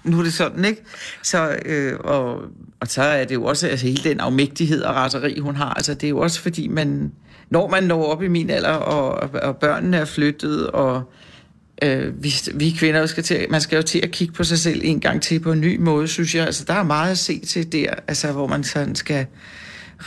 nu 0.04 0.20
er 0.20 0.24
det 0.24 0.34
sådan, 0.34 0.66
ikke? 0.66 0.82
Så, 1.24 1.56
øh, 1.66 1.94
og, 2.00 2.42
og 2.82 2.88
så 2.88 3.02
er 3.02 3.26
det 3.26 3.36
jo 3.36 3.44
også 3.44 3.68
altså, 3.68 3.86
hele 3.86 4.04
den 4.04 4.20
afmægtighed 4.20 4.82
og 4.82 4.96
raseri, 4.96 5.40
hun 5.40 5.56
har. 5.56 5.74
Altså 5.74 5.94
det 5.94 6.04
er 6.04 6.10
jo 6.10 6.20
også 6.20 6.42
fordi, 6.42 6.68
man, 6.68 7.12
når 7.50 7.70
man 7.70 7.84
når 7.84 8.04
op 8.04 8.24
i 8.24 8.28
min 8.28 8.50
alder, 8.50 8.70
og, 8.70 9.30
og 9.34 9.58
børnene 9.58 9.98
er 9.98 10.06
flyttet, 10.06 10.68
og 10.68 11.12
øh, 11.84 12.24
vi, 12.24 12.34
vi 12.54 12.72
kvinder 12.72 13.06
skal 13.06 13.24
til, 13.24 13.46
man 13.50 13.62
skal 13.62 13.76
jo 13.76 13.82
til 13.82 14.00
at 14.00 14.12
kigge 14.12 14.34
på 14.34 14.44
sig 14.44 14.60
selv 14.60 14.82
en 14.84 15.00
gang 15.00 15.22
til 15.22 15.40
på 15.40 15.52
en 15.52 15.62
ny 15.62 15.80
måde, 15.80 16.08
synes 16.08 16.36
jeg. 16.36 16.46
Altså, 16.46 16.66
der 16.68 16.74
er 16.74 16.84
meget 16.84 17.12
at 17.12 17.18
se 17.18 17.40
til 17.40 17.72
der, 17.72 17.94
altså, 18.08 18.32
hvor 18.32 18.48
man 18.48 18.64
sådan 18.64 18.96
skal 18.96 19.26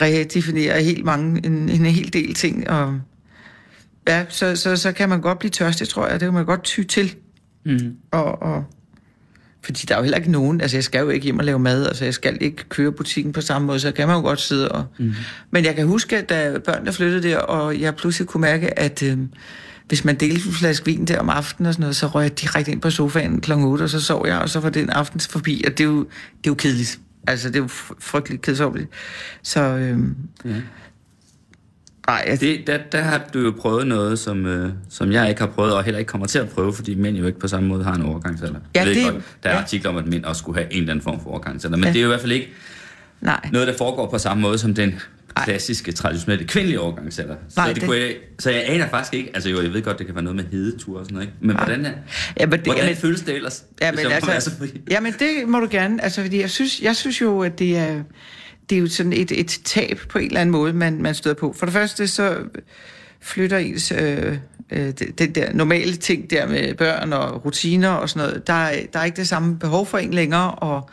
redefinere 0.01 0.83
helt 0.83 1.05
mange, 1.05 1.45
en, 1.45 1.69
en 1.69 1.85
hel 1.85 2.13
del 2.13 2.33
ting. 2.33 2.69
Og, 2.69 2.99
ja, 4.07 4.25
så, 4.29 4.55
så, 4.55 4.75
så 4.75 4.91
kan 4.91 5.09
man 5.09 5.21
godt 5.21 5.39
blive 5.39 5.51
tørstig, 5.51 5.87
tror 5.87 6.07
jeg. 6.07 6.19
Det 6.19 6.25
kan 6.25 6.33
man 6.33 6.45
godt 6.45 6.63
ty 6.63 6.83
til. 6.83 7.15
Mm. 7.65 7.95
Og, 8.11 8.41
og, 8.41 8.63
fordi 9.65 9.85
der 9.87 9.93
er 9.93 9.99
jo 9.99 10.03
heller 10.03 10.17
ikke 10.17 10.31
nogen, 10.31 10.61
altså 10.61 10.77
jeg 10.77 10.83
skal 10.83 10.99
jo 10.99 11.09
ikke 11.09 11.23
hjem 11.23 11.39
og 11.39 11.45
lave 11.45 11.59
mad, 11.59 11.85
altså 11.87 12.03
jeg 12.05 12.13
skal 12.13 12.37
ikke 12.41 12.63
køre 12.69 12.91
butikken 12.91 13.33
på 13.33 13.41
samme 13.41 13.65
måde, 13.65 13.79
så 13.79 13.91
kan 13.91 14.07
man 14.07 14.15
jo 14.15 14.21
godt 14.21 14.41
sidde 14.41 14.69
og... 14.71 14.85
Mm. 14.97 15.13
Men 15.51 15.65
jeg 15.65 15.75
kan 15.75 15.87
huske, 15.87 16.17
at 16.17 16.29
da 16.29 16.57
børnene 16.65 16.93
flyttede 16.93 17.23
der, 17.23 17.37
og 17.37 17.79
jeg 17.79 17.95
pludselig 17.95 18.27
kunne 18.27 18.41
mærke, 18.41 18.79
at 18.79 19.03
øh, 19.03 19.17
hvis 19.87 20.05
man 20.05 20.15
delte 20.15 20.47
en 20.47 20.53
flaske 20.53 20.85
vin 20.85 21.05
der 21.05 21.19
om 21.19 21.29
aftenen 21.29 21.67
og 21.67 21.73
sådan 21.73 21.81
noget, 21.81 21.95
så 21.95 22.07
røg 22.07 22.23
jeg 22.23 22.41
direkte 22.41 22.71
ind 22.71 22.81
på 22.81 22.89
sofaen 22.89 23.41
kl. 23.41 23.51
8, 23.51 23.83
og 23.83 23.89
så 23.89 24.01
sov 24.01 24.27
jeg, 24.27 24.39
og 24.39 24.49
så 24.49 24.59
var 24.59 24.69
den 24.69 24.89
aften 24.89 25.19
forbi, 25.19 25.63
og 25.67 25.71
det 25.71 25.79
er 25.79 25.87
jo, 25.87 25.99
det 25.99 26.05
er 26.07 26.47
jo 26.47 26.53
kedeligt. 26.55 26.99
Altså, 27.27 27.47
det 27.47 27.55
er 27.55 27.59
jo 27.59 27.65
fr- 27.67 27.97
frygteligt 27.99 28.41
kedsommeligt. 28.41 28.89
Så, 29.43 29.59
øh, 29.61 29.99
Ja. 30.45 30.51
Nej, 32.07 32.23
jeg, 32.27 32.39
Det, 32.39 32.67
der, 32.67 32.77
der 32.91 33.01
har 33.01 33.21
du 33.33 33.39
jo 33.39 33.53
prøvet 33.59 33.87
noget, 33.87 34.19
som, 34.19 34.45
øh, 34.45 34.69
som 34.89 35.11
jeg 35.11 35.29
ikke 35.29 35.41
har 35.41 35.47
prøvet, 35.47 35.73
og 35.73 35.83
heller 35.83 35.99
ikke 35.99 36.09
kommer 36.09 36.27
til 36.27 36.39
at 36.39 36.49
prøve, 36.49 36.73
fordi 36.73 36.95
mænd 36.95 37.17
jo 37.17 37.27
ikke 37.27 37.39
på 37.39 37.47
samme 37.47 37.69
måde 37.69 37.83
har 37.83 37.93
en 37.93 38.01
overgangsalder. 38.01 38.59
Ja, 38.75 38.79
Jeg 38.79 38.87
ved 38.87 38.95
det- 38.95 39.13
godt, 39.13 39.23
der 39.43 39.49
er 39.49 39.53
ja. 39.53 39.61
artikler 39.61 39.89
om, 39.91 39.97
at 39.97 40.07
mænd 40.07 40.25
også 40.25 40.39
skulle 40.39 40.57
have 40.57 40.73
en 40.73 40.79
eller 40.79 40.91
anden 40.93 41.03
form 41.03 41.19
for 41.23 41.29
overgangsalder, 41.29 41.77
men 41.77 41.83
Ja. 41.85 41.89
det 41.93 41.97
er 41.97 42.01
jo 42.01 42.07
i 42.07 42.11
hvert 42.11 42.21
fald 42.21 42.31
ikke 42.31 42.49
nej. 43.21 43.49
noget, 43.51 43.67
der 43.67 43.73
foregår 43.77 44.09
på 44.09 44.17
samme 44.17 44.41
måde 44.41 44.57
som 44.57 44.73
den 44.73 44.99
klassiske, 45.43 45.91
traditionelle 45.91 46.45
kvindelige 46.47 46.79
overgangsalder. 46.79 47.35
Så, 47.49 47.53
Nej, 47.57 47.67
det 47.67 47.75
det- 47.75 47.83
Kunne 47.83 47.97
jeg, 47.97 48.15
så 48.39 48.51
jeg 48.51 48.63
aner 48.67 48.87
faktisk 48.89 49.13
ikke, 49.13 49.31
altså 49.33 49.49
jo, 49.49 49.61
jeg 49.61 49.73
ved 49.73 49.81
godt, 49.81 49.97
det 49.97 50.05
kan 50.05 50.15
være 50.15 50.23
noget 50.23 50.35
med 50.35 50.45
hedetur 50.51 50.99
og 50.99 51.05
sådan 51.05 51.13
noget, 51.13 51.27
ikke? 51.27 51.37
men 51.41 51.55
hvordan, 51.55 51.85
er, 51.85 51.91
Ja, 52.39 52.45
men 52.45 52.51
det, 52.51 52.61
hvordan 52.65 52.83
jamen- 52.83 52.95
føles 52.97 53.21
det 53.21 53.35
ellers? 53.35 53.63
Ja, 53.81 53.91
hvis 53.91 54.03
men 54.03 54.11
jeg 54.11 54.19
må 54.21 54.25
være 54.25 54.35
altså, 54.35 54.49
så 54.49 54.57
fri? 54.57 54.81
jamen 54.91 55.13
det 55.19 55.47
må 55.47 55.59
du 55.59 55.67
gerne, 55.71 56.03
altså 56.03 56.21
fordi 56.21 56.41
jeg 56.41 56.49
synes, 56.49 56.81
jeg 56.81 56.95
synes 56.95 57.21
jo, 57.21 57.39
at 57.41 57.59
det 57.59 57.77
er, 57.77 58.01
det 58.69 58.75
er 58.75 58.79
jo 58.79 58.87
sådan 58.87 59.13
et, 59.13 59.31
et 59.31 59.59
tab 59.63 59.99
på 60.09 60.17
en 60.19 60.25
eller 60.25 60.41
anden 60.41 60.51
måde, 60.51 60.73
man, 60.73 61.01
man 61.01 61.15
støder 61.15 61.35
på. 61.35 61.55
For 61.59 61.65
det 61.65 61.73
første 61.73 62.07
så 62.07 62.35
flytter 63.21 63.57
ens, 63.57 63.91
øh, 63.91 64.37
øh, 64.71 64.91
den 65.17 65.35
der 65.35 65.53
normale 65.53 65.95
ting 65.95 66.29
der 66.29 66.47
med 66.47 66.73
børn 66.73 67.13
og 67.13 67.45
rutiner 67.45 67.89
og 67.89 68.09
sådan 68.09 68.27
noget, 68.27 68.47
der, 68.47 68.53
er- 68.53 68.85
der 68.93 68.99
er 68.99 69.05
ikke 69.05 69.17
det 69.17 69.27
samme 69.27 69.59
behov 69.59 69.85
for 69.85 69.97
en 69.97 70.13
længere, 70.13 70.51
og 70.51 70.89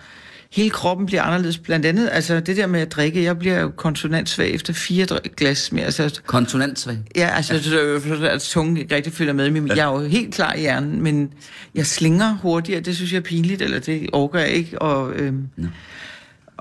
hele 0.53 0.71
kroppen 0.71 1.07
bliver 1.07 1.23
anderledes. 1.23 1.59
Blandt 1.59 1.87
andet, 1.87 2.09
altså 2.13 2.41
det 2.41 2.57
der 2.57 2.67
med 2.67 2.81
at 2.81 2.93
drikke, 2.93 3.23
jeg 3.25 3.39
bliver 3.39 3.61
jo 3.61 3.71
konsonantsvag 3.77 4.51
efter 4.51 4.73
fire 4.73 5.07
glas 5.37 5.73
mere, 5.73 5.85
altså 5.85 6.21
Konsonantsvag. 6.27 6.99
Ja, 7.17 7.29
altså, 7.37 7.63
så, 7.63 7.71
så, 8.19 8.27
at 8.31 8.41
tungen 8.41 8.77
ikke 8.77 8.95
rigtig 8.97 9.13
følger 9.13 9.33
med. 9.33 9.51
Men 9.51 9.69
jeg 9.69 9.79
er 9.79 10.01
jo 10.03 10.09
helt 10.09 10.35
klar 10.35 10.55
i 10.55 10.61
hjernen, 10.61 11.03
men 11.03 11.33
jeg 11.75 11.87
slinger 11.87 12.39
hurtigere. 12.43 12.81
Det 12.81 12.97
synes 12.97 13.13
jeg 13.13 13.19
er 13.19 13.23
pinligt, 13.23 13.63
eller 13.63 13.79
det 13.81 14.11
overgår 14.13 14.39
jeg 14.39 14.49
ikke. 14.51 14.83
Og, 14.83 15.13
øhm, 15.15 15.49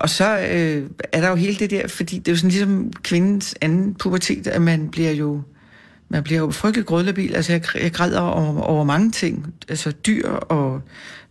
og 0.02 0.10
så 0.10 0.38
øh, 0.38 0.90
er 1.12 1.20
der 1.20 1.28
jo 1.28 1.34
hele 1.34 1.58
det 1.58 1.70
der, 1.70 1.88
fordi 1.88 2.18
det 2.18 2.28
er 2.28 2.32
jo 2.32 2.36
sådan 2.36 2.50
ligesom 2.50 2.92
kvindens 3.02 3.54
anden 3.60 3.94
pubertet, 3.94 4.46
at 4.46 4.62
man 4.62 4.88
bliver 4.88 5.12
jo 5.12 5.42
man 6.08 6.22
bliver 6.22 6.40
jo 6.40 6.50
frygtelig 6.50 6.86
grødlabil. 6.86 7.34
Altså, 7.34 7.52
jeg, 7.52 7.62
jeg 7.74 7.92
græder 7.92 8.20
over, 8.20 8.60
over 8.60 8.84
mange 8.84 9.10
ting. 9.10 9.54
Altså, 9.68 9.90
dyr 9.90 10.28
og 10.28 10.82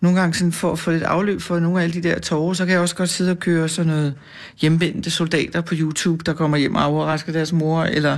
nogle 0.02 0.20
gange 0.20 0.34
sådan 0.34 0.52
for 0.52 0.72
at 0.72 0.80
få 0.80 0.92
lidt 0.92 1.04
afløb 1.04 1.42
for 1.42 1.60
nogle 1.60 1.80
af 1.80 1.84
alle 1.84 2.02
de 2.02 2.10
der 2.10 2.20
tårer, 2.20 2.54
så 2.54 2.66
kan 2.66 2.74
jeg 2.74 2.82
også 2.82 2.96
godt 2.96 3.10
sidde 3.10 3.32
og 3.32 3.40
køre 3.40 3.70
sådan 3.70 3.92
noget 3.92 4.14
hjemvendte 4.62 5.12
soldater 5.12 5.62
på 5.62 5.76
YouTube, 5.78 6.24
der 6.26 6.34
kommer 6.34 6.58
hjem 6.58 6.76
og 6.76 6.84
overrasker 6.84 7.32
deres 7.32 7.54
mor, 7.54 7.84
eller... 7.84 8.18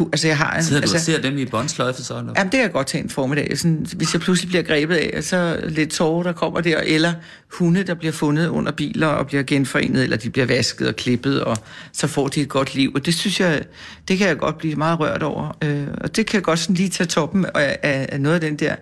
Altså, 0.00 0.26
jeg 0.28 0.38
har 0.38 0.56
en... 0.56 0.64
Sidder 0.64 0.80
du 0.80 0.82
altså, 0.82 0.98
ser 0.98 1.20
dem 1.20 1.38
i 1.38 1.44
båndsløjfe 1.44 2.02
så? 2.02 2.18
Eller? 2.18 2.32
Jamen, 2.36 2.52
det 2.52 2.52
kan 2.52 2.60
jeg 2.60 2.72
godt 2.72 2.86
tage 2.86 3.04
en 3.04 3.10
formiddag. 3.10 3.58
Sådan, 3.58 3.86
hvis 3.96 4.14
jeg 4.14 4.20
pludselig 4.20 4.48
bliver 4.48 4.62
grebet 4.62 4.94
af, 4.94 5.24
så 5.24 5.60
lidt 5.68 5.90
tårer, 5.90 6.22
der 6.22 6.32
kommer 6.32 6.60
der, 6.60 6.78
eller 6.78 7.12
hunde, 7.52 7.82
der 7.82 7.94
bliver 7.94 8.12
fundet 8.12 8.48
under 8.48 8.72
biler 8.72 9.06
og 9.06 9.26
bliver 9.26 9.42
genforenet, 9.42 10.02
eller 10.02 10.16
de 10.16 10.30
bliver 10.30 10.46
vasket 10.46 10.88
og 10.88 10.96
klippet, 10.96 11.44
og 11.44 11.56
så 11.92 12.06
får 12.06 12.28
de 12.28 12.40
et 12.40 12.48
godt 12.48 12.74
liv. 12.74 12.92
Og 12.94 13.06
det 13.06 13.14
synes 13.14 13.40
jeg, 13.40 13.62
det 14.08 14.18
kan 14.18 14.28
jeg 14.28 14.38
godt 14.38 14.58
blive 14.58 14.74
meget 14.74 15.00
rørt 15.00 15.22
over. 15.22 15.56
Øh, 15.64 15.86
og 16.00 16.16
det 16.16 16.26
kan 16.26 16.36
jeg 16.36 16.42
godt 16.42 16.58
sådan 16.58 16.76
lige 16.76 16.88
tage 16.88 17.06
toppen 17.06 17.46
af, 17.54 17.78
af, 17.82 18.08
af 18.12 18.20
noget 18.20 18.34
af 18.34 18.40
den 18.40 18.56
der 18.56 18.74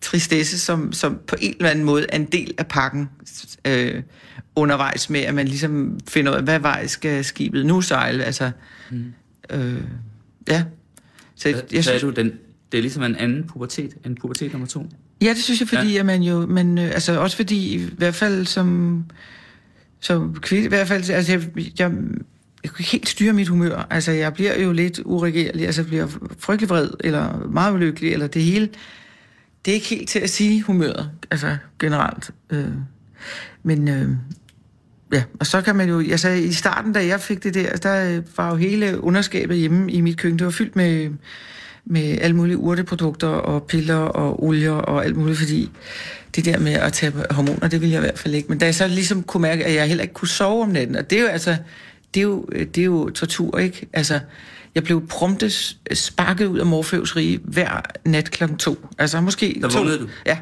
tristesse, 0.00 0.58
som, 0.58 0.92
som 0.92 1.18
på 1.26 1.36
en 1.40 1.54
eller 1.58 1.70
anden 1.70 1.84
måde 1.84 2.06
er 2.08 2.16
en 2.16 2.24
del 2.24 2.54
af 2.58 2.66
pakken 2.66 3.08
øh, 3.64 4.02
undervejs 4.56 5.10
med, 5.10 5.20
at 5.20 5.34
man 5.34 5.48
ligesom 5.48 5.98
finder 6.08 6.32
ud 6.32 6.36
af, 6.36 6.42
hvad 6.42 6.58
vej 6.58 6.86
skal 6.86 7.24
skibet 7.24 7.66
nu 7.66 7.80
sejle. 7.80 8.24
Altså, 8.24 8.50
mm. 8.90 9.04
øh, 9.50 9.80
ja. 10.48 10.64
Så 11.34 11.48
jeg, 11.48 11.62
jeg 11.72 11.84
synes, 11.84 12.02
du, 12.02 12.10
den, 12.10 12.32
det 12.72 12.78
er 12.78 12.82
ligesom 12.82 13.02
en 13.02 13.16
anden 13.16 13.44
pubertet, 13.44 13.94
en 14.06 14.14
pubertet 14.14 14.52
nummer 14.52 14.66
to? 14.66 14.86
Ja, 15.22 15.28
det 15.28 15.42
synes 15.42 15.60
jeg, 15.60 15.68
fordi 15.68 15.92
ja. 15.92 15.98
at 15.98 16.06
man 16.06 16.22
jo, 16.22 16.46
men 16.46 16.78
øh, 16.78 16.84
altså 16.84 17.20
også 17.20 17.36
fordi, 17.36 17.74
i 17.74 17.90
hvert 17.96 18.14
fald 18.14 18.46
som, 18.46 19.04
som 20.00 20.36
kvinde, 20.40 20.64
i 20.64 20.68
hvert 20.68 20.88
fald, 20.88 21.10
altså 21.10 21.32
jeg, 21.32 21.42
jeg, 21.78 21.92
jeg 22.64 22.72
kan 22.72 22.84
helt 22.84 23.08
styre 23.08 23.32
mit 23.32 23.48
humør. 23.48 23.86
Altså 23.90 24.12
jeg 24.12 24.34
bliver 24.34 24.60
jo 24.60 24.72
lidt 24.72 25.00
uregerlig, 25.04 25.66
altså 25.66 25.80
jeg 25.80 25.88
bliver 25.88 26.06
frygtelig 26.38 26.68
vred, 26.68 26.90
eller 27.00 27.48
meget 27.50 27.74
ulykkelig, 27.74 28.12
eller 28.12 28.26
det 28.26 28.42
hele. 28.42 28.68
Det 29.64 29.70
er 29.70 29.74
ikke 29.74 29.86
helt 29.86 30.08
til 30.08 30.18
at 30.18 30.30
sige 30.30 30.62
humøret, 30.62 31.10
altså 31.30 31.56
generelt. 31.78 32.30
Øh, 32.50 32.72
men 33.62 33.88
øh, 33.88 34.08
ja, 35.12 35.22
og 35.40 35.46
så 35.46 35.62
kan 35.62 35.76
man 35.76 35.88
jo, 35.88 36.00
altså 36.00 36.28
i 36.28 36.52
starten, 36.52 36.92
da 36.92 37.06
jeg 37.06 37.20
fik 37.20 37.42
det 37.42 37.54
der, 37.54 37.76
der 37.76 38.16
øh, 38.16 38.22
var 38.36 38.50
jo 38.50 38.56
hele 38.56 39.00
underskabet 39.00 39.56
hjemme 39.56 39.92
i 39.92 40.00
mit 40.00 40.18
køkken, 40.18 40.38
det 40.38 40.44
var 40.44 40.50
fyldt 40.50 40.76
med 40.76 41.10
med 41.86 42.18
alle 42.20 42.36
mulige 42.36 42.56
urteprodukter 42.56 43.28
og 43.28 43.62
piller 43.62 43.96
og 43.96 44.44
olier 44.44 44.72
og 44.72 45.04
alt 45.04 45.16
muligt, 45.16 45.38
fordi 45.38 45.70
det 46.36 46.44
der 46.44 46.58
med 46.58 46.72
at 46.72 46.92
tage 46.92 47.12
hormoner, 47.30 47.68
det 47.68 47.80
ville 47.80 47.92
jeg 47.92 48.00
i 48.00 48.06
hvert 48.06 48.18
fald 48.18 48.34
ikke. 48.34 48.48
Men 48.48 48.58
da 48.58 48.64
jeg 48.64 48.74
så 48.74 48.88
ligesom 48.88 49.22
kunne 49.22 49.40
mærke, 49.40 49.64
at 49.64 49.74
jeg 49.74 49.88
heller 49.88 50.02
ikke 50.02 50.14
kunne 50.14 50.28
sove 50.28 50.62
om 50.62 50.68
natten, 50.68 50.96
og 50.96 51.10
det 51.10 51.18
er 51.18 51.22
jo 51.22 51.28
altså, 51.28 51.56
det 52.14 52.20
er 52.20 52.24
jo, 52.24 52.46
det 52.52 52.78
er 52.78 52.84
jo 52.84 53.10
tortur, 53.10 53.58
ikke? 53.58 53.86
Altså, 53.92 54.20
jeg 54.74 54.84
blev 54.84 55.06
prompte 55.06 55.50
sparket 55.94 56.46
ud 56.46 56.58
af 56.58 56.66
Morfeus 56.66 57.16
rige 57.16 57.40
hver 57.44 57.80
nat 58.04 58.30
klokken 58.30 58.58
to. 58.58 58.88
Altså 58.98 59.20
måske 59.20 59.58
Der 59.62 59.68
to. 59.68 59.84
du? 59.84 60.08
Ja. 60.26 60.38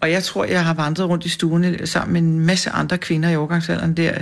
Og 0.00 0.10
jeg 0.10 0.22
tror, 0.22 0.44
jeg 0.44 0.64
har 0.64 0.74
vandret 0.74 1.08
rundt 1.08 1.24
i 1.24 1.28
stuerne 1.28 1.86
sammen 1.86 2.12
med 2.12 2.20
en 2.20 2.46
masse 2.46 2.70
andre 2.70 2.98
kvinder 2.98 3.28
i 3.28 3.36
overgangsalderen 3.36 3.96
der. 3.96 4.12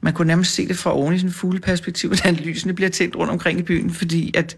Man 0.00 0.12
kunne 0.12 0.28
nærmest 0.28 0.54
se 0.54 0.68
det 0.68 0.76
fra 0.76 0.96
oven 0.96 1.14
i 1.14 1.18
sådan 1.18 1.28
en 1.28 1.34
fugleperspektiv, 1.34 2.08
hvordan 2.14 2.34
lysene 2.34 2.72
bliver 2.72 2.90
tændt 2.90 3.16
rundt 3.16 3.32
omkring 3.32 3.58
i 3.58 3.62
byen, 3.62 3.90
fordi 3.90 4.32
at 4.36 4.56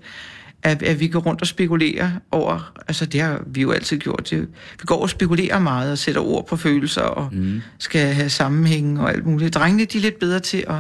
at, 0.63 0.83
at 0.83 1.01
vi 1.01 1.09
går 1.09 1.21
rundt 1.21 1.41
og 1.41 1.47
spekulerer 1.47 2.11
over, 2.31 2.73
altså 2.89 3.07
det 3.07 3.21
har 3.21 3.43
vi 3.47 3.61
jo 3.61 3.71
altid 3.71 3.99
gjort, 3.99 4.31
det, 4.31 4.41
vi 4.81 4.85
går 4.87 5.03
og 5.03 5.11
spekulerer 5.11 5.59
meget 5.59 5.93
og 5.93 5.99
sætter 5.99 6.21
ord 6.21 6.47
på 6.47 6.57
følelser 6.57 7.03
og 7.03 7.29
mm. 7.33 7.63
skal 7.79 8.15
have 8.15 8.31
sammenhæng 8.31 9.01
og 9.01 9.11
alt 9.11 9.27
muligt. 9.27 9.55
Drengene, 9.55 9.85
de 9.85 9.99
er 9.99 10.03
lidt 10.03 10.19
bedre 10.19 10.41
til 10.41 10.65
at, 10.69 10.77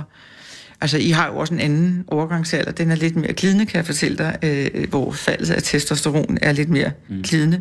altså 0.80 0.98
I 0.98 1.10
har 1.10 1.26
jo 1.26 1.36
også 1.36 1.54
en 1.54 1.60
anden 1.60 2.04
overgangsalder, 2.06 2.72
den 2.72 2.90
er 2.90 2.94
lidt 2.94 3.16
mere 3.16 3.32
glidende, 3.32 3.66
kan 3.66 3.76
jeg 3.76 3.86
fortælle 3.86 4.18
dig, 4.18 4.36
øh, 4.42 4.88
hvor 4.90 5.12
faldet 5.12 5.50
af 5.50 5.62
testosteron 5.62 6.38
er 6.42 6.52
lidt 6.52 6.68
mere 6.68 6.90
mm. 7.08 7.22
glidende. 7.22 7.60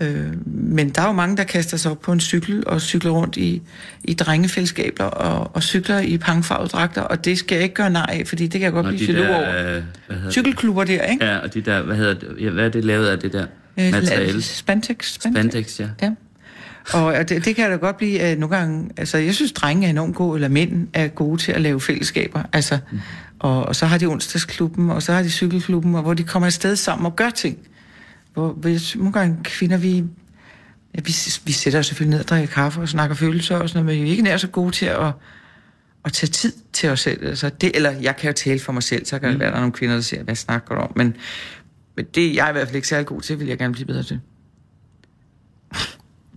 Øh, 0.00 0.46
men 0.46 0.88
der 0.90 1.02
er 1.02 1.06
jo 1.06 1.12
mange, 1.12 1.36
der 1.36 1.44
kaster 1.44 1.76
sig 1.76 1.90
op 1.90 2.00
på 2.00 2.12
en 2.12 2.20
cykel 2.20 2.62
og 2.66 2.80
cykler 2.80 3.10
rundt 3.10 3.36
i, 3.36 3.62
i 4.04 4.14
drengefællesskaber 4.14 5.04
og, 5.04 5.50
og 5.54 5.62
cykler 5.62 5.98
i 6.00 6.18
pangfarvede 6.18 6.68
dragter, 6.68 7.02
og 7.02 7.24
det 7.24 7.38
skal 7.38 7.54
jeg 7.54 7.62
ikke 7.62 7.74
gøre 7.74 7.90
nej 7.90 8.06
af, 8.20 8.26
fordi 8.26 8.42
det 8.42 8.52
kan 8.52 8.62
jeg 8.62 8.72
godt 8.72 8.86
Og 8.86 8.92
blive 8.92 9.12
de 9.12 9.18
der, 9.18 9.28
over. 9.36 9.76
øh, 9.76 9.82
hvad 10.06 10.32
Cykelklubber 10.32 10.84
der, 10.84 11.02
ikke? 11.02 11.24
Ja, 11.24 11.38
og 11.38 11.54
de 11.54 11.60
der, 11.60 11.82
hvad 11.82 11.96
hedder 11.96 12.14
det, 12.14 12.28
ja, 12.40 12.50
hvad 12.50 12.64
er 12.64 12.68
det 12.68 12.84
lavet 12.84 13.06
af 13.06 13.18
det 13.18 13.32
der 13.32 13.46
Øh, 13.78 13.92
materiale? 13.92 14.42
Spandex. 14.42 15.12
Spandex, 15.12 15.80
ja. 15.80 15.88
Ja. 16.02 16.10
Og 16.92 17.28
det, 17.28 17.44
det 17.44 17.56
kan 17.56 17.70
da 17.70 17.76
godt 17.76 17.96
blive 17.96 18.32
uh, 18.32 18.38
nogle 18.38 18.56
gange... 18.56 18.90
Altså, 18.96 19.18
jeg 19.18 19.34
synes, 19.34 19.52
drenge 19.52 19.86
er 19.86 19.90
enormt 19.90 20.14
gode, 20.14 20.36
eller 20.36 20.48
mænd 20.48 20.88
er 20.92 21.08
gode 21.08 21.42
til 21.42 21.52
at 21.52 21.60
lave 21.60 21.80
fællesskaber. 21.80 22.42
Altså, 22.52 22.78
mm. 22.92 23.00
og, 23.38 23.66
og 23.66 23.76
så 23.76 23.86
har 23.86 23.98
de 23.98 24.06
onsdagsklubben, 24.06 24.90
og 24.90 25.02
så 25.02 25.12
har 25.12 25.22
de 25.22 25.30
cykelklubben, 25.30 25.94
og 25.94 26.02
hvor 26.02 26.14
de 26.14 26.22
kommer 26.22 26.46
afsted 26.46 26.76
sammen 26.76 27.06
og 27.06 27.16
gør 27.16 27.30
ting. 27.30 27.58
Hvor, 28.34 28.52
hvor 28.52 28.68
jeg 28.68 28.80
nogle 28.94 29.12
gange 29.12 29.38
kvinder, 29.44 29.76
vi, 29.76 29.96
ja, 30.94 31.00
vi, 31.04 31.14
vi 31.44 31.52
sætter 31.52 31.78
os 31.78 31.86
selvfølgelig 31.86 32.10
ned 32.10 32.20
og 32.24 32.28
drikker 32.28 32.54
kaffe 32.54 32.80
og 32.80 32.88
snakker 32.88 33.16
følelser 33.16 33.56
og 33.56 33.68
sådan 33.68 33.84
noget, 33.84 33.96
men 33.96 34.04
vi 34.04 34.08
er 34.08 34.10
ikke 34.10 34.22
nær 34.22 34.36
så 34.36 34.48
gode 34.48 34.72
til 34.72 34.86
at, 34.86 35.12
at 36.04 36.12
tage 36.12 36.30
tid 36.30 36.52
til 36.72 36.88
os 36.88 37.00
selv. 37.00 37.26
Altså, 37.26 37.50
det, 37.60 37.76
eller 37.76 37.90
jeg 37.90 38.16
kan 38.16 38.28
jo 38.28 38.34
tale 38.34 38.60
for 38.60 38.72
mig 38.72 38.82
selv, 38.82 39.06
så 39.06 39.18
kan 39.18 39.30
det 39.30 39.38
være, 39.38 39.50
der 39.50 39.56
er 39.56 39.60
nogle 39.60 39.72
kvinder, 39.72 39.94
der 39.94 40.02
siger, 40.02 40.22
hvad 40.22 40.34
snakker 40.34 40.74
du 40.74 40.80
om? 40.80 40.92
Men, 40.96 41.16
men 41.96 42.04
det 42.14 42.34
jeg 42.34 42.44
er 42.46 42.48
i 42.48 42.52
hvert 42.52 42.66
fald 42.66 42.76
ikke 42.76 42.88
særlig 42.88 43.06
god 43.06 43.20
til, 43.20 43.40
vil 43.40 43.48
jeg 43.48 43.58
gerne 43.58 43.72
blive 43.72 43.86
bedre 43.86 44.02
til. 44.02 44.20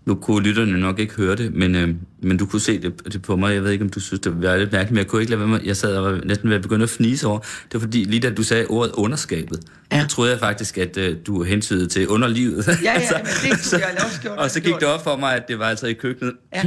Nu 0.10 0.16
kunne 0.16 0.44
lytterne 0.44 0.80
nok 0.80 1.00
ikke 1.00 1.14
høre 1.14 1.36
det, 1.36 1.54
men, 1.54 1.76
øh, 1.76 1.90
men 2.22 2.38
du 2.38 2.46
kunne 2.46 2.60
se 2.62 2.82
det, 2.82 3.14
det 3.14 3.22
på 3.22 3.36
mig. 3.36 3.54
Jeg 3.54 3.64
ved 3.64 3.72
ikke, 3.72 3.84
om 3.84 3.90
du 3.90 4.00
synes, 4.00 4.20
det 4.20 4.42
var 4.44 4.58
lidt 4.58 4.72
mærkeligt, 4.72 4.92
men 4.92 4.98
jeg 4.98 5.08
kunne 5.08 5.22
ikke 5.22 5.30
lade 5.32 5.40
være 5.40 5.48
med. 5.50 5.60
Jeg 5.64 5.78
sad 5.78 5.96
og 5.96 6.04
var 6.14 6.22
næsten 6.26 6.50
ved 6.50 6.56
at 6.56 6.62
begynde 6.62 6.84
at 6.84 6.90
fnise 6.90 7.28
over. 7.28 7.40
Det 7.40 7.74
var 7.74 7.80
fordi, 7.80 8.04
lige 8.04 8.20
da 8.20 8.30
du 8.30 8.44
sagde 8.44 8.66
ordet 8.68 8.92
underskabet, 8.94 9.60
Ja. 9.92 10.02
så 10.02 10.08
troede 10.08 10.32
jeg 10.32 10.40
faktisk, 10.40 10.78
at 10.78 10.98
øh, 10.98 11.16
du 11.28 11.44
hentydede 11.44 11.88
til 11.88 12.08
underlivet. 12.08 12.68
Ja, 12.68 12.74
ja, 12.84 13.00
men 13.44 13.52
det 13.52 13.70
kunne 13.72 13.80
jeg 13.80 13.98
også 14.06 14.22
gjort. 14.22 14.38
og 14.38 14.52
så 14.52 14.60
gik 14.60 14.74
det 14.74 14.84
op 14.84 15.04
for 15.04 15.18
mig, 15.18 15.36
at 15.36 15.48
det 15.48 15.60
var 15.60 15.66
altså 15.66 15.88
i 15.88 15.94
køkkenet. 15.94 16.34
Ja, 16.56 16.64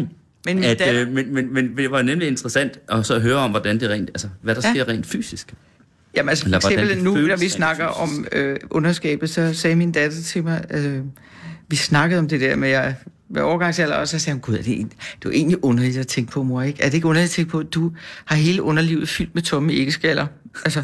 men 0.46 0.64
At, 0.64 0.78
datter, 0.78 1.02
øh, 1.02 1.08
men, 1.12 1.34
men, 1.34 1.54
men 1.54 1.76
det 1.76 1.90
var 1.90 2.02
nemlig 2.02 2.28
interessant 2.28 2.72
at 2.88 3.06
så 3.06 3.18
høre 3.18 3.36
om, 3.36 3.50
hvordan 3.50 3.80
det 3.80 3.90
rent, 3.90 4.08
altså, 4.08 4.28
hvad 4.42 4.54
der 4.54 4.60
Ja. 4.64 4.70
sker 4.74 4.88
rent 4.88 5.06
fysisk. 5.06 5.54
Jamen 6.16 6.28
altså 6.28 6.44
for 6.62 6.68
eksempel 6.70 7.04
nu, 7.04 7.14
når 7.14 7.36
vi 7.36 7.48
snakker 7.48 7.84
om 7.84 8.26
øh, 8.32 8.56
underskabet, 8.70 9.30
så 9.30 9.52
sagde 9.54 9.76
min 9.76 9.92
datter 9.92 10.22
til 10.22 10.44
mig, 10.44 10.64
øh, 10.70 10.98
vi 11.68 11.76
snakkede 11.76 12.18
om 12.18 12.28
det 12.28 12.40
der 12.40 12.56
med, 12.56 12.70
at 12.70 12.94
med 13.32 13.42
overgangsalder, 13.42 13.96
og 13.96 14.08
så 14.08 14.18
sagde 14.18 14.34
hun, 14.34 14.40
gud, 14.40 14.54
er 14.54 14.62
det, 14.62 14.80
en, 14.80 14.86
det 14.86 14.94
er 14.94 15.18
jo 15.24 15.30
egentlig 15.30 15.64
underligt 15.64 15.98
at 15.98 16.06
tænke 16.06 16.32
på, 16.32 16.42
mor, 16.42 16.62
ikke? 16.62 16.82
Er 16.82 16.86
det 16.86 16.94
ikke 16.94 17.06
underligt 17.06 17.30
at 17.30 17.34
tænke 17.34 17.50
på, 17.50 17.58
at 17.58 17.74
du 17.74 17.92
har 18.24 18.36
hele 18.36 18.62
underlivet 18.62 19.08
fyldt 19.08 19.34
med 19.34 19.42
tomme 19.42 19.72
æggeskaller? 19.72 20.26
Altså, 20.64 20.82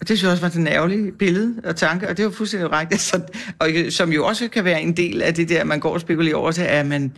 og 0.00 0.08
det 0.08 0.18
synes 0.18 0.22
jeg 0.22 0.30
også 0.30 0.42
var 0.42 0.48
den 0.48 0.66
ærgerlige 0.66 1.12
billede 1.12 1.54
og 1.64 1.76
tanke, 1.76 2.08
og 2.08 2.16
det 2.16 2.24
var 2.24 2.30
fuldstændig 2.30 2.72
rigtigt. 2.72 3.00
Så, 3.10 3.20
og 3.58 3.68
som 3.90 4.12
jo 4.12 4.26
også 4.26 4.48
kan 4.48 4.64
være 4.64 4.82
en 4.82 4.96
del 4.96 5.22
af 5.22 5.34
det 5.34 5.48
der, 5.48 5.64
man 5.64 5.80
går 5.80 5.94
og 5.94 6.00
spekulerer 6.00 6.36
over 6.36 6.52
til, 6.52 6.62
at 6.62 6.86
man, 6.86 7.12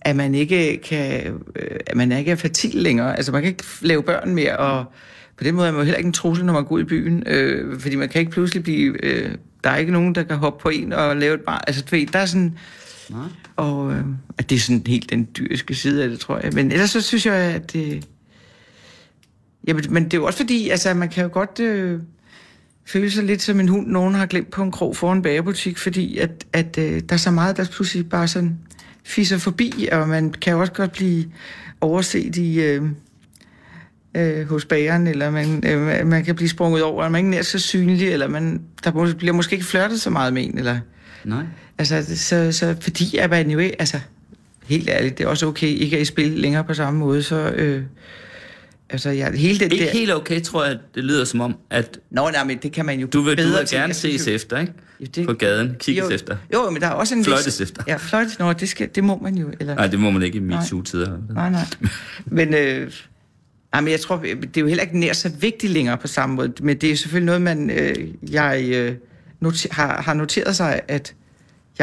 at 0.00 0.16
man 0.16 0.34
ikke 0.34 0.80
kan, 0.84 1.34
øh, 1.56 1.76
at 1.86 1.96
man 1.96 2.12
ikke 2.12 2.30
er 2.30 2.36
fertil 2.36 2.74
længere. 2.74 3.16
Altså 3.16 3.32
man 3.32 3.42
kan 3.42 3.48
ikke 3.50 3.64
lave 3.80 4.02
børn 4.02 4.34
mere, 4.34 4.56
og 4.56 4.84
på 5.36 5.44
den 5.44 5.54
måde 5.54 5.68
er 5.68 5.72
man 5.72 5.80
jo 5.80 5.84
heller 5.84 5.98
ikke 5.98 6.06
en 6.06 6.12
trussel, 6.12 6.46
når 6.46 6.52
man 6.52 6.64
går 6.64 6.74
ud 6.74 6.80
i 6.80 6.84
byen, 6.84 7.22
øh, 7.26 7.80
fordi 7.80 7.96
man 7.96 8.08
kan 8.08 8.20
ikke 8.20 8.32
pludselig 8.32 8.62
blive, 8.62 9.04
øh, 9.04 9.30
der 9.64 9.70
er 9.70 9.76
ikke 9.76 9.92
nogen, 9.92 10.14
der 10.14 10.22
kan 10.22 10.36
hoppe 10.36 10.62
på 10.62 10.68
en 10.68 10.92
og 10.92 11.16
lave 11.16 11.34
et 11.34 11.40
barn. 11.40 11.60
Altså 11.66 11.82
du 11.82 11.96
ved, 11.96 12.06
der 12.06 12.18
er 12.18 12.26
sådan, 12.26 12.58
Nej. 13.10 13.28
og 13.56 13.92
øh, 13.92 14.04
at 14.38 14.50
det 14.50 14.56
er 14.56 14.60
sådan 14.60 14.82
helt 14.86 15.10
den 15.10 15.28
dyriske 15.38 15.74
side 15.74 16.02
af 16.02 16.08
det, 16.08 16.20
tror 16.20 16.38
jeg. 16.38 16.52
Men 16.52 16.72
ellers 16.72 16.90
så 16.90 17.00
synes 17.00 17.26
jeg, 17.26 17.34
at 17.34 17.76
øh, 17.76 17.82
det... 17.82 18.08
Jamen, 19.66 19.84
men 19.90 20.04
det 20.04 20.14
er 20.14 20.18
jo 20.18 20.24
også 20.24 20.38
fordi, 20.38 20.68
altså 20.68 20.94
man 20.94 21.08
kan 21.08 21.22
jo 21.22 21.30
godt 21.32 21.60
øh, 21.60 22.00
føle 22.86 23.10
sig 23.10 23.24
lidt 23.24 23.42
som 23.42 23.60
en 23.60 23.68
hund, 23.68 23.86
nogen 23.86 24.14
har 24.14 24.26
glemt 24.26 24.50
på 24.50 24.62
en 24.62 24.70
krog 24.70 24.96
foran 24.96 25.16
en 25.16 25.22
bagerbutik, 25.22 25.78
fordi 25.78 26.18
at, 26.18 26.46
at 26.52 26.78
øh, 26.78 27.00
der 27.08 27.12
er 27.12 27.16
så 27.16 27.30
meget, 27.30 27.56
der 27.56 27.64
pludselig 27.72 28.08
bare 28.08 28.28
sådan 28.28 28.58
fisser 29.04 29.38
forbi, 29.38 29.88
og 29.92 30.08
man 30.08 30.30
kan 30.32 30.52
jo 30.52 30.60
også 30.60 30.72
godt 30.72 30.92
blive 30.92 31.24
overset 31.80 32.36
i... 32.36 32.60
Øh, 32.60 32.82
øh, 34.14 34.48
hos 34.48 34.64
bageren, 34.64 35.06
eller 35.06 35.30
man, 35.30 35.66
øh, 35.66 36.06
man 36.06 36.24
kan 36.24 36.34
blive 36.34 36.48
sprunget 36.48 36.82
over, 36.82 37.02
eller 37.02 37.10
man 37.10 37.14
er 37.14 37.18
ikke 37.18 37.30
nær 37.30 37.42
så 37.42 37.58
synlig, 37.58 38.08
eller 38.08 38.28
man, 38.28 38.62
der 38.84 39.14
bliver 39.18 39.32
måske 39.32 39.54
ikke 39.54 39.66
flørtet 39.66 40.00
så 40.00 40.10
meget 40.10 40.32
med 40.32 40.44
en, 40.44 40.58
eller... 40.58 40.78
Nej. 41.24 41.44
Altså, 41.80 42.16
så, 42.16 42.52
så 42.52 42.76
fordi 42.80 43.16
at 43.16 43.30
man 43.30 43.50
jo 43.50 43.58
ikke, 43.58 43.80
altså, 43.80 44.00
helt 44.64 44.88
ærligt, 44.90 45.18
det 45.18 45.24
er 45.24 45.28
også 45.28 45.46
okay 45.46 45.66
ikke 45.66 45.96
at 45.96 46.02
i 46.02 46.04
spil 46.04 46.30
længere 46.30 46.64
på 46.64 46.74
samme 46.74 46.98
måde, 47.00 47.22
så, 47.22 47.36
øh, 47.36 47.82
altså, 48.90 49.10
ja, 49.10 49.32
hele 49.32 49.58
det 49.58 49.72
Ikke 49.72 49.84
der... 49.84 49.90
helt 49.90 50.12
okay, 50.14 50.40
tror 50.40 50.64
jeg, 50.64 50.78
det 50.94 51.04
lyder 51.04 51.24
som 51.24 51.40
om, 51.40 51.56
at 51.70 51.98
Nå, 52.10 52.30
nej, 52.32 52.44
men 52.44 52.58
det 52.58 52.72
kan 52.72 52.86
man 52.86 53.00
jo 53.00 53.06
du 53.06 53.20
vil, 53.20 53.36
du 53.38 53.42
bedre 53.42 53.58
vil 53.58 53.66
til. 53.66 53.78
gerne 53.78 53.94
synes 53.94 54.20
ses 54.20 54.28
jo- 54.28 54.32
efter, 54.34 54.58
ikke? 54.58 54.72
Jo, 55.00 55.06
det- 55.14 55.26
På 55.26 55.32
gaden, 55.32 55.76
kigges 55.78 56.02
jo, 56.04 56.10
efter. 56.10 56.36
Jo, 56.54 56.70
men 56.70 56.82
der 56.82 56.88
er 56.88 56.92
også 56.92 57.14
en 57.14 57.24
Fløjtes 57.24 57.46
vis... 57.46 57.60
efter. 57.60 57.82
Ja, 57.88 57.96
fløjtes, 57.96 58.38
nå, 58.38 58.52
det, 58.52 58.68
skal, 58.68 58.88
det 58.94 59.04
må 59.04 59.18
man 59.22 59.34
jo, 59.38 59.50
eller... 59.60 59.74
Nej, 59.74 59.86
det 59.86 59.98
må 59.98 60.10
man 60.10 60.22
ikke 60.22 60.36
i. 60.38 60.40
MeToo-tider. 60.40 61.18
Nej, 61.34 61.50
nej. 61.50 61.64
Men, 62.26 62.54
øh, 62.54 62.92
nej, 63.72 63.80
men 63.80 63.90
jeg 63.90 64.00
tror, 64.00 64.16
det 64.16 64.56
er 64.56 64.60
jo 64.60 64.66
heller 64.66 64.82
ikke 64.82 64.98
nær 64.98 65.12
så 65.12 65.28
vigtigt 65.40 65.72
længere 65.72 65.96
på 65.98 66.06
samme 66.06 66.34
måde. 66.36 66.52
Men 66.60 66.76
det 66.76 66.90
er 66.90 66.96
selvfølgelig 66.96 67.26
noget, 67.26 67.42
man, 67.42 67.70
øh, 67.70 68.08
jeg 68.32 68.64
øh, 68.74 68.94
noter, 69.40 69.68
har, 69.74 70.02
har 70.02 70.14
noteret 70.14 70.56
sig, 70.56 70.80
at 70.88 71.14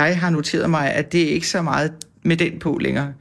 jeg 0.04 0.20
har 0.20 0.30
noteret 0.30 0.70
mig, 0.70 0.94
at 0.94 1.12
det 1.12 1.24
er 1.24 1.30
ikke 1.30 1.48
så 1.48 1.62
meget 1.62 1.92
med 2.24 2.38
den 2.38 2.60
på 2.60 2.78
længere. 2.78 3.14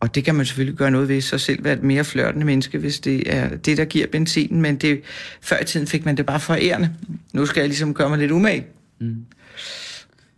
og 0.00 0.14
det 0.14 0.24
kan 0.24 0.34
man 0.34 0.46
selvfølgelig 0.46 0.78
gøre 0.78 0.90
noget 0.90 1.08
ved, 1.08 1.20
så 1.20 1.38
selv 1.38 1.64
være 1.64 1.72
et 1.74 1.82
mere 1.82 2.04
flørtende 2.04 2.46
menneske, 2.46 2.78
hvis 2.78 3.00
det 3.00 3.34
er 3.34 3.56
det, 3.56 3.76
der 3.76 3.84
giver 3.84 4.06
benzinen. 4.06 4.62
Men 4.62 4.76
det, 4.76 5.00
før 5.40 5.60
i 5.60 5.64
tiden 5.64 5.86
fik 5.86 6.04
man 6.04 6.16
det 6.16 6.26
bare 6.26 6.40
forærende. 6.40 6.90
Nu 7.32 7.46
skal 7.46 7.60
jeg 7.60 7.68
ligesom 7.68 7.94
gøre 7.94 8.08
mig 8.08 8.18
lidt 8.18 8.30
umage. 8.30 8.66
Mm. 9.00 9.16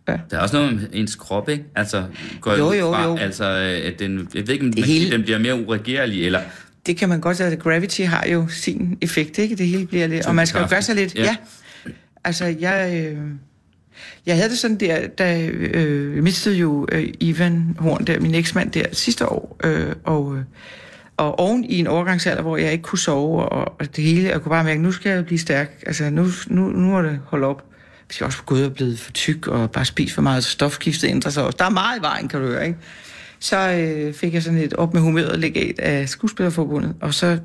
Ja. 0.07 0.17
Der 0.31 0.37
er 0.37 0.41
også 0.41 0.55
noget 0.57 0.75
med 0.75 0.87
ens 0.93 1.15
krop, 1.15 1.49
ikke? 1.49 1.63
Altså, 1.75 2.03
går 2.41 2.53
Jo, 2.57 2.73
jo, 2.73 2.91
fra, 2.93 3.03
jo. 3.03 3.17
Altså, 3.17 3.43
at 3.83 3.99
den, 3.99 4.27
jeg 4.33 4.47
ved 4.47 4.53
ikke, 4.53 4.65
om 4.65 4.71
Det 4.73 4.79
man 4.81 4.89
hele- 4.89 5.11
den 5.11 5.23
bliver 5.23 5.39
mere 5.39 5.55
uregerlig, 5.67 6.25
eller... 6.25 6.41
Det 6.85 6.97
kan 6.97 7.09
man 7.09 7.21
godt 7.21 7.37
sige, 7.37 7.47
at 7.47 7.59
Gravity 7.59 8.01
har 8.01 8.25
jo 8.27 8.47
sin 8.47 8.97
effekt, 9.01 9.37
ikke? 9.37 9.55
Det 9.55 9.67
hele 9.67 9.87
bliver 9.87 10.07
lidt... 10.07 10.25
Og 10.25 10.35
man 10.35 10.47
skal 10.47 10.61
jo 10.61 10.67
gøre 10.69 10.81
sig 10.81 10.95
lidt... 10.95 11.15
Ja. 11.15 11.23
Ja. 11.23 11.35
Altså, 12.23 12.45
jeg... 12.45 13.05
Øh, 13.13 13.17
jeg 14.25 14.35
havde 14.35 14.49
det 14.49 14.57
sådan 14.57 14.77
der, 14.77 15.07
da 15.07 15.47
øh, 15.47 16.23
mistede 16.23 16.55
jo 16.55 16.87
øh, 16.91 17.07
Ivan 17.19 17.75
Horn 17.79 18.05
der, 18.05 18.19
min 18.19 18.35
eksmand 18.35 18.71
der 18.71 18.85
sidste 18.91 19.29
år, 19.29 19.57
øh, 19.63 19.93
og, 20.03 20.35
øh, 20.35 20.43
og 21.17 21.39
oven 21.39 21.63
i 21.63 21.79
en 21.79 21.87
overgangsalder, 21.87 22.41
hvor 22.41 22.57
jeg 22.57 22.71
ikke 22.71 22.81
kunne 22.81 22.99
sove, 22.99 23.49
og, 23.49 23.75
og 23.79 23.95
det 23.95 24.03
hele, 24.03 24.29
jeg 24.29 24.41
kunne 24.41 24.49
bare 24.49 24.63
mærke, 24.63 24.81
nu 24.81 24.91
skal 24.91 25.11
jeg 25.11 25.25
blive 25.25 25.39
stærk, 25.39 25.83
altså 25.85 26.09
nu, 26.09 26.27
nu, 26.47 26.61
nu 26.69 26.87
må 26.87 27.01
det 27.01 27.19
holde 27.25 27.47
op. 27.47 27.63
Hvis 28.07 28.19
jeg 28.19 28.25
også 28.25 28.43
gået 28.45 28.65
og 28.65 28.73
blevet 28.73 28.99
for 28.99 29.11
tyk, 29.11 29.47
og 29.47 29.71
bare 29.71 29.85
spist 29.85 30.13
for 30.13 30.21
meget, 30.21 30.43
så 30.43 30.49
stofskiftet 30.49 31.09
ændrer 31.09 31.31
sig 31.31 31.43
også. 31.43 31.55
Der 31.59 31.65
er 31.65 31.69
meget 31.69 31.99
i 31.99 32.01
vejen, 32.01 32.27
kan 32.27 32.41
du 32.41 32.47
høre, 32.47 32.67
ikke? 32.67 32.79
Så 33.39 33.69
øh, 33.71 34.13
fik 34.13 34.33
jeg 34.33 34.43
sådan 34.43 34.59
et 34.59 34.73
op 34.73 34.93
med 34.93 35.01
humøret 35.01 35.39
legat 35.39 35.79
af 35.79 36.09
skuespillerforbundet, 36.09 36.95
og 37.01 37.13
så 37.13 37.39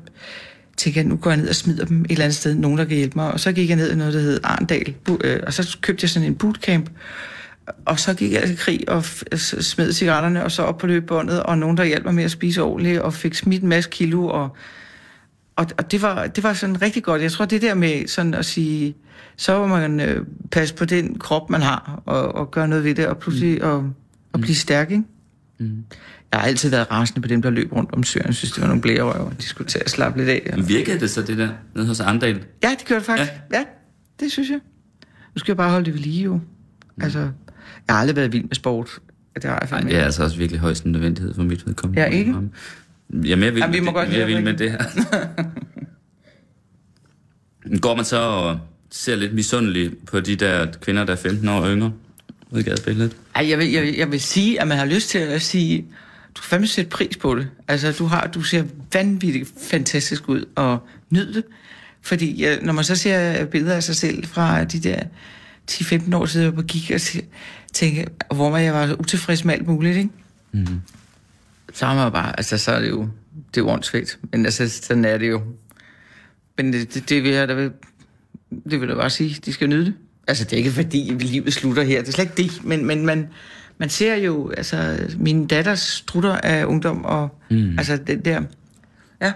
tænkte 0.77 0.99
jeg, 0.99 1.07
nu 1.07 1.15
går 1.15 1.31
jeg 1.31 1.39
ned 1.39 1.49
og 1.49 1.55
smider 1.55 1.85
dem 1.85 2.01
et 2.01 2.11
eller 2.11 2.23
andet 2.23 2.37
sted, 2.37 2.55
nogen 2.55 2.77
der 2.77 2.85
kan 2.85 2.97
hjælpe 2.97 3.15
mig. 3.15 3.31
Og 3.31 3.39
så 3.39 3.51
gik 3.51 3.69
jeg 3.69 3.77
ned 3.77 3.91
i 3.91 3.95
noget, 3.95 4.13
der 4.13 4.19
hed 4.19 4.39
Arndal, 4.43 4.95
øh, 5.23 5.39
og 5.47 5.53
så 5.53 5.77
købte 5.81 6.03
jeg 6.03 6.09
sådan 6.09 6.27
en 6.27 6.35
bootcamp, 6.35 6.89
og 7.85 7.99
så 7.99 8.13
gik 8.13 8.31
jeg 8.31 8.49
i 8.49 8.55
krig 8.55 8.89
og 8.89 9.05
smed 9.35 9.93
cigaretterne, 9.93 10.43
og 10.43 10.51
så 10.51 10.63
op 10.63 10.77
på 10.77 10.87
løbebåndet, 10.87 11.43
og 11.43 11.57
nogen, 11.57 11.77
der 11.77 11.83
hjalp 11.83 12.05
mig 12.05 12.15
med 12.15 12.23
at 12.23 12.31
spise 12.31 12.61
ordentligt, 12.61 12.99
og 12.99 13.13
fik 13.13 13.35
smidt 13.35 13.63
en 13.63 13.69
masse 13.69 13.89
kilo, 13.89 14.27
og, 14.27 14.55
og, 15.55 15.65
og 15.77 15.91
det, 15.91 16.01
var, 16.01 16.27
det 16.27 16.43
var 16.43 16.53
sådan 16.53 16.81
rigtig 16.81 17.03
godt. 17.03 17.21
Jeg 17.21 17.31
tror, 17.31 17.45
det 17.45 17.61
der 17.61 17.73
med 17.73 18.07
sådan 18.07 18.33
at 18.33 18.45
sige, 18.45 18.95
så 19.37 19.59
må 19.59 19.67
man 19.67 19.99
øh, 19.99 20.25
passe 20.51 20.75
på 20.75 20.85
den 20.85 21.19
krop, 21.19 21.49
man 21.49 21.61
har, 21.61 22.01
og, 22.05 22.35
og 22.35 22.51
gøre 22.51 22.67
noget 22.67 22.83
ved 22.83 22.95
det, 22.95 23.07
og 23.07 23.17
pludselig 23.17 23.57
mm. 23.61 23.69
og, 23.69 23.93
og 24.33 24.39
blive 24.39 24.55
stærk, 24.55 24.91
ikke? 24.91 25.03
Mm. 25.61 25.83
Jeg 26.31 26.39
har 26.39 26.47
altid 26.47 26.69
været 26.69 26.91
rasende 26.91 27.21
på 27.21 27.27
dem, 27.27 27.41
der 27.41 27.49
løb 27.49 27.71
rundt 27.73 27.93
om 27.93 28.03
søen. 28.03 28.25
Jeg 28.25 28.35
synes, 28.35 28.51
det 28.51 28.61
var 28.61 28.67
nogle 28.67 28.81
blærerøver. 28.81 29.29
De 29.29 29.43
skulle 29.43 29.67
tage 29.67 29.83
at 29.83 29.89
slappe 29.89 30.19
lidt 30.19 30.29
af. 30.29 30.53
Men 30.55 30.67
Virkede 30.69 30.99
det 30.99 31.09
så, 31.09 31.21
det 31.21 31.37
der, 31.37 31.49
nede 31.75 31.87
hos 31.87 31.99
Arndal? 31.99 32.43
Ja, 32.63 32.69
det 32.79 32.85
gjorde 32.85 32.99
det 32.99 33.05
faktisk. 33.05 33.31
Ja. 33.51 33.57
ja, 33.57 33.63
det 34.19 34.31
synes 34.31 34.49
jeg. 34.49 34.59
Nu 35.35 35.39
skal 35.39 35.51
jeg 35.51 35.57
bare 35.57 35.69
holde 35.69 35.85
det 35.85 35.93
ved 35.93 36.01
lige 36.01 36.23
jo. 36.23 36.39
Altså, 37.01 37.19
jeg 37.19 37.29
har 37.89 37.97
aldrig 37.97 38.15
været 38.15 38.33
vild 38.33 38.43
med 38.43 38.55
sport. 38.55 38.99
Det 39.35 39.43
har 39.43 39.57
jeg 39.61 39.69
fandme 39.69 39.89
det 39.89 39.99
er 39.99 40.03
altså 40.03 40.23
også 40.23 40.37
virkelig 40.37 40.59
højst 40.59 40.83
en 40.83 40.91
nødvendighed 40.91 41.33
for 41.33 41.43
mit 41.43 41.67
vedkommende. 41.67 42.01
Ja, 42.01 42.07
ikke? 42.07 42.35
Jeg 43.23 43.31
er 43.31 43.35
mere 43.35 43.51
vild, 43.51 43.63
Jamen, 43.63 43.73
vi 43.73 43.79
med, 43.79 43.85
må 43.85 43.85
det, 43.85 43.93
godt 43.93 44.09
mere 44.09 44.17
høre, 44.17 44.27
vild 44.27 44.41
med 44.41 44.53
det 44.53 44.71
her. 44.71 44.79
Går 47.81 47.95
man 47.95 48.05
så 48.05 48.19
og 48.19 48.59
ser 48.91 49.15
lidt 49.15 49.33
misundeligt 49.33 50.05
på 50.05 50.19
de 50.19 50.35
der 50.35 50.67
kvinder, 50.81 51.03
der 51.05 51.13
er 51.13 51.17
15 51.17 51.49
år 51.49 51.67
yngre? 51.67 51.91
Ud 52.51 52.59
i 52.59 52.63
gadebilledet. 52.63 53.15
Ej, 53.35 53.49
jeg, 53.49 53.57
vil, 53.57 53.71
jeg, 53.71 53.83
vil, 53.83 53.95
jeg 53.95 54.11
vil 54.11 54.21
sige, 54.21 54.61
at 54.61 54.67
man 54.67 54.77
har 54.77 54.85
lyst 54.85 55.09
til 55.09 55.17
at 55.17 55.41
sige, 55.41 55.85
du 56.35 56.41
kan 56.41 56.49
fandme 56.49 56.67
sætte 56.67 56.89
pris 56.89 57.17
på 57.17 57.35
det. 57.35 57.47
Altså, 57.67 57.91
du, 57.91 58.05
har, 58.05 58.27
du 58.27 58.41
ser 58.41 58.63
vanvittigt 58.93 59.49
fantastisk 59.61 60.29
ud, 60.29 60.45
og 60.55 60.87
nyd 61.09 61.33
det. 61.33 61.43
Fordi 62.01 62.31
ja, 62.31 62.59
når 62.61 62.73
man 62.73 62.83
så 62.83 62.95
ser 62.95 63.45
billeder 63.45 63.75
af 63.75 63.83
sig 63.83 63.95
selv 63.95 64.25
fra 64.25 64.63
de 64.63 64.79
der 64.79 65.03
10-15 65.71 66.15
år 66.15 66.25
siden, 66.25 66.53
på 66.55 66.61
gik 66.61 66.91
og 66.91 67.01
tænke, 67.73 68.07
hvor 68.33 68.49
man 68.49 68.63
jeg 68.63 68.73
var 68.73 68.95
utilfreds 68.99 69.45
med 69.45 69.53
alt 69.53 69.67
muligt, 69.67 69.97
ikke? 69.97 70.09
Mm. 70.51 70.81
Så 71.73 71.85
har 71.85 71.95
man 71.95 72.11
bare, 72.11 72.37
altså 72.37 72.57
så 72.57 72.71
er 72.71 72.79
det 72.79 72.89
jo, 72.89 73.01
det 73.35 73.61
er 73.61 73.65
jo 73.65 73.69
åndssvagt. 73.69 74.19
Men 74.31 74.45
altså, 74.45 74.69
sådan 74.69 75.05
er 75.05 75.17
det 75.17 75.29
jo. 75.29 75.41
Men 76.57 76.73
det, 76.73 76.93
det, 76.93 77.09
det 77.09 77.23
vil 77.23 77.31
jeg 77.31 77.47
da, 77.47 77.69
det 78.69 78.81
vil 78.81 78.87
jeg 78.87 78.97
bare 78.97 79.09
sige, 79.09 79.39
de 79.45 79.53
skal 79.53 79.69
nyde 79.69 79.85
det. 79.85 79.93
Altså, 80.27 80.43
det 80.43 80.53
er 80.53 80.57
ikke 80.57 80.71
fordi, 80.71 81.17
livet 81.19 81.53
slutter 81.53 81.83
her, 81.83 81.99
det 81.99 82.07
er 82.07 82.11
slet 82.11 82.39
ikke 82.39 82.53
det, 82.53 82.65
men, 82.65 82.85
men 82.85 83.05
man, 83.05 83.27
man 83.77 83.89
ser 83.89 84.15
jo, 84.15 84.49
altså, 84.49 85.07
min 85.17 85.47
datters 85.47 85.79
strutter 85.79 86.37
af 86.37 86.65
ungdom, 86.65 87.05
og 87.05 87.39
mm. 87.49 87.77
altså, 87.77 87.97
den 88.07 88.25
der, 88.25 88.41
ja. 89.21 89.33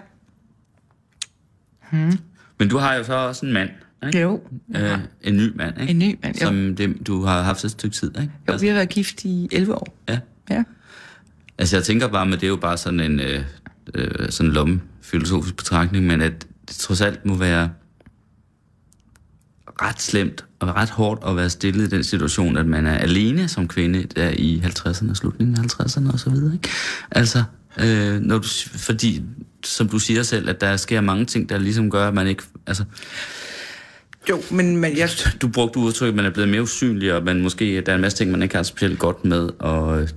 Men 2.58 2.70
du 2.70 2.78
har 2.78 2.96
jo 2.96 3.04
så 3.04 3.14
også 3.14 3.46
en 3.46 3.54
mand, 3.54 3.70
ikke? 4.06 4.22
Jo, 4.22 4.42
Øh, 4.76 4.98
en 5.22 5.38
ny 5.38 5.52
mand, 5.56 5.82
ikke? 5.82 5.92
En 5.92 6.00
ny 6.00 6.20
mand, 6.24 6.36
jo. 6.42 6.46
Som 6.46 6.76
det, 6.76 7.08
du 7.08 7.24
har 7.24 7.42
haft 7.42 7.64
et 7.64 7.72
stykke 7.72 7.96
tid, 7.96 8.12
ikke? 8.22 8.34
jo, 8.48 8.58
vi 8.60 8.68
har 8.68 8.74
været 8.74 8.90
gift 8.90 9.26
i 9.26 9.50
11 9.52 9.76
år. 9.76 9.98
Ja. 10.10 10.20
Ja. 10.50 10.64
Altså, 11.58 11.76
jeg 11.76 11.84
tænker 11.84 12.08
bare, 12.08 12.28
at 12.28 12.34
det 12.34 12.44
er 12.44 12.48
jo 12.48 12.56
bare 12.56 12.78
sådan 12.78 13.00
en 13.00 13.20
øh, 13.20 13.44
øh, 13.94 14.30
sådan 14.30 14.52
lomme 14.52 14.82
filosofisk 15.02 15.58
betragtning, 15.58 16.06
men 16.06 16.22
at 16.22 16.48
det 16.68 16.76
trods 16.76 17.02
alt 17.02 17.26
må 17.26 17.36
være 17.36 17.70
ret 19.82 20.02
slemt 20.02 20.46
og 20.60 20.76
ret 20.76 20.90
hårdt 20.90 21.24
at 21.28 21.36
være 21.36 21.50
stillet 21.50 21.88
i 21.88 21.90
den 21.90 22.04
situation, 22.04 22.58
at 22.58 22.66
man 22.66 22.86
er 22.86 22.98
alene 22.98 23.48
som 23.48 23.68
kvinde 23.68 24.04
der 24.16 24.30
i 24.30 24.62
50'erne, 24.66 25.14
slutningen 25.14 25.58
af 25.58 25.62
50'erne 25.62 26.14
og 26.14 26.20
så 26.20 26.30
videre, 26.30 26.54
ikke? 26.54 26.70
Altså, 27.12 27.44
øh, 27.80 28.20
når 28.22 28.38
du, 28.38 28.48
fordi, 28.76 29.24
som 29.64 29.90
du 29.90 30.00
siger 30.00 30.24
selv, 30.24 30.50
at 30.50 30.62
der 30.62 30.78
sker 30.78 31.02
mange 31.02 31.26
ting, 31.26 31.50
der 31.50 31.58
ligesom 31.58 31.92
gør, 31.92 32.08
at 32.08 32.14
man 32.14 32.28
ikke, 32.28 32.44
altså, 32.68 32.84
Jo, 34.30 34.42
men, 34.52 34.78
men 34.78 34.98
jeg, 34.98 35.10
du 35.42 35.48
brugte 35.48 35.80
udtryk, 35.80 36.10
at 36.10 36.16
man 36.16 36.26
er 36.26 36.30
blevet 36.30 36.50
mere 36.50 36.62
usynlig, 36.62 37.14
og 37.14 37.24
man 37.24 37.42
måske, 37.42 37.82
der 37.82 37.92
er 37.92 37.96
en 37.96 38.02
masse 38.02 38.18
ting, 38.18 38.32
man 38.32 38.44
ikke 38.44 38.56
har 38.56 38.64
specielt 38.64 39.00
godt 39.00 39.26
med, 39.26 39.50
og 39.60 40.02
øh, 40.02 40.10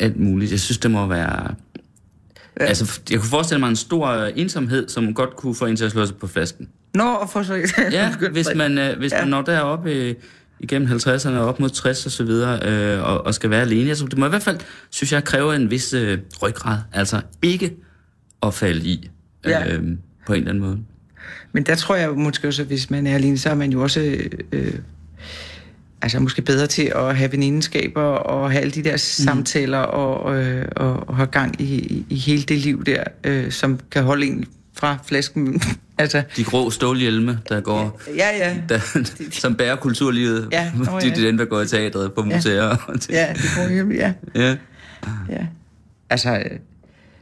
alt 0.00 0.20
muligt. 0.20 0.50
Jeg 0.50 0.60
synes, 0.60 0.78
det 0.78 0.90
må 0.90 1.06
være... 1.06 1.54
Ja. 2.60 2.64
Altså, 2.64 3.00
jeg 3.10 3.20
kunne 3.20 3.28
forestille 3.28 3.60
mig 3.60 3.68
en 3.68 3.76
stor 3.76 4.08
øh, 4.08 4.32
ensomhed, 4.36 4.88
som 4.88 5.14
godt 5.14 5.36
kunne 5.36 5.54
få 5.54 5.66
en 5.66 5.76
til 5.76 5.84
at 5.84 5.90
slå 5.90 6.06
sig 6.06 6.16
på 6.16 6.26
flasken. 6.26 6.68
Nå, 6.94 7.04
og 7.04 7.30
for 7.30 7.42
så... 7.42 7.54
Ja, 7.92 8.14
hvis 8.32 8.48
man, 8.56 8.78
øh, 8.78 8.98
hvis 8.98 9.12
ja. 9.12 9.20
man 9.20 9.28
når 9.28 9.42
derop 9.42 9.86
øh, 9.86 10.14
igennem 10.60 10.88
50'erne 10.88 11.30
og 11.30 11.46
op 11.46 11.60
mod 11.60 11.70
60 11.70 12.06
og 12.06 12.12
så 12.12 12.24
videre, 12.24 12.68
øh, 12.68 13.02
og, 13.02 13.26
og 13.26 13.34
skal 13.34 13.50
være 13.50 13.60
alene. 13.60 13.88
Altså, 13.88 14.06
det 14.06 14.18
må 14.18 14.26
i 14.26 14.28
hvert 14.28 14.42
fald, 14.42 14.58
synes 14.90 15.12
jeg, 15.12 15.24
kræve 15.24 15.56
en 15.56 15.70
vis 15.70 15.92
øh, 15.92 16.18
ryggrad. 16.42 16.78
Altså 16.92 17.20
ikke 17.42 17.74
at 18.42 18.54
falde 18.54 18.84
i 18.88 19.10
øh, 19.44 19.50
Ja. 19.50 19.64
på 20.26 20.32
en 20.32 20.38
eller 20.38 20.50
anden 20.50 20.64
måde. 20.64 20.78
Men 21.52 21.62
der 21.62 21.74
tror 21.74 21.94
jeg 21.94 22.10
måske 22.10 22.48
også, 22.48 22.62
at 22.62 22.68
hvis 22.68 22.90
man 22.90 23.06
er 23.06 23.14
alene, 23.14 23.38
så 23.38 23.50
er 23.50 23.54
man 23.54 23.72
jo 23.72 23.82
også 23.82 24.18
øh, 24.52 24.74
altså 26.02 26.20
måske 26.20 26.42
bedre 26.42 26.66
til 26.66 26.92
at 26.94 27.16
have 27.16 27.32
venindenskaber 27.32 28.02
og 28.02 28.50
have 28.50 28.60
alle 28.60 28.72
de 28.72 28.84
der 28.84 28.92
mm. 28.92 28.98
samtaler 28.98 29.78
og, 29.78 30.36
øh, 30.36 30.68
og, 30.76 31.08
og 31.08 31.16
have 31.16 31.26
gang 31.26 31.60
i, 31.60 31.64
i, 31.64 32.06
i 32.08 32.16
hele 32.16 32.42
det 32.42 32.58
liv 32.58 32.84
der, 32.84 33.04
øh, 33.24 33.50
som 33.50 33.80
kan 33.90 34.02
holde 34.02 34.26
en 34.26 34.44
fra 34.76 34.98
flasken. 35.06 35.62
Altså, 35.98 36.22
De 36.36 36.44
grå 36.44 36.70
stålhjelme, 36.70 37.38
der 37.48 37.60
går... 37.60 38.02
ja, 38.16 38.36
ja. 38.36 38.56
der, 38.68 38.80
som 39.30 39.54
bærer 39.54 39.76
kulturlivet. 39.76 40.48
Ja, 40.52 40.72
det, 40.78 40.86
ja. 40.92 40.98
det 41.08 41.18
er 41.18 41.26
den, 41.26 41.38
der 41.38 41.44
går 41.44 41.60
i 41.60 41.66
teatret 41.66 42.12
på 42.12 42.22
museer. 42.22 42.64
Ja. 42.64 42.76
Ja, 43.10 43.32
det 43.32 43.44
går 43.56 43.72
hjem, 43.72 43.92
ja. 43.92 44.12
ja. 44.34 44.56
ja. 45.28 45.46
Altså, 46.10 46.36
øh, 46.36 46.58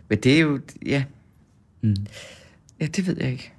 men 0.08 0.18
det 0.18 0.34
er 0.36 0.40
jo, 0.40 0.60
ja. 0.86 1.04
Mm. 1.82 1.96
Ja, 2.80 2.86
det 2.86 3.06
ved 3.06 3.16
jeg 3.20 3.30
ikke. 3.30 3.52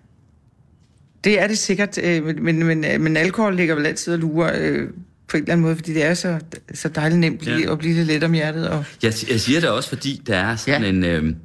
Det 1.24 1.40
er 1.42 1.48
det 1.48 1.58
sikkert, 1.58 1.98
øh, 2.04 2.26
men, 2.26 2.44
men, 2.44 2.64
men, 2.64 2.86
øh, 2.86 3.02
men 3.02 3.18
alkohol 3.18 3.56
ligger 3.56 3.76
vel 3.76 3.86
altid 3.86 4.14
og 4.14 4.20
lurer 4.20 4.52
øh, 4.60 4.90
på 5.28 5.38
en 5.38 5.44
eller 5.44 5.54
anden 5.54 5.62
måde, 5.64 5.76
fordi 5.76 5.94
det 5.94 6.04
er 6.04 6.14
så, 6.14 6.40
så 6.74 6.90
dejligt 6.90 7.20
nemt 7.20 7.48
Ja. 7.48 7.72
at 7.72 7.78
blive 7.80 7.94
lidt 7.94 8.08
let 8.08 8.24
om 8.24 8.34
hjertet. 8.34 8.70
Og, 8.70 8.86
Jeg, 9.04 9.14
jeg 9.30 9.40
siger 9.40 9.60
det 9.60 9.70
også, 9.70 9.90
fordi 9.90 10.22
der 10.28 10.38
er 10.38 10.56
sådan. 10.56 10.82
Ja. 10.84 10.90
en... 10.90 11.04
Øh, 11.04 11.36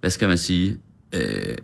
hvad 0.00 0.10
skal 0.10 0.28
man 0.28 0.38
sige? 0.38 0.76
Øh, 1.12 1.56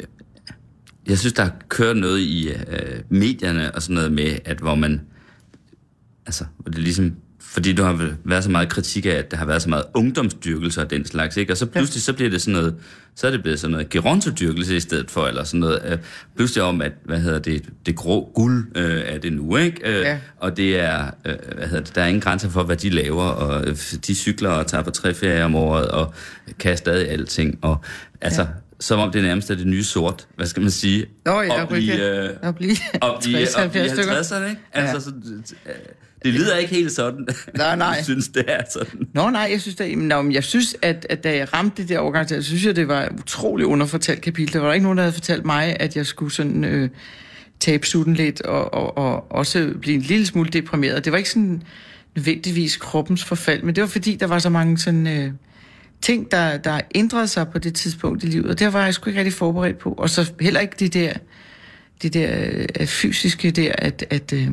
jeg 1.11 1.18
synes, 1.18 1.33
der 1.33 1.49
kører 1.68 1.94
noget 1.94 2.18
i 2.18 2.49
øh, 2.49 3.01
medierne 3.09 3.75
og 3.75 3.83
sådan 3.83 3.94
noget 3.94 4.12
med, 4.12 4.38
at 4.44 4.59
hvor 4.59 4.75
man... 4.75 5.01
Altså, 6.27 6.44
hvor 6.59 6.70
det 6.70 6.81
ligesom... 6.81 7.12
Fordi 7.40 7.73
der 7.73 7.85
har 7.85 8.14
været 8.25 8.44
så 8.44 8.51
meget 8.51 8.68
kritik 8.68 9.07
af, 9.07 9.11
at 9.11 9.31
der 9.31 9.37
har 9.37 9.46
været 9.46 9.62
så 9.62 9.68
meget 9.68 9.85
ungdomsdyrkelse 9.94 10.81
og 10.81 10.90
den 10.90 11.05
slags, 11.07 11.37
ikke? 11.37 11.53
Og 11.53 11.57
så 11.57 11.66
pludselig, 11.66 12.03
så 12.03 12.12
bliver 12.12 12.31
det 12.31 12.42
sådan 12.42 12.61
noget... 12.61 12.75
Så 13.14 13.27
er 13.27 13.31
det 13.31 13.42
blevet 13.42 13.61
sådan 13.61 13.73
noget 13.73 13.88
gerontodyrkelse 13.88 14.77
i 14.77 14.81
stedet 14.81 15.11
for, 15.11 15.27
eller 15.27 15.44
sådan 15.44 15.61
noget... 15.61 15.81
Øh, 15.85 15.99
pludselig 16.37 16.62
om, 16.62 16.83
at, 16.83 16.92
hvad 17.05 17.20
hedder 17.20 17.38
det, 17.38 17.64
det 17.87 17.96
grå 17.96 18.31
guld 18.35 18.66
øh, 18.75 19.03
er 19.07 19.18
det 19.18 19.33
nu, 19.33 19.57
ikke? 19.57 19.81
Øh, 19.85 20.01
Ja. 20.01 20.18
Og 20.37 20.57
det 20.57 20.81
er, 20.81 21.11
øh, 21.25 21.35
hvad 21.57 21.66
hedder 21.66 21.85
det, 21.85 21.94
der 21.94 22.03
er 22.03 22.07
ingen 22.07 22.20
grænser 22.20 22.49
for, 22.49 22.62
hvad 22.62 22.77
de 22.77 22.90
laver, 22.90 23.25
og 23.25 23.68
øh, 23.68 23.77
de 24.07 24.14
cykler 24.14 24.51
og 24.51 24.66
tager 24.66 24.83
på 24.83 24.90
tre 24.90 25.14
ferier 25.14 25.44
om 25.44 25.55
året, 25.55 25.88
og 25.88 26.14
kan 26.59 26.77
stadig 26.77 27.11
alting, 27.11 27.59
og 27.62 27.85
altså, 28.20 28.42
ja. 28.42 28.49
Som 28.81 28.99
om 29.01 29.12
det 29.12 29.23
nærmest 29.23 29.51
er 29.51 29.55
det 29.55 29.66
nye 29.66 29.85
sort, 29.85 30.27
hvad 30.37 30.47
skal 30.47 30.62
man 30.62 30.71
sige? 30.71 31.07
Nå 31.25 31.40
ja, 31.40 31.64
blive, 31.64 31.93
Rikke. 31.93 32.05
øh, 32.11 32.31
At 32.43 32.57
blive 32.57 32.77
at 33.03 33.14
blive, 33.23 33.38
60, 33.38 33.55
at 33.55 33.71
blive 33.71 33.83
70 33.83 33.99
stykker. 33.99 34.23
50'erne, 34.23 34.49
ikke? 34.51 34.61
Altså, 34.73 34.95
Ja. 34.95 35.01
så, 35.45 35.55
øh, 35.66 35.73
det 36.25 36.33
lyder 36.35 36.57
ikke 36.57 36.75
helt 36.75 36.93
sådan. 36.93 37.27
Nej, 37.57 37.77
nej. 37.77 37.88
Jeg 37.97 38.05
synes, 38.05 38.29
det 38.29 38.45
er 38.49 38.61
sådan. 38.73 39.09
Nå 39.14 39.31
nej, 39.31 39.49
jeg 39.53 39.61
synes, 39.61 39.77
det, 39.77 39.99
nå, 39.99 40.23
men 40.23 40.33
jeg 40.33 40.45
synes 40.45 40.77
at, 40.83 41.07
at 41.11 41.25
da 41.25 41.37
jeg 41.37 41.55
ramte 41.55 41.83
det 41.83 41.88
der 41.88 41.99
overgang, 41.99 42.29
så 42.29 42.43
synes 42.43 42.64
jeg, 42.66 42.77
det 42.77 42.88
var 42.88 43.03
et 43.03 43.21
utroligt 43.21 43.66
underfortalt 43.66 44.21
kapitel. 44.21 44.53
Der 44.55 44.61
var 44.61 44.73
ikke 44.73 44.83
nogen, 44.85 44.99
der 44.99 45.05
havde 45.05 45.14
fortalt 45.14 45.45
mig, 45.45 45.77
at 45.81 45.97
jeg 45.97 46.07
skulle 46.07 46.33
sådan 46.33 46.64
øh, 46.64 46.88
tabe 47.61 47.87
sutten 47.87 48.14
lidt, 48.14 48.43
og, 48.43 48.75
og, 48.75 48.99
og 48.99 49.33
også 49.33 49.73
blive 49.81 49.95
en 49.97 50.03
lille 50.03 50.27
smule 50.27 50.51
deprimeret. 50.51 51.05
Det 51.05 51.12
var 51.12 51.19
ikke 51.19 51.31
sådan 51.31 51.62
nødvendigvis 52.16 52.77
kroppens 52.77 53.25
forfald, 53.25 53.62
men 53.62 53.75
det 53.75 53.81
var 53.83 53.88
fordi, 53.88 54.16
der 54.16 54.27
var 54.27 54.38
så 54.38 54.49
mange 54.51 54.79
sådan... 54.79 55.07
Øh, 55.07 55.33
ting, 56.03 56.31
der, 56.31 56.57
der 56.57 56.81
ændrede 56.95 57.29
sig 57.29 57.49
på 57.49 57.59
det 57.59 57.75
tidspunkt 57.75 58.25
i 58.25 58.27
livet, 58.27 58.51
og 58.51 58.59
det 58.59 58.73
var 58.73 58.85
jeg 58.85 58.95
sgu 58.95 59.11
ikke 59.11 59.21
rigtig 59.21 59.35
forberedt 59.35 59.79
på. 59.79 59.93
Og 59.93 60.11
så 60.11 60.33
heller 60.41 60.61
ikke 60.61 60.77
det 60.79 60.95
der, 60.95 61.13
det 62.03 62.15
der 62.15 62.65
øh, 62.81 62.87
fysiske 62.87 63.51
der, 63.51 63.73
at, 63.79 64.05
at 64.11 64.33
øh, 64.33 64.49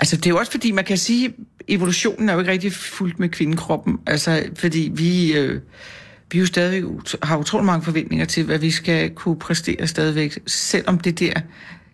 altså 0.00 0.16
det 0.16 0.26
er 0.26 0.30
jo 0.30 0.38
også 0.38 0.52
fordi, 0.52 0.72
man 0.72 0.84
kan 0.84 0.98
sige, 0.98 1.34
evolutionen 1.68 2.28
er 2.28 2.32
jo 2.32 2.38
ikke 2.38 2.52
rigtig 2.52 2.72
fuldt 2.72 3.18
med 3.18 3.28
kvindekroppen, 3.28 3.98
altså 4.06 4.44
fordi 4.54 4.90
vi, 4.94 5.32
øh, 5.32 5.60
vi 6.32 6.38
jo 6.38 6.46
stadig 6.46 6.84
har 7.22 7.36
utrolig 7.36 7.66
mange 7.66 7.84
forventninger 7.84 8.26
til, 8.26 8.44
hvad 8.44 8.58
vi 8.58 8.70
skal 8.70 9.10
kunne 9.10 9.38
præstere 9.38 9.86
stadigvæk, 9.86 10.38
selvom 10.46 10.98
det 10.98 11.20
der 11.20 11.32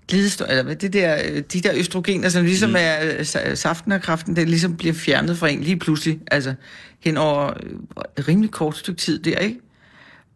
glidestøj, 0.08 0.46
eller 0.50 0.62
hvad, 0.62 0.76
det 0.76 0.92
der, 0.92 1.16
øh, 1.30 1.42
de 1.52 1.60
der 1.60 1.70
østrogener, 1.76 2.28
som 2.28 2.44
ligesom 2.44 2.70
mm. 2.70 2.76
er 2.78 2.96
øh, 3.04 3.18
sa- 3.20 3.54
saften 3.54 3.92
af 3.92 4.02
kraften, 4.02 4.36
det 4.36 4.48
ligesom 4.48 4.76
bliver 4.76 4.94
fjernet 4.94 5.38
fra 5.38 5.48
en 5.48 5.60
lige 5.60 5.76
pludselig, 5.78 6.18
altså 6.30 6.54
hen 7.00 7.16
over 7.16 7.46
øh, 7.62 7.70
et 8.18 8.28
rimelig 8.28 8.50
kort 8.50 8.76
stykke 8.78 8.98
tid 9.00 9.18
der, 9.18 9.38
ikke? 9.38 9.58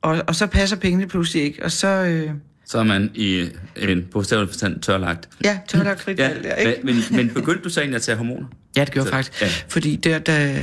Og, 0.03 0.23
og 0.27 0.35
så 0.35 0.47
passer 0.47 0.77
pengene 0.77 1.07
pludselig 1.07 1.43
ikke, 1.43 1.65
og 1.65 1.73
så... 1.73 1.87
Øh, 1.89 2.31
Så 2.67 2.79
er 2.79 2.83
man 2.85 3.11
i 3.15 3.49
en 3.77 4.03
bogstavelig 4.13 4.49
forstand 4.49 4.81
tørlagt. 4.81 5.29
ja, 5.45 5.59
tørlagt 5.69 6.01
frit 6.01 6.19
Ja, 6.19 6.31
der, 6.43 6.55
ikke? 6.55 6.81
men, 6.85 6.97
men 7.11 7.29
begyndte 7.29 7.63
du 7.65 7.69
så 7.69 7.81
egentlig 7.81 7.97
at 7.97 8.03
tage 8.03 8.17
hormoner? 8.17 8.47
Ja, 8.77 8.85
det 8.85 8.93
gjorde 8.93 9.07
Så- 9.09 9.13
faktisk. 9.15 9.43
Ja. 9.43 9.49
Fordi 9.69 9.97
der, 9.97 10.19
da 10.19 10.57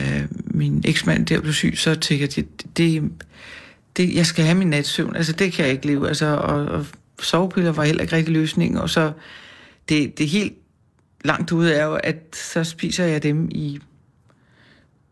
min 0.45 0.81
eksmand 0.85 1.25
der 1.25 1.41
blev 1.41 1.53
syg, 1.53 1.73
så 1.77 1.95
tænkte 1.95 2.15
jeg, 2.15 2.35
det, 2.35 2.77
det, 2.77 3.11
det, 3.97 4.15
jeg 4.15 4.25
skal 4.25 4.45
have 4.45 4.57
min 4.57 4.67
natsøvn. 4.69 5.15
Altså, 5.15 5.31
det 5.33 5.53
kan 5.53 5.65
jeg 5.65 5.73
ikke 5.73 5.87
leve. 5.87 6.07
Altså, 6.07 6.25
og, 6.25 6.65
og 6.65 6.85
sovepiller 7.21 7.71
var 7.71 7.83
heller 7.83 8.01
ikke 8.01 8.15
rigtig 8.15 8.33
løsning. 8.33 8.79
Og 8.79 8.89
så, 8.89 9.11
det, 9.89 10.17
det 10.17 10.29
helt 10.29 10.53
langt 11.25 11.51
ude 11.51 11.73
er 11.73 11.85
jo, 11.85 11.95
at 11.95 12.35
så 12.53 12.63
spiser 12.63 13.05
jeg 13.05 13.23
dem 13.23 13.47
i 13.51 13.79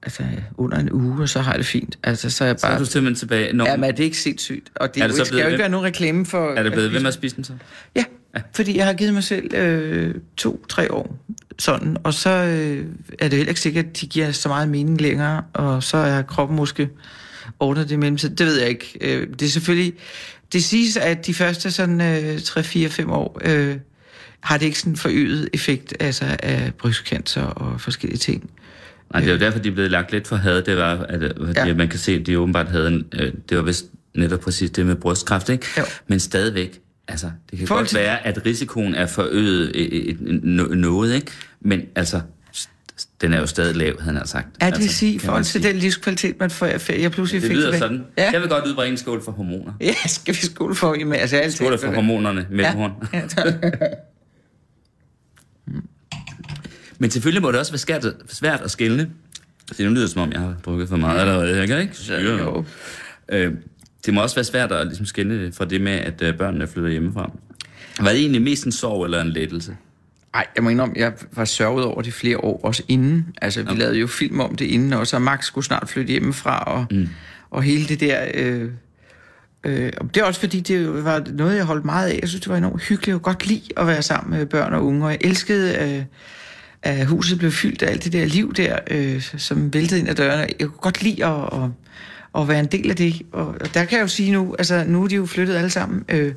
altså, 0.04 0.24
under 0.58 0.78
en 0.78 0.92
uge, 0.92 1.22
og 1.22 1.30
så 1.30 1.40
har 1.40 1.52
jeg 1.52 1.60
det 1.60 1.68
fint. 1.68 1.98
Altså, 2.04 2.30
så 2.30 2.44
er 2.44 2.48
jeg 2.48 2.60
Så 2.60 2.68
er 2.68 2.72
bare... 2.72 2.80
du 2.80 2.86
simpelthen 2.86 3.20
tilbage. 3.20 3.54
Når, 3.54 3.66
Ja, 3.66 3.76
men 3.76 3.84
er 3.84 3.92
det 3.92 4.04
ikke 4.04 4.18
sindssygt? 4.18 4.72
Og 4.76 4.96
det, 4.96 5.04
Er 5.04 5.08
det 5.08 5.18
det 5.18 5.20
så 5.20 5.26
skal 5.26 5.40
jo 5.40 5.48
ikke 5.48 5.60
være 5.60 5.70
nogen 5.70 5.86
reklame 5.86 6.26
for... 6.26 6.54
er 6.54 6.64
det 6.64 6.72
blevet 6.72 6.94
ved 6.94 7.00
med 7.00 7.08
at 7.08 7.14
spise 7.14 7.36
den 7.36 7.44
så? 7.44 7.54
Ja, 7.96 8.04
fordi 8.56 8.78
jeg 8.78 8.86
har 8.86 8.94
givet 8.94 9.14
mig 9.14 9.24
selv 9.24 9.54
øh, 9.56 10.16
to-tre 10.38 10.92
år 10.92 11.18
sådan, 11.60 11.98
og 12.04 12.14
så 12.14 12.30
øh, 12.30 12.86
er 13.20 13.28
det 13.28 13.38
heller 13.38 13.50
ikke 13.50 13.62
sikkert, 13.62 13.86
at 13.86 14.02
de 14.02 14.08
giver 14.08 14.32
så 14.32 14.50
meget 14.50 14.70
mening 14.70 15.02
længere, 15.02 15.44
og 15.54 15.84
så 15.84 15.98
er 15.98 16.22
kroppen 16.22 16.58
måske 16.58 16.90
ordnet 17.60 17.90
det 17.90 17.96
i 17.96 17.98
mellemtiden. 17.98 18.36
Det 18.36 18.46
ved 18.46 18.60
jeg 18.60 18.70
ikke. 18.70 18.98
Øh, 19.02 19.28
det 19.40 19.42
er 19.42 19.50
selvfølgelig... 19.50 19.94
Det 20.56 20.64
siges, 20.64 20.98
at 20.98 21.26
de 21.26 21.34
første 21.34 21.72
sådan 21.72 22.02
øh, 22.02 22.36
3-4-5 22.36 23.12
år 23.12 23.42
øh, 23.46 23.76
har 24.40 24.58
det 24.58 24.66
ikke 24.66 24.80
sådan 24.80 24.96
forøget 24.96 25.50
effekt 25.54 25.94
altså, 26.00 26.26
af 26.44 26.72
brystcancer 26.78 27.42
og 27.42 27.82
forskellige 27.82 28.18
ting. 28.18 28.50
Nej, 29.14 29.22
det 29.22 29.30
er 29.30 29.34
jo 29.34 29.40
derfor, 29.40 29.60
de 29.60 29.70
er 29.70 29.74
blevet 29.74 29.92
lagt 29.92 30.12
lidt 30.12 30.28
for 30.28 30.36
had. 30.36 30.62
Det 30.62 30.78
var, 30.78 30.98
at, 31.10 31.24
at 31.24 31.68
ja. 31.68 31.74
Man 31.74 31.88
kan 31.88 32.00
se, 32.00 32.12
at 32.12 32.26
de 32.26 32.40
åbenbart 32.40 32.68
havde 32.68 32.88
en... 32.88 33.06
Øh, 33.14 33.34
det 33.50 33.58
var 33.58 33.64
vist 33.64 33.86
netop 34.14 34.40
præcis 34.40 34.70
det 34.72 34.86
med 34.86 34.96
brystkræft, 34.96 35.50
ikke? 35.50 35.66
Jo. 35.78 35.84
Men 36.08 36.20
stadigvæk, 36.20 36.80
altså, 37.08 37.32
det 37.52 37.60
kan 37.60 37.68
Forhold 37.68 37.86
godt 37.86 37.96
være, 37.96 38.28
at 38.28 38.46
risikoen 38.46 38.96
er 38.96 39.06
forøget 39.06 39.76
øh, 39.76 39.88
øh, 39.92 40.16
øh, 40.60 40.70
noget, 40.70 41.16
ikke? 41.16 41.32
Men 41.62 41.82
altså, 41.96 42.22
den 43.22 43.34
er 43.34 43.40
jo 43.40 43.46
stadig 43.46 43.76
lav, 43.76 44.02
havde 44.02 44.18
han 44.18 44.28
sagt. 44.28 44.48
Er 44.48 44.52
det 44.52 44.66
altså, 44.66 44.82
vil 44.82 44.90
sige, 44.90 45.14
i 45.14 45.20
forhold 45.20 45.44
til 45.44 45.64
den 45.64 45.76
livskvalitet, 45.76 46.40
man 46.40 46.50
får, 46.50 46.66
jeg 46.94 47.12
pludselig 47.12 47.42
Det 47.42 47.48
fik 47.48 47.58
lyder 47.58 47.66
tilbage? 47.72 47.80
sådan. 47.80 48.06
Ja. 48.18 48.32
Jeg 48.32 48.42
vil 48.42 48.50
godt 48.50 48.66
udbringe 48.66 48.92
en 48.92 48.98
skål 48.98 49.24
for 49.24 49.32
hormoner. 49.32 49.74
ja, 49.82 49.94
skal 50.08 50.36
vi 50.36 50.40
skåle 50.40 50.76
for? 50.76 50.96
Jamen, 51.00 51.14
altså, 51.20 51.38
jeg 51.38 51.54
Skål 51.54 51.78
for 51.80 51.92
hormonerne 51.92 52.48
med 52.52 52.64
Ja. 52.64 52.74
Ja. 53.14 53.22
Men 57.00 57.12
selvfølgelig 57.12 57.42
må 57.42 57.52
det 57.52 57.60
også 57.60 57.72
være 57.72 57.80
svært, 57.80 58.06
svært 58.30 58.62
at 58.62 58.72
skille. 58.72 59.10
Det 59.70 59.80
nu 59.80 59.90
lyder 59.90 60.02
det, 60.02 60.10
som 60.10 60.22
om, 60.22 60.32
jeg 60.32 60.40
har 60.40 60.56
drukket 60.66 60.90
for 60.90 60.98
meget 60.98 61.20
allerede. 61.20 61.58
Jeg 61.58 61.68
kan 61.68 61.80
ikke 61.82 61.96
styre. 61.96 62.64
Øh, 63.30 63.54
det 64.06 64.14
må 64.14 64.22
også 64.22 64.36
være 64.36 64.44
svært 64.46 64.72
at 64.72 64.88
ligesom 64.88 65.06
skille 65.06 65.46
det 65.46 65.56
fra 65.56 65.66
det 65.66 65.82
med, 65.82 65.92
at 65.92 66.22
øh, 66.22 66.38
børnene 66.38 66.68
flytter 66.68 66.90
hjemmefra. 66.90 67.32
Var 68.00 68.10
det 68.10 68.20
egentlig 68.20 68.42
mest 68.42 68.66
en 68.66 68.72
sorg 68.72 69.06
eller 69.06 69.22
en 69.22 69.30
lettelse? 69.30 69.78
Ej, 70.36 70.48
jeg 70.56 70.64
må 70.64 70.70
indrømme, 70.70 70.96
jeg 70.98 71.14
var 71.32 71.46
sørget 71.46 71.86
over 71.86 72.02
det 72.02 72.14
flere 72.14 72.38
år, 72.38 72.60
også 72.64 72.84
inden. 72.88 73.36
Altså, 73.42 73.62
vi 73.62 73.68
okay. 73.70 73.80
lavede 73.80 73.98
jo 73.98 74.08
film 74.08 74.40
om 74.40 74.56
det 74.56 74.66
inden, 74.66 74.94
og 74.94 75.08
så 75.08 75.20
Max 75.20 75.46
skulle 75.46 75.66
snart 75.66 75.90
flytte 75.90 76.12
hjemmefra, 76.12 76.60
og, 76.60 76.86
mm. 76.92 77.10
og 77.50 77.64
hele 77.64 77.88
det 77.88 78.00
der... 78.00 78.26
Øh, 78.34 78.70
øh, 79.64 79.92
og 79.98 80.16
det 80.16 80.22
er 80.22 80.26
også 80.26 80.40
fordi, 80.40 80.60
det 80.60 81.04
var 81.04 81.24
noget, 81.34 81.56
jeg 81.56 81.66
holdt 81.66 81.86
meget 81.86 82.10
af. 82.10 82.20
Jeg 82.22 82.30
synes, 82.30 82.42
det 82.42 82.50
var 82.52 82.58
enormt 82.58 82.84
hyggeligt. 82.84 83.14
Kunne 83.14 83.34
godt 83.34 83.48
lide 83.48 83.62
at 83.78 83.88
være 83.88 84.02
sammen 84.02 84.38
med 84.38 84.46
børn 84.46 84.74
og 84.74 84.86
unge, 84.86 85.06
og 85.06 85.12
jeg 85.12 85.20
elskede, 85.22 85.96
øh, 85.98 86.04
at 86.84 87.06
huset 87.06 87.40
blev 87.40 87.52
fyldt 87.52 87.84
af 87.84 87.92
alt 87.92 88.04
det 88.04 88.14
der 88.14 88.26
liv 88.26 88.54
der, 88.54 88.80
øh, 88.92 89.22
som 89.22 89.74
væltede 89.74 90.00
ind 90.00 90.10
ad 90.10 90.16
dørene. 90.16 90.48
Jeg 90.60 90.68
kunne 90.68 90.82
godt 90.82 91.04
lide 91.04 91.26
at, 91.26 91.44
at, 91.54 91.70
at 92.42 92.48
være 92.48 92.60
en 92.60 92.66
del 92.66 92.90
af 92.90 92.96
det. 92.96 93.22
Og, 93.32 93.48
og 93.48 93.74
der 93.74 93.86
kan 93.86 93.98
jeg 93.98 94.04
jo 94.04 94.08
sige 94.08 94.32
nu, 94.32 94.56
altså 94.58 94.84
nu 94.88 95.04
er 95.04 95.08
de 95.08 95.16
jo 95.16 95.26
flyttet 95.26 95.56
alle 95.56 95.70
sammen, 95.70 96.04
øh, 96.10 96.34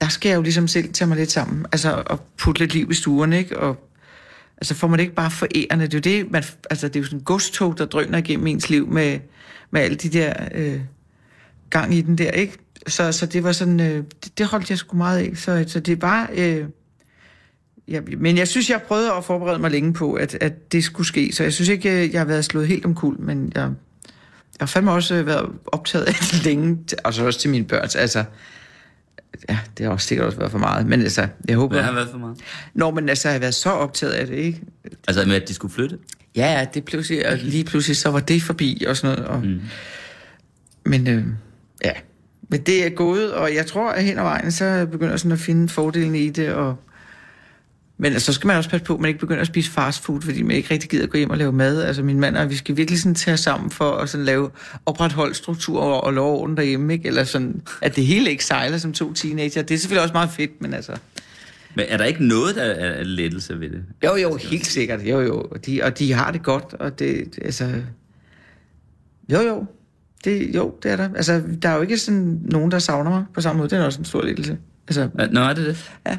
der 0.00 0.08
skal 0.08 0.28
jeg 0.28 0.36
jo 0.36 0.42
ligesom 0.42 0.68
selv 0.68 0.92
tage 0.92 1.08
mig 1.08 1.16
lidt 1.16 1.30
sammen, 1.30 1.66
altså 1.72 2.02
og 2.06 2.20
putte 2.38 2.60
lidt 2.60 2.74
liv 2.74 2.90
i 2.90 2.94
stuerne, 2.94 3.38
ikke? 3.38 3.58
Og 3.58 3.88
altså 4.56 4.74
får 4.74 4.88
man 4.88 4.98
det 4.98 5.04
ikke 5.04 5.14
bare 5.14 5.30
forærende, 5.30 5.86
det 5.86 5.94
er 5.94 5.98
jo 5.98 6.22
det, 6.22 6.30
man, 6.30 6.44
altså 6.70 6.88
det 6.88 6.96
er 6.96 7.00
jo 7.00 7.04
sådan 7.04 7.18
en 7.18 7.24
godstog, 7.24 7.78
der 7.78 7.84
drøner 7.84 8.18
igennem 8.18 8.46
ens 8.46 8.70
liv 8.70 8.88
med, 8.88 9.18
med 9.70 9.80
alle 9.80 9.96
de 9.96 10.08
der 10.08 10.34
øh, 10.54 10.80
gang 11.70 11.94
i 11.94 12.00
den 12.00 12.18
der, 12.18 12.30
ikke? 12.30 12.58
Så, 12.86 13.12
så 13.12 13.26
det 13.26 13.44
var 13.44 13.52
sådan, 13.52 13.80
øh, 13.80 14.04
det, 14.24 14.38
det 14.38 14.46
holdt 14.46 14.70
jeg 14.70 14.78
sgu 14.78 14.96
meget 14.96 15.18
af, 15.18 15.36
så, 15.36 15.64
så 15.66 15.80
det 15.80 16.02
var, 16.02 16.30
øh, 16.34 16.64
ja, 17.88 18.00
men 18.18 18.38
jeg 18.38 18.48
synes, 18.48 18.70
jeg 18.70 18.82
prøvede 18.82 19.12
at 19.12 19.24
forberede 19.24 19.58
mig 19.58 19.70
længe 19.70 19.92
på, 19.92 20.12
at, 20.12 20.38
at 20.40 20.72
det 20.72 20.84
skulle 20.84 21.06
ske, 21.06 21.32
så 21.32 21.42
jeg 21.42 21.52
synes 21.52 21.68
ikke, 21.68 22.04
øh, 22.04 22.12
jeg 22.12 22.20
har 22.20 22.26
været 22.26 22.44
slået 22.44 22.68
helt 22.68 22.84
omkuld, 22.84 23.18
men 23.18 23.52
jeg, 23.54 23.62
jeg 23.62 23.70
har 24.60 24.66
fandme 24.66 24.92
også 24.92 25.14
øh, 25.14 25.26
været 25.26 25.50
optaget 25.66 26.04
af 26.04 26.14
det 26.14 26.44
længe, 26.44 26.78
og 27.04 27.14
så 27.14 27.26
også 27.26 27.40
til 27.40 27.50
mine 27.50 27.64
børn, 27.64 27.88
altså, 27.94 28.24
ja, 29.48 29.58
det 29.78 29.86
har 29.86 29.92
også 29.92 30.06
sikkert 30.06 30.26
også 30.26 30.38
været 30.38 30.50
for 30.50 30.58
meget, 30.58 30.86
men 30.86 31.00
altså, 31.00 31.26
jeg 31.48 31.56
håber... 31.56 31.74
Hvad 31.74 31.84
har 31.84 31.92
været 31.92 32.08
for 32.10 32.18
meget? 32.18 32.36
Nå, 32.74 32.90
men 32.90 33.08
altså, 33.08 33.28
jeg 33.28 33.34
har 33.34 33.40
været 33.40 33.54
så 33.54 33.70
optaget 33.70 34.12
af 34.12 34.26
det, 34.26 34.36
ikke? 34.36 34.60
Altså 35.08 35.24
med, 35.26 35.36
at 35.36 35.48
de 35.48 35.54
skulle 35.54 35.74
flytte? 35.74 35.98
Ja, 36.36 36.58
ja, 36.58 36.66
det 36.74 36.84
pludselig, 36.84 37.28
og 37.28 37.36
lige 37.36 37.64
pludselig, 37.64 37.96
så 37.96 38.10
var 38.10 38.20
det 38.20 38.42
forbi 38.42 38.84
og 38.88 38.96
sådan 38.96 39.18
noget. 39.18 39.30
Og, 39.30 39.42
mm. 39.44 39.60
Men 40.84 41.08
øh, 41.08 41.24
ja, 41.84 41.92
men 42.48 42.60
det 42.60 42.86
er 42.86 42.90
gået, 42.90 43.32
og 43.32 43.54
jeg 43.54 43.66
tror, 43.66 43.90
at 43.90 44.04
hen 44.04 44.18
ad 44.18 44.22
vejen, 44.22 44.52
så 44.52 44.86
begynder 44.90 45.12
jeg 45.12 45.18
sådan 45.18 45.32
at 45.32 45.38
finde 45.38 45.68
fordelen 45.68 46.14
i 46.14 46.30
det, 46.30 46.52
og 46.52 46.76
men 48.00 48.12
altså, 48.12 48.26
så 48.26 48.32
skal 48.32 48.46
man 48.46 48.56
også 48.56 48.70
passe 48.70 48.84
på, 48.84 48.94
at 48.94 49.00
man 49.00 49.08
ikke 49.08 49.20
begynder 49.20 49.40
at 49.40 49.46
spise 49.46 49.70
fast 49.70 50.04
food, 50.04 50.22
fordi 50.22 50.42
man 50.42 50.56
ikke 50.56 50.70
rigtig 50.70 50.90
gider 50.90 51.04
at 51.04 51.10
gå 51.10 51.18
hjem 51.18 51.30
og 51.30 51.38
lave 51.38 51.52
mad. 51.52 51.82
Altså 51.82 52.02
min 52.02 52.20
mand 52.20 52.36
og 52.36 52.50
vi 52.50 52.56
skal 52.56 52.76
virkelig 52.76 53.00
sådan 53.00 53.14
tage 53.14 53.36
sammen 53.36 53.70
for 53.70 53.90
at 53.90 54.08
sådan 54.08 54.24
lave 54.26 54.50
opretholdt 54.86 55.36
struktur 55.36 55.80
og, 55.80 56.04
og 56.04 56.12
lov 56.12 56.40
orden 56.40 56.56
derhjemme, 56.56 56.92
ikke? 56.92 57.08
Eller 57.08 57.24
sådan, 57.24 57.62
at 57.82 57.96
det 57.96 58.06
hele 58.06 58.30
ikke 58.30 58.44
sejler 58.44 58.78
som 58.78 58.92
to 58.92 59.12
teenager. 59.12 59.62
Det 59.62 59.74
er 59.74 59.78
selvfølgelig 59.78 60.02
også 60.02 60.12
meget 60.12 60.30
fedt, 60.30 60.62
men 60.62 60.74
altså... 60.74 60.92
Men 61.74 61.84
er 61.88 61.96
der 61.96 62.04
ikke 62.04 62.26
noget, 62.26 62.56
der 62.56 62.62
er 62.62 63.02
lettelse 63.02 63.60
ved 63.60 63.70
det? 63.70 63.84
Jo, 64.04 64.16
jo, 64.16 64.36
helt 64.36 64.66
sikkert. 64.66 65.02
Jo, 65.02 65.20
jo. 65.20 65.40
Og 65.40 65.66
de, 65.66 65.80
og 65.82 65.98
de 65.98 66.12
har 66.12 66.32
det 66.32 66.42
godt, 66.42 66.74
og 66.74 66.98
det, 66.98 67.38
altså... 67.42 67.72
Jo, 69.32 69.40
jo. 69.40 69.66
Det, 70.24 70.54
jo, 70.54 70.74
det 70.82 70.90
er 70.90 70.96
der. 70.96 71.08
Altså, 71.16 71.42
der 71.62 71.68
er 71.68 71.74
jo 71.74 71.82
ikke 71.82 71.98
sådan 71.98 72.40
nogen, 72.44 72.70
der 72.70 72.78
savner 72.78 73.10
mig 73.10 73.24
på 73.34 73.40
samme 73.40 73.58
måde. 73.58 73.70
Det 73.70 73.78
er 73.78 73.84
også 73.84 73.98
en 73.98 74.04
stor 74.04 74.22
lettelse. 74.22 74.58
Altså, 74.88 75.08
Nå, 75.32 75.40
er 75.40 75.52
det 75.52 75.66
det? 75.66 75.90
ja. 76.06 76.18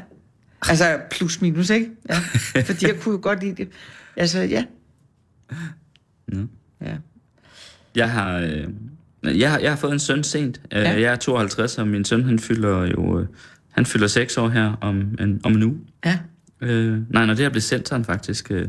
Altså, 0.68 1.00
plus 1.10 1.40
minus, 1.40 1.70
ikke? 1.70 1.90
Ja. 2.08 2.18
Fordi 2.62 2.86
jeg 2.86 3.00
kunne 3.00 3.12
jo 3.12 3.20
godt 3.22 3.40
lide 3.40 3.54
det. 3.54 3.68
Altså, 4.16 4.40
ja. 4.40 4.64
Nå. 6.28 6.46
Ja. 6.80 6.96
Jeg 7.94 8.10
har, 8.10 8.38
øh, 8.38 8.68
jeg 9.40 9.50
har, 9.50 9.58
jeg 9.58 9.70
har 9.70 9.76
fået 9.76 9.92
en 9.92 9.98
søn 9.98 10.24
sent. 10.24 10.60
Ja. 10.72 10.80
Ja. 10.80 11.00
Jeg 11.00 11.12
er 11.12 11.16
52, 11.16 11.78
og 11.78 11.88
min 11.88 12.04
søn 12.04 12.24
han 12.24 12.38
fylder 12.38 12.86
jo 12.86 13.20
øh, 13.20 13.26
han 13.70 13.86
fylder 13.86 14.06
6 14.06 14.36
år 14.36 14.48
her 14.48 14.72
om 14.80 14.96
en, 15.20 15.40
om 15.44 15.52
en 15.52 15.62
uge. 15.62 15.78
Ja. 16.04 16.18
Øh, 16.60 17.12
nej, 17.12 17.26
når 17.26 17.34
det 17.34 17.42
her 17.42 17.48
bliver 17.48 17.60
sendt, 17.60 17.88
så 17.88 17.94
han 17.94 18.04
faktisk... 18.04 18.50
Øh, 18.50 18.68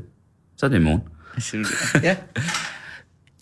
så 0.58 0.65
er 0.65 0.69
det 0.69 0.77
i 0.77 0.80
morgen. 0.80 1.01
Ja. 2.04 2.17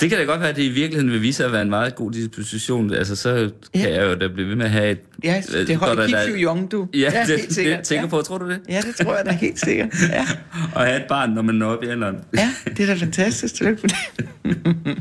Det 0.02 0.10
kan 0.10 0.18
da 0.20 0.24
godt 0.24 0.40
være, 0.40 0.50
at 0.50 0.56
det 0.56 0.64
i 0.64 0.70
virkeligheden 0.70 1.12
vil 1.12 1.22
vise 1.22 1.38
sig 1.38 1.46
at 1.46 1.52
være 1.52 1.62
en 1.62 1.70
meget 1.70 1.96
god 1.96 2.12
disposition. 2.12 2.94
Altså, 2.94 3.16
så 3.16 3.50
kan 3.74 3.82
Ja. 3.82 3.96
jeg 3.96 4.04
jo 4.12 4.16
da 4.16 4.28
blive 4.34 4.48
ved 4.50 4.56
med 4.56 4.66
at 4.66 4.72
have 4.72 4.92
et... 4.92 5.00
Ja, 5.24 5.42
øh, 5.56 5.68
det 5.68 5.76
holder 5.76 6.08
keep 6.08 6.30
you 6.30 6.36
young, 6.36 6.72
du. 6.72 6.88
Ja, 6.94 7.12
det, 7.28 7.40
helt 7.40 7.54
sikkert. 7.54 7.78
det 7.78 7.86
tænker 7.88 8.04
ja. 8.04 8.10
på. 8.10 8.22
Tror 8.22 8.38
du 8.38 8.50
det? 8.50 8.60
Ja, 8.70 8.82
det 8.82 8.96
tror 9.06 9.16
jeg 9.16 9.26
da 9.26 9.32
helt 9.32 9.60
sikkert. 9.60 9.88
Ja. 10.10 10.26
Og 10.76 10.82
have 10.86 10.98
et 10.98 11.06
barn, 11.10 11.30
når 11.30 11.42
man 11.42 11.56
når 11.56 11.68
op 11.72 11.84
i 11.84 11.88
alderen. 11.88 12.16
Ja, 12.38 12.50
det 12.66 12.80
er 12.80 12.86
da 12.86 12.94
fantastisk. 12.94 13.56
Tillykke 13.56 13.82
med 13.84 13.90
det. 14.18 14.98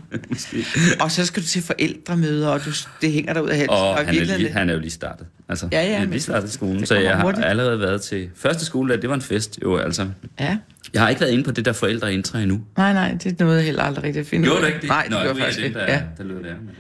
og 1.01 1.11
så 1.11 1.25
skal 1.27 1.43
du 1.43 1.47
til 1.49 1.63
forældremøder, 1.63 2.49
og 2.49 2.65
du, 2.65 2.71
det 3.01 3.13
hænger 3.13 3.33
der 3.33 3.41
ud 3.41 3.49
af 3.49 3.57
halsen. 3.57 3.71
Og 3.71 4.01
i 4.03 4.05
han 4.05 4.17
er, 4.31 4.37
lige, 4.37 4.51
han 4.51 4.69
er 4.71 4.75
jo 4.75 4.81
lige 4.81 4.91
startet. 4.91 5.27
Altså, 5.49 5.69
Ja, 5.73 5.83
ja, 5.87 5.99
han 5.99 6.07
er 6.09 6.11
lige 6.13 6.21
startet 6.23 6.49
i 6.49 6.53
skolen, 6.53 6.87
så 6.87 6.95
jeg 6.95 7.17
har 7.17 7.23
hurtigt. 7.23 7.47
allerede 7.47 7.81
været 7.81 8.01
til... 8.03 8.29
Første 8.37 8.65
skole, 8.65 8.97
det 8.97 9.09
var 9.09 9.15
en 9.15 9.23
fest, 9.23 9.59
jo 9.63 9.77
altså. 9.77 10.07
Ja. 10.41 10.57
Jeg 10.94 11.03
har 11.03 11.09
ikke 11.09 11.20
været 11.20 11.31
inde 11.33 11.44
på 11.44 11.51
det 11.51 11.64
der 11.64 11.72
forældreintra 11.72 12.40
endnu. 12.40 12.61
Nej, 12.77 12.92
nej, 12.92 13.16
det 13.24 13.40
nåede 13.40 13.57
jeg 13.57 13.64
heller 13.64 13.83
aldrig 13.83 14.05
rigtig 14.05 14.20
at 14.20 14.27
finde 14.27 14.44
Gjorde 14.44 14.59
ud 14.59 14.62
du 14.62 14.66
ikke 14.66 14.81
det? 14.81 14.88
Nej, 14.88 15.03
det 15.03 15.11
Nå, 15.11 15.16
gjorde 15.16 15.29
jeg 15.29 15.37
faktisk 15.37 15.59
det, 15.59 15.64
ikke. 15.66 15.79
der, 15.79 15.92
Ja. 15.92 16.03
der 16.18 16.24
lød 16.24 16.37
der. 16.37 16.55
men- 16.57 16.70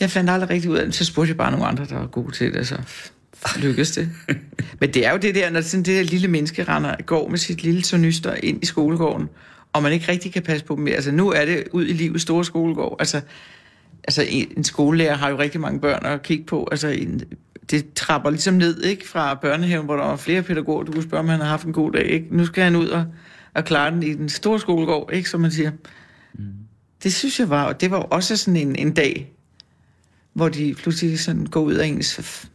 Jeg 0.00 0.10
fandt 0.10 0.30
aldrig 0.30 0.50
rigtig 0.50 0.70
ud 0.70 0.76
af 0.76 0.84
det. 0.84 0.94
Så 0.94 1.04
spurgte 1.04 1.28
jeg 1.30 1.36
bare 1.36 1.50
nogle 1.50 1.66
andre, 1.66 1.84
der 1.84 1.94
var 1.98 2.06
gode 2.06 2.32
til 2.32 2.54
det, 2.54 2.66
så 2.68 2.76
lykkedes 3.58 3.90
det. 3.90 4.08
Men 4.80 4.94
det 4.94 5.06
er 5.06 5.12
jo 5.12 5.16
det 5.18 5.34
der, 5.34 5.50
når 5.50 5.60
sådan 5.60 5.84
det 5.84 5.96
der 5.96 6.02
lille 6.10 6.28
menneske 6.28 6.64
render, 6.64 6.94
går 7.06 7.28
med 7.28 7.38
sit 7.38 7.62
lille 7.62 7.82
tornyster 7.82 8.34
ind 8.42 8.62
i 8.62 8.66
skolegården, 8.66 9.28
og 9.72 9.82
man 9.82 9.92
ikke 9.92 10.12
rigtig 10.12 10.32
kan 10.32 10.42
passe 10.42 10.64
på 10.66 10.74
dem 10.74 10.84
mere. 10.84 10.94
Altså 10.94 11.12
nu 11.12 11.30
er 11.30 11.44
det 11.44 11.64
ud 11.72 11.86
i 11.86 11.92
livets 11.92 12.22
store 12.22 12.44
skolegård. 12.44 12.96
Altså 12.98 13.20
altså 14.04 14.22
en, 14.28 14.48
en 14.56 14.64
skolelærer 14.64 15.14
har 15.16 15.30
jo 15.30 15.38
rigtig 15.38 15.60
mange 15.60 15.80
børn 15.80 16.06
at 16.06 16.22
kigge 16.22 16.44
på. 16.44 16.68
Altså 16.70 16.88
en, 16.88 17.22
det 17.70 17.92
trapper 17.94 18.30
ligesom 18.30 18.54
ned, 18.54 18.82
ikke? 18.82 19.08
Fra 19.08 19.34
børnehaven, 19.34 19.84
hvor 19.84 19.96
der 19.96 20.04
var 20.04 20.16
flere 20.16 20.42
pædagoger, 20.42 20.82
du 20.84 20.92
kunne 20.92 21.02
spørge, 21.02 21.20
om 21.20 21.28
han 21.28 21.40
har 21.40 21.46
haft 21.48 21.66
en 21.66 21.72
god 21.72 21.92
dag, 21.92 22.06
ikke? 22.06 22.26
Nu 22.30 22.46
skal 22.46 22.64
han 22.64 22.76
ud 22.76 22.88
og, 22.88 23.04
og 23.56 23.64
klare 23.64 23.90
den 23.90 24.02
i 24.02 24.14
den 24.14 24.28
store 24.28 24.60
skolegård, 24.60 25.10
ikke? 25.12 25.30
Som 25.30 25.40
man 25.40 25.50
siger. 25.50 25.70
Mm. 26.34 26.44
Det 27.02 27.14
synes 27.14 27.40
jeg 27.40 27.50
var, 27.50 27.72
det 27.72 27.90
var 27.90 27.96
også 27.96 28.36
sådan 28.36 28.56
en, 28.56 28.76
en 28.76 28.94
dag, 28.94 29.32
hvor 30.32 30.48
de 30.48 30.74
pludselig 30.74 31.18
sådan 31.20 31.46
går 31.46 31.60
ud 31.60 31.74
af 31.74 31.86
ens 31.86 32.18
f- 32.18 32.48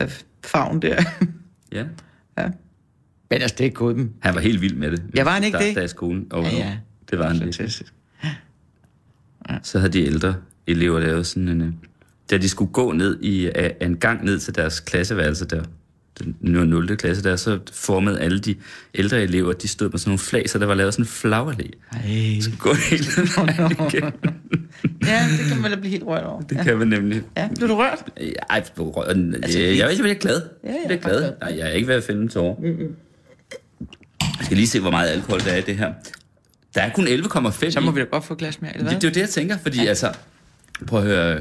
f- 0.00 0.22
favn 0.44 0.82
der. 0.82 1.02
Ja. 1.72 1.84
ja. 2.38 2.48
Men 3.30 3.42
altså, 3.42 3.54
det 3.58 3.66
er 3.66 3.70
gået 3.70 3.96
dem. 3.96 4.12
Han 4.20 4.34
var 4.34 4.40
helt 4.40 4.60
vild 4.60 4.74
med 4.76 4.90
det. 4.90 5.02
Ja, 5.16 5.24
var 5.24 5.30
han 5.30 5.44
ikke 5.44 5.58
der, 5.58 5.64
det? 5.64 5.76
Der 5.76 5.82
i 5.82 5.88
skolen. 5.88 6.26
Oh, 6.32 6.44
Ja, 6.44 6.50
ja. 6.50 6.78
Det 7.10 7.18
var 7.18 7.28
han. 7.28 7.38
Fantastisk. 7.38 7.94
Så 9.62 9.78
havde 9.78 9.92
de 9.92 10.04
ældre 10.04 10.34
elever 10.66 11.00
lavet 11.00 11.26
sådan 11.26 11.48
en... 11.48 11.60
øh, 11.60 11.72
Da 12.30 12.38
de 12.38 12.48
skulle 12.48 12.72
gå 12.72 12.92
ned 12.92 13.20
i 13.22 13.50
en 13.80 13.96
gang 13.96 14.24
ned 14.24 14.38
til 14.38 14.54
deres 14.54 14.80
klasseværelse 14.80 15.44
der, 15.44 15.64
den 16.18 16.36
0. 16.40 16.96
klasse 16.96 17.22
der, 17.22 17.36
så 17.36 17.58
formede 17.72 18.20
alle 18.20 18.38
de 18.38 18.54
ældre 18.94 19.22
elever, 19.22 19.52
de 19.52 19.68
stod 19.68 19.90
med 19.90 19.98
sådan 19.98 20.10
nogle 20.10 20.18
flag, 20.18 20.50
så 20.50 20.58
der 20.58 20.66
var 20.66 20.74
lavet 20.74 20.94
sådan 20.94 21.04
en 21.04 21.08
flagallé. 21.08 21.70
Ej. 21.92 22.40
Så 22.40 22.50
gå 22.58 22.74
hele 22.74 23.04
vejen 23.36 23.72
igennem. 23.72 24.12
Ja, 25.06 25.26
det 25.38 25.46
kan 25.48 25.62
man 25.62 25.70
da 25.70 25.76
blive 25.76 25.90
helt 25.90 26.04
rørt 26.04 26.24
over. 26.24 26.40
Det 26.40 26.58
kan 26.64 26.78
man 26.78 26.88
nemlig. 26.88 27.22
Ja, 27.36 27.48
blev 27.56 27.68
du 27.68 27.74
rørt? 27.74 28.04
Ej, 28.50 28.64
på 28.76 28.90
røven. 28.90 29.34
Altså, 29.34 29.58
jeg, 29.58 29.78
jeg, 29.78 29.98
jeg 29.98 30.10
er 30.10 30.14
glad. 30.14 30.42
Ja, 30.64 30.68
ja, 30.68 30.76
jeg 30.88 30.96
er 30.96 31.00
glad. 31.00 31.32
Nej, 31.40 31.58
jeg 31.58 31.68
er 31.68 31.72
ikke 31.72 31.88
ved 31.88 31.94
at 31.94 32.04
finde 32.04 32.22
en 32.22 32.28
tårer. 32.28 32.54
Mm-hmm. 32.54 32.96
Jeg 34.20 34.44
skal 34.44 34.56
lige 34.56 34.66
se, 34.66 34.80
hvor 34.80 34.90
meget 34.90 35.08
alkohol 35.08 35.40
der 35.40 35.50
er 35.50 35.56
i 35.56 35.60
det 35.60 35.76
her. 35.76 35.92
Der 36.74 36.82
er 36.82 36.90
kun 36.90 37.06
11,5 37.06 37.70
Så 37.70 37.80
må 37.80 37.90
vi 37.90 38.00
da 38.00 38.06
godt 38.06 38.24
få 38.24 38.32
et 38.34 38.38
glas 38.38 38.60
mere, 38.60 38.72
eller 38.72 38.82
hvad? 38.82 38.92
Det, 38.92 39.02
det 39.02 39.08
er 39.08 39.10
jo 39.10 39.14
det, 39.14 39.20
jeg 39.20 39.28
tænker, 39.28 39.58
fordi 39.58 39.82
ja. 39.82 39.88
altså, 39.88 40.12
prøv 40.86 41.00
at 41.00 41.06
høre, 41.06 41.40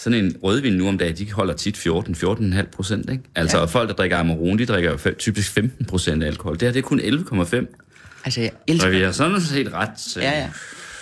sådan 0.00 0.24
en 0.24 0.36
rødvin 0.42 0.72
nu 0.72 0.88
om 0.88 0.98
dagen, 0.98 1.16
de 1.16 1.32
holder 1.32 1.54
tit 1.54 1.76
14-14,5 1.86 2.62
procent, 2.72 3.10
ikke? 3.10 3.22
Altså, 3.34 3.56
ja. 3.56 3.62
og 3.62 3.70
folk, 3.70 3.88
der 3.88 3.94
drikker 3.94 4.16
Amarone, 4.18 4.58
de 4.58 4.66
drikker 4.66 4.90
jo 4.90 5.14
typisk 5.18 5.52
15 5.52 5.84
procent 5.86 6.24
alkohol. 6.24 6.54
Det 6.54 6.62
her, 6.62 6.72
det 6.72 6.78
er 6.78 6.82
kun 6.82 7.00
11,5. 7.00 8.20
Altså, 8.24 8.40
jeg 8.40 8.50
elsker 8.68 8.90
vi 8.90 9.00
har 9.00 9.12
sådan 9.12 9.40
set 9.40 9.72
ret. 9.72 10.16
øh, 10.16 10.22
Ja, 10.22 10.38
ja. 10.40 10.48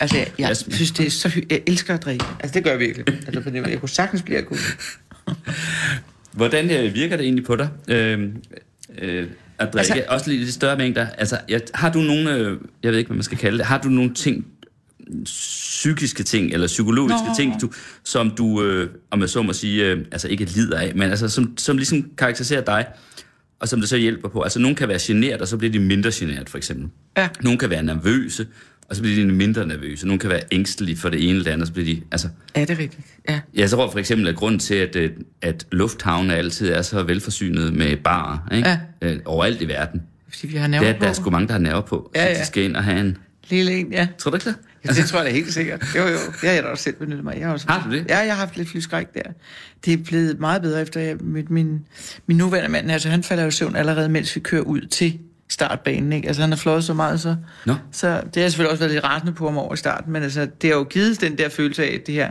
Altså, 0.01 0.17
jeg, 0.17 0.27
jeg 0.39 0.57
synes, 0.57 0.91
det 0.91 1.07
er 1.07 1.11
så 1.11 1.29
hy- 1.29 1.47
Jeg 1.51 1.61
elsker 1.67 1.95
at 1.95 2.05
drikke. 2.05 2.25
Altså, 2.41 2.55
det 2.55 2.65
gør 2.65 2.71
jeg 2.71 2.81
virkelig. 2.81 3.05
Altså, 3.27 3.43
fordi 3.43 3.57
jeg 3.57 3.81
kunne 3.81 3.89
sagtens 3.89 4.23
blive 4.23 4.39
akut. 4.39 4.59
Hvordan 6.33 6.71
øh, 6.71 6.95
virker 6.95 7.17
det 7.17 7.25
egentlig 7.25 7.45
på 7.45 7.57
dig? 7.57 7.69
Øh, 7.89 8.21
øh, 8.99 9.27
at 9.59 9.73
drikke, 9.73 9.79
Altså- 9.79 9.93
altså, 9.93 10.05
også 10.09 10.31
lidt 10.31 10.53
større 10.55 10.77
mængder. 10.77 11.07
Altså, 11.19 11.39
jeg, 11.49 11.61
har 11.75 11.93
du 11.93 11.99
nogle, 11.99 12.35
øh, 12.35 12.57
jeg 12.83 12.91
ved 12.93 12.99
ikke, 12.99 13.09
hvad 13.09 13.17
man 13.17 13.23
skal 13.25 13.39
kalde 13.39 13.59
det, 13.59 13.67
har 13.67 13.79
du 13.79 13.89
nogle 13.89 14.15
ting, 14.15 14.47
psykiske 15.25 16.23
ting, 16.23 16.53
eller 16.53 16.67
psykologiske 16.67 17.27
Nå. 17.29 17.35
Ting, 17.37 17.61
du, 17.61 17.71
som 18.05 18.31
du, 18.31 18.63
øh, 18.63 18.91
om 19.11 19.21
jeg 19.21 19.29
så 19.29 19.43
må 19.43 19.53
sige, 19.53 19.85
øh, 19.87 19.99
altså 20.13 20.29
ikke 20.29 20.45
lider 20.45 20.79
af, 20.79 20.93
men 20.95 21.11
altså, 21.11 21.29
som, 21.29 21.55
som 21.59 21.77
ligesom 21.77 22.11
karakteriserer 22.19 22.61
dig, 22.65 22.87
og 23.61 23.69
som 23.69 23.81
det 23.81 23.89
så 23.89 23.97
hjælper 23.97 24.29
på. 24.29 24.43
Altså, 24.43 24.59
nogen 24.59 24.75
kan 24.77 24.89
være 24.89 24.99
generet, 25.03 25.41
og 25.43 25.49
så 25.49 25.57
bliver 25.57 25.73
de 25.73 25.79
mindre 25.79 26.11
generet, 26.15 26.51
for 26.51 26.59
eksempel. 26.59 26.89
Ja. 27.17 27.29
Nogle 27.41 27.59
kan 27.59 27.71
være 27.71 27.83
nervøse, 27.83 28.47
og 28.89 28.97
så 28.97 29.03
bliver 29.03 29.17
de 29.17 29.33
mindre 29.33 29.67
nervøse. 29.67 30.07
Nogle 30.07 30.21
kan 30.21 30.31
være 30.31 30.41
ængstelige 30.53 30.97
for 30.97 31.09
det 31.09 31.23
ene 31.23 31.31
eller 31.31 31.45
det 31.45 31.51
andet, 31.51 31.69
så 31.69 31.73
bliver 31.73 31.87
de... 31.87 32.03
Altså, 32.13 32.29
Ja, 32.57 32.61
det 32.61 32.71
er 32.71 32.79
rigtigt. 32.79 33.07
Ja. 33.29 33.41
jeg 33.55 33.71
tror 33.71 33.91
for 33.91 33.99
eksempel, 33.99 34.29
at 34.29 34.37
grunden 34.37 34.59
til, 34.59 34.75
at, 34.75 34.97
øh, 34.97 35.11
at 35.43 35.67
lufthavne 35.73 36.35
altid 36.35 36.69
er 36.69 36.83
så 36.83 37.03
velforsynet 37.03 37.73
med 37.75 37.97
barer, 37.97 38.39
ikke? 38.55 38.69
Ja. 38.69 38.79
Øh, 39.03 39.19
overalt 39.25 39.63
i 39.63 39.69
verden, 39.69 40.03
Fordi 40.29 40.47
vi 40.47 40.57
har 40.57 40.63
det 40.63 40.71
nerver 40.71 40.87
er, 40.87 40.95
at 40.95 41.01
der 41.01 41.09
er 41.09 41.13
sgu 41.13 41.31
mange, 41.31 41.47
der 41.47 41.53
har 41.53 41.61
nerver 41.61 41.81
på, 41.81 42.11
Ja, 42.15 42.23
så 42.25 42.29
ja. 42.29 42.41
de 42.41 42.47
skal 42.47 42.63
ind 42.63 42.77
og 42.77 42.85
have 42.85 43.01
en... 43.01 43.17
Lille 43.51 43.73
en, 43.73 43.93
ja. 43.93 44.09
Tror 44.19 44.31
du 44.31 44.37
ikke 44.37 44.49
det? 44.49 44.57
Ja, 44.85 44.93
det 44.93 45.05
tror 45.07 45.19
jeg 45.19 45.27
da 45.27 45.33
helt 45.33 45.53
sikkert. 45.55 45.85
Jo, 45.97 46.03
jo. 46.03 46.09
Det 46.41 46.49
har 46.49 46.53
jeg 46.53 46.63
da 46.63 46.69
også 46.69 46.85
selv 46.85 46.95
benyttet 46.97 47.25
mig. 47.25 47.37
Jeg 47.39 47.47
har, 47.47 47.53
også, 47.53 47.67
Har 47.69 47.89
du 47.91 47.95
det? 47.97 48.07
Ja, 48.09 48.19
jeg 48.19 48.35
har 48.35 48.41
haft 48.41 48.57
lidt 48.57 48.69
flyskræk 48.69 49.07
der. 49.15 49.23
Det 49.85 49.93
er 49.93 49.97
blevet 49.97 50.41
meget 50.41 50.63
bedre, 50.63 50.83
efter 50.83 51.01
jeg 51.01 51.17
mødte 51.21 51.53
min, 51.53 51.81
min 52.27 52.37
nuværende 52.37 52.71
mand. 52.71 52.91
Altså, 52.91 53.09
han 53.09 53.23
falder 53.23 53.45
jo 53.45 53.51
søvn 53.51 53.77
allerede, 53.77 54.09
mens 54.09 54.37
vi 54.37 54.41
kører 54.41 54.63
ud 54.63 54.81
til 54.81 55.19
startbanen. 55.49 56.13
Ikke? 56.13 56.27
Altså, 56.29 56.43
han 56.43 56.51
har 56.51 56.57
fløjet 56.57 56.85
så 56.85 56.95
meget, 56.95 57.21
så... 57.21 57.37
Nå. 57.67 57.75
Så 57.93 58.23
det 58.35 58.43
har 58.43 58.49
selvfølgelig 58.51 58.71
også 58.71 58.81
været 58.81 58.93
lidt 58.93 59.05
rasende 59.05 59.33
på 59.33 59.45
ham 59.49 59.59
over 59.59 59.75
i 59.75 59.77
starten, 59.77 60.13
men 60.13 60.23
altså, 60.23 60.49
det 60.63 60.71
har 60.71 60.77
jo 60.77 60.85
givet 60.85 61.21
den 61.21 61.39
der 61.39 61.49
følelse 61.49 61.85
af, 61.85 61.95
at 61.95 62.07
det 62.07 62.15
her, 62.15 62.31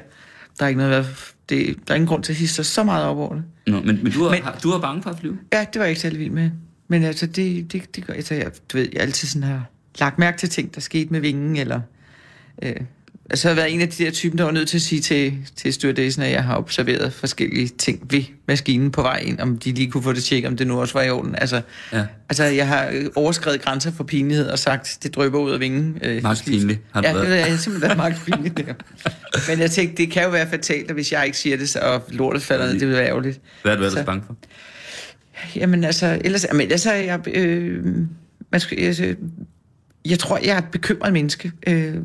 der 0.60 0.66
er 0.66 0.68
ikke 0.68 0.82
noget, 0.82 1.06
det, 1.50 1.76
der 1.88 1.94
er 1.94 1.96
ingen 1.96 2.08
grund 2.08 2.24
til 2.24 2.34
at 2.34 2.38
hisse 2.38 2.56
sig 2.56 2.66
så 2.66 2.84
meget 2.84 3.06
op 3.06 3.18
over 3.18 3.34
det. 3.36 3.44
Nå, 3.68 3.80
men, 3.82 4.00
men, 4.04 4.12
du, 4.12 4.24
er, 4.26 4.32
Men- 4.32 4.44
har, 4.44 4.60
du 4.64 4.72
er 4.72 4.80
bange 4.80 5.04
for 5.04 5.10
at 5.10 5.20
flyve? 5.20 5.38
Ja, 5.54 5.66
det 5.74 5.80
var 5.80 5.86
jeg 5.86 5.90
ikke 5.90 6.02
særlig 6.02 6.20
vild 6.20 6.32
med. 6.32 6.50
Men 6.88 7.04
altså, 7.04 7.26
det, 7.26 7.74
det, 7.74 7.96
det 7.96 8.06
gør 8.08 8.14
altså, 8.14 8.34
jeg, 8.36 8.52
du 8.72 8.78
ved, 8.78 8.88
jeg 8.94 9.02
altid 9.02 9.28
sådan 9.28 9.48
har 9.48 9.66
lagt 10.00 10.20
mærke 10.20 10.38
til 10.38 10.50
ting, 10.50 10.76
der 10.76 10.82
skete 10.82 11.10
med 11.14 11.20
vingen, 11.20 11.56
eller... 11.56 11.82
Øh, 12.64 12.76
altså, 13.30 13.48
jeg 13.48 13.56
har 13.56 13.62
været 13.62 13.74
en 13.74 13.82
af 13.82 13.90
de 13.90 14.04
der 14.06 14.12
typer, 14.12 14.38
der 14.38 14.44
var 14.44 14.52
nødt 14.52 14.68
til 14.70 14.78
at 14.78 14.82
sige 14.82 15.02
til, 15.02 15.34
til 15.56 15.74
stewardessen, 15.74 16.24
at 16.24 16.32
jeg 16.32 16.44
har 16.44 16.58
observeret 16.58 17.14
forskellige 17.14 17.68
ting 17.68 18.08
ved 18.12 18.24
maskinen 18.48 18.92
på 18.92 19.02
vej 19.02 19.18
ind, 19.18 19.40
om 19.40 19.58
de 19.58 19.72
lige 19.72 19.92
kunne 19.92 20.04
få 20.04 20.14
det 20.14 20.24
tjekket, 20.24 20.48
om 20.48 20.58
det 20.58 20.68
nu 20.68 20.80
også 20.80 20.94
var 20.94 21.02
i 21.04 21.10
orden. 21.10 21.36
Altså, 21.36 21.62
Ja. 21.94 22.06
altså 22.30 22.44
jeg 22.44 22.68
har 22.68 22.94
overskrevet 23.16 23.62
grænser 23.62 23.92
for 23.92 24.04
pinlighed 24.04 24.48
og 24.48 24.60
sagt, 24.60 24.98
det 25.04 25.16
drøber 25.16 25.40
ud 25.40 25.52
af 25.52 25.60
vingen. 25.60 25.98
Øh, 26.04 26.24
Max 26.24 26.46
pinlig 26.46 26.80
har 26.92 27.02
du 27.02 27.08
Ja, 27.08 27.14
været. 27.14 27.46
det 27.46 27.54
er 27.54 27.58
simpelthen 27.58 27.98
meget 27.98 28.16
pinligt 28.26 28.58
der. 28.58 28.74
Men 29.50 29.60
jeg 29.60 29.72
tænkte, 29.72 30.04
det 30.04 30.12
kan 30.12 30.24
jo 30.24 30.30
være 30.30 30.50
fatalt, 30.50 30.90
at 30.90 30.94
hvis 30.96 31.12
jeg 31.12 31.26
ikke 31.26 31.38
siger 31.38 31.58
det, 31.58 31.70
så 31.70 31.80
og 31.80 32.04
lortet 32.10 32.42
falder 32.42 32.66
ned, 32.66 32.80
det 32.80 32.88
vil 32.88 32.96
være 32.96 33.08
ærgerligt. 33.08 33.40
Hvad 33.62 33.72
er 33.72 33.76
du 33.78 33.84
ellers 33.84 34.06
bange 34.06 34.24
for? 34.28 34.36
Jamen 35.56 35.84
altså, 35.84 36.22
ellers, 36.26 36.46
jamen, 36.50 36.62
ellers 36.62 36.86
er 36.86 36.94
jeg... 36.94 37.20
Øh, 37.28 37.86
man 38.52 38.62
skal, 38.62 38.80
altså, 38.80 39.16
jeg 40.10 40.20
tror, 40.20 40.38
jeg 40.38 40.54
er 40.54 40.58
et 40.58 40.72
bekymret 40.72 41.14
menneske. 41.14 41.52
Øh, 41.68 41.96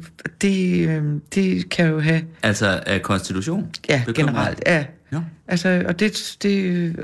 det, 0.40 0.88
øh, 0.88 1.04
det 1.34 1.70
kan 1.70 1.88
jo 1.88 2.00
have... 2.00 2.22
Altså 2.42 2.82
af 2.86 3.02
konstitution? 3.02 3.70
Ja, 3.88 4.02
Bekymret? 4.06 4.34
generelt, 4.34 4.62
ja. 4.66 4.84
Ja. 5.12 5.18
Altså, 5.48 5.84
og 5.88 6.00
det... 6.00 6.36
det 6.42 6.96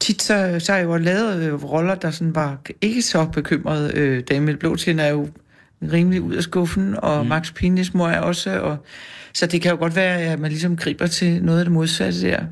tit 0.00 0.22
så, 0.22 0.56
så 0.58 0.72
har 0.72 0.78
jeg 0.78 0.86
jo 0.86 0.96
lavet 0.96 1.42
øh, 1.42 1.64
roller, 1.64 1.94
der 1.94 2.10
sådan 2.10 2.34
var 2.34 2.58
ikke 2.80 3.02
så 3.02 3.24
bekymret. 3.24 3.94
Øh, 3.94 4.22
Dame 4.28 4.46
med 4.46 4.56
blå 4.56 4.72
er 4.72 5.08
jo 5.08 5.28
rimelig 5.92 6.20
ud 6.20 6.34
af 6.34 6.42
skuffen, 6.42 6.94
og 6.98 7.22
mm. 7.22 7.28
Max 7.28 7.54
Pinis 7.54 7.94
mor 7.94 8.08
er 8.08 8.20
også. 8.20 8.60
Og, 8.60 8.76
så 9.32 9.46
det 9.46 9.62
kan 9.62 9.70
jo 9.70 9.76
godt 9.76 9.96
være, 9.96 10.18
at 10.18 10.40
man 10.40 10.50
ligesom 10.50 10.76
griber 10.76 11.06
til 11.06 11.42
noget 11.42 11.58
af 11.58 11.64
det 11.64 11.72
modsatte 11.72 12.20
der, 12.20 12.44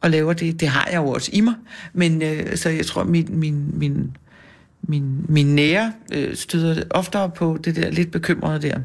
og 0.00 0.10
laver 0.10 0.32
det. 0.32 0.60
Det 0.60 0.68
har 0.68 0.88
jeg 0.92 0.96
jo 0.96 1.08
også 1.08 1.30
i 1.32 1.40
mig. 1.40 1.54
Men 1.92 2.22
øh, 2.22 2.56
så 2.56 2.68
jeg 2.68 2.86
tror, 2.86 3.04
min, 3.04 3.28
min, 3.30 3.70
min, 3.78 4.16
min, 4.82 5.24
min 5.28 5.54
nære 5.54 5.92
øh, 6.14 6.36
støder 6.36 6.82
oftere 6.90 7.30
på 7.30 7.58
det 7.64 7.76
der 7.76 7.90
lidt 7.90 8.10
bekymrede 8.12 8.62
der. 8.62 8.78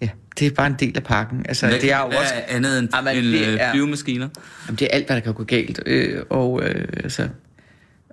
Ja, 0.00 0.08
det 0.38 0.46
er 0.46 0.50
bare 0.50 0.66
en 0.66 0.76
del 0.80 0.96
af 0.96 1.02
pakken. 1.04 1.46
Altså, 1.48 1.66
Hvad, 1.66 1.80
det 1.80 1.92
er 1.92 1.98
jo 2.00 2.06
hvad 2.08 2.18
også... 2.18 2.34
er 2.34 2.56
andet 2.56 2.78
end, 2.78 2.88
Jamen, 2.94 3.16
end 3.16 3.26
det 3.26 3.46
øh, 3.48 3.54
er- 3.60 3.72
flyvemaskiner? 3.72 4.28
Jamen, 4.66 4.78
det 4.78 4.84
er 4.84 4.88
alt, 4.96 5.06
hvad 5.06 5.16
der 5.16 5.22
kan 5.22 5.34
gå 5.34 5.44
galt. 5.44 5.80
Øh, 5.86 6.22
og 6.30 6.62
øh, 6.64 6.88
altså, 7.04 7.28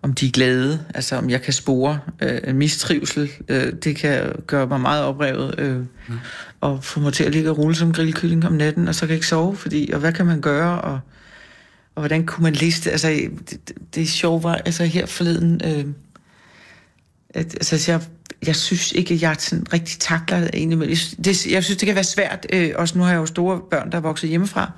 om 0.02 0.14
de 0.14 0.28
er 0.28 0.32
glade, 0.32 0.86
altså 0.94 1.16
om 1.16 1.30
jeg 1.30 1.42
kan 1.42 1.54
spore 1.54 2.00
øh, 2.22 2.56
mistrivsel, 2.56 3.32
øh, 3.48 3.74
det 3.84 3.96
kan 3.96 4.32
gøre 4.48 4.68
mig 4.68 4.82
meget 4.82 5.04
oprevet. 5.04 5.56
Øh, 5.60 5.78
Og 6.62 6.84
få 6.84 7.00
mig 7.00 7.14
til 7.14 7.24
at 7.24 7.32
ligge 7.32 7.50
og 7.50 7.58
rulle 7.58 7.76
som 7.76 7.94
grillkylling 7.94 8.46
om 8.46 8.54
natten, 8.54 8.88
og 8.88 8.96
så 8.96 9.02
kan 9.02 9.10
jeg 9.10 9.16
ikke 9.16 9.28
sove, 9.28 9.56
fordi, 9.56 9.90
og 9.94 10.00
hvad 10.00 10.14
kan 10.14 10.26
man 10.26 10.42
gøre, 10.42 10.82
og, 10.82 11.00
og 11.96 12.02
hvordan 12.02 12.26
kunne 12.26 12.44
man 12.44 12.54
liste, 12.54 12.92
altså 12.92 13.08
det, 13.50 13.60
det, 13.96 14.10
sjove 14.10 14.44
var, 14.44 14.56
altså 14.56 14.86
her 14.86 15.06
forleden, 15.06 15.62
øh, 15.66 15.86
at, 17.30 17.54
altså 17.54 17.92
jeg, 17.92 18.02
jeg 18.48 18.56
synes 18.56 18.92
ikke, 18.92 19.14
at 19.14 19.22
jeg 19.22 19.36
sådan 19.40 19.74
rigtig 19.74 20.00
takler 20.00 20.40
det 20.40 20.50
egentlig, 20.54 20.78
men 20.78 20.90
jeg, 20.90 20.98
det, 21.24 21.48
jeg 21.48 21.64
synes, 21.64 21.78
det 21.78 21.86
kan 21.86 21.96
være 21.96 22.04
svært, 22.04 22.48
øh, 22.54 22.72
også 22.76 22.98
nu 22.98 23.04
har 23.04 23.12
jeg 23.12 23.20
jo 23.20 23.26
store 23.26 23.62
børn, 23.72 23.92
der 23.92 23.98
er 23.98 24.02
vokset 24.02 24.30
hjemmefra, 24.30 24.72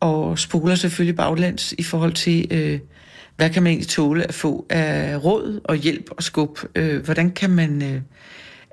og 0.00 0.38
spoler 0.38 0.74
selvfølgelig 0.74 1.16
baglæns 1.16 1.74
i 1.78 1.82
forhold 1.82 2.12
til, 2.12 2.46
øh, 2.50 2.80
hvad 3.36 3.50
kan 3.50 3.62
man 3.62 3.70
egentlig 3.70 3.88
tåle 3.88 4.24
at 4.24 4.34
få 4.34 4.66
af 4.70 5.24
råd 5.24 5.60
og 5.64 5.76
hjælp 5.76 6.10
og 6.10 6.22
skub? 6.22 6.58
Øh, 6.74 7.04
hvordan 7.04 7.30
kan 7.30 7.50
man 7.50 7.82
øh, 7.82 8.00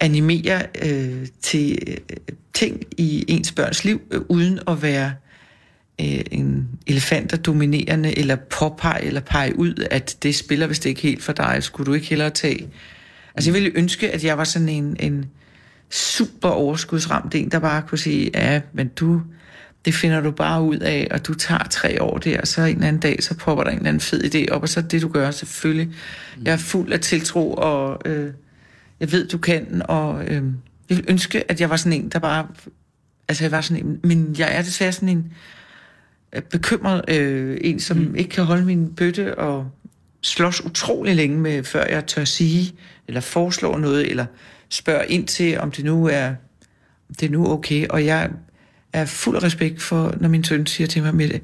animere 0.02 0.62
øh, 0.86 1.28
til 1.42 1.80
øh, 1.88 2.18
ting 2.54 2.84
i 2.98 3.26
ens 3.28 3.52
børns 3.52 3.84
liv, 3.84 4.02
øh, 4.12 4.22
uden 4.30 4.60
at 4.68 4.82
være 4.82 5.14
øh, 6.02 6.22
en 6.32 6.70
elefant, 6.88 7.32
der 7.32 7.38
dominerende, 7.38 8.18
eller 8.18 8.36
påpege 8.36 9.04
eller 9.04 9.22
pege 9.22 9.60
ud, 9.60 9.88
at 9.92 10.18
det 10.24 10.36
spiller 10.36 10.68
vist 10.68 10.86
ikke 10.86 11.02
helt 11.02 11.24
for 11.24 11.34
dig. 11.34 11.58
Skulle 11.64 11.86
du 11.86 11.94
ikke 11.94 12.08
hellere 12.08 12.30
tage... 12.30 12.68
Altså 13.36 13.50
jeg 13.50 13.54
ville 13.54 13.72
ønske, 13.76 14.12
at 14.12 14.24
jeg 14.24 14.38
var 14.38 14.44
sådan 14.44 14.70
en, 14.70 14.98
en 15.00 15.26
super 15.90 16.50
overskudsramt 16.50 17.36
en, 17.36 17.52
der 17.52 17.60
bare 17.60 17.82
kunne 17.82 17.98
sige, 17.98 18.32
ja, 18.34 18.62
men 18.74 18.88
du, 18.88 19.22
det 19.86 19.94
finder 19.94 20.22
du 20.22 20.32
bare 20.32 20.62
ud 20.62 20.78
af, 20.78 21.08
og 21.12 21.28
du 21.28 21.34
tager 21.34 21.64
tre 21.64 22.02
år 22.02 22.18
der, 22.18 22.42
og 22.42 22.48
så 22.48 22.62
en 22.62 22.76
eller 22.76 22.88
anden 22.88 23.02
dag, 23.02 23.24
så 23.24 23.36
popper 23.38 23.64
der 23.64 23.72
en 23.72 23.78
eller 23.78 23.90
anden 23.90 24.02
fed 24.02 24.36
idé 24.36 24.52
op, 24.52 24.62
og 24.62 24.70
så 24.70 24.82
det, 24.82 25.02
du 25.02 25.08
gør, 25.08 25.32
selvfølgelig. 25.32 25.96
Jeg 26.46 26.54
er 26.54 26.58
fuld 26.58 26.92
af 26.94 27.00
tiltro, 27.00 27.54
og 27.54 28.02
øh, 28.06 28.32
jeg 29.00 29.12
ved, 29.12 29.28
du 29.28 29.38
kan, 29.38 29.82
og 29.86 30.24
øh, 30.24 30.44
jeg 30.90 30.98
vil 30.98 31.06
ønske, 31.08 31.52
at 31.52 31.62
jeg 31.62 31.70
var 31.70 31.76
sådan 31.76 31.94
en, 32.02 32.10
der 32.10 32.20
bare... 32.20 32.48
Altså, 33.28 33.44
jeg 33.44 33.52
var 33.52 33.62
sådan 33.62 33.86
en, 33.86 34.00
men 34.04 34.36
jeg 34.38 34.56
er 34.56 34.62
desværre 34.62 34.92
sådan 34.92 35.10
en 35.10 35.34
bekymret 36.50 37.02
øh, 37.08 37.58
en, 37.62 37.80
som 37.80 37.98
mm. 37.98 38.16
ikke 38.16 38.30
kan 38.30 38.44
holde 38.44 38.66
min 38.66 38.94
bøtte 38.96 39.38
og 39.38 39.72
slås 40.22 40.66
utrolig 40.66 41.16
længe 41.16 41.38
med, 41.38 41.64
før 41.64 41.86
jeg 41.90 42.06
tør 42.06 42.24
sige, 42.24 42.74
eller 43.08 43.22
foreslå 43.22 43.78
noget, 43.78 44.10
eller 44.10 44.26
spørge 44.70 45.08
ind 45.08 45.28
til, 45.28 45.60
om 45.60 45.72
det 45.72 45.86
nu 45.86 46.08
er, 46.08 46.28
om 47.10 47.16
det 47.20 47.26
er 47.26 47.30
nu 47.30 47.52
okay. 47.52 47.88
Og 47.88 48.06
jeg 48.06 48.30
er 48.94 49.06
fuld 49.06 49.36
af 49.36 49.44
respekt 49.44 49.82
for, 49.82 50.16
når 50.20 50.30
min 50.30 50.44
søn 50.44 50.66
siger 50.66 50.88
til 50.88 51.04
mig 51.04 51.16
med 51.16 51.30
det. 51.30 51.42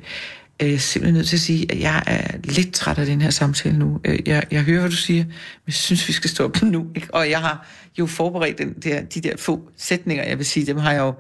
Jeg 0.60 0.74
er 0.74 0.78
simpelthen 0.78 1.14
nødt 1.14 1.28
til 1.28 1.36
at 1.36 1.42
sige, 1.42 1.72
at 1.72 1.80
jeg 1.80 2.04
er 2.08 2.38
lidt 2.44 2.74
træt 2.74 2.98
af 2.98 3.06
den 3.06 3.22
her 3.22 3.30
samtale 3.30 3.78
nu. 3.78 4.00
Øh, 4.04 4.20
Jeg, 4.26 4.44
jeg 4.52 4.64
hører, 4.64 4.80
hvad 4.80 4.90
du 4.90 4.96
siger, 4.96 5.24
men 5.24 5.34
jeg 5.68 5.74
synes, 5.74 6.08
vi 6.08 6.14
skal 6.14 6.30
stoppe 6.30 6.66
nu. 6.66 6.88
Ikke? 6.96 7.08
Og 7.16 7.30
jeg 7.30 7.40
har 7.40 7.68
jo 8.00 8.06
forberedt 8.06 8.58
den 8.58 8.74
der, 8.74 9.02
de 9.02 9.22
der 9.22 9.38
få 9.38 9.70
sætninger, 9.78 10.24
jeg 10.24 10.38
vil 10.38 10.46
sige, 10.46 10.66
dem 10.66 10.78
har 10.78 10.92
jeg 10.92 11.00
jo... 11.00 11.14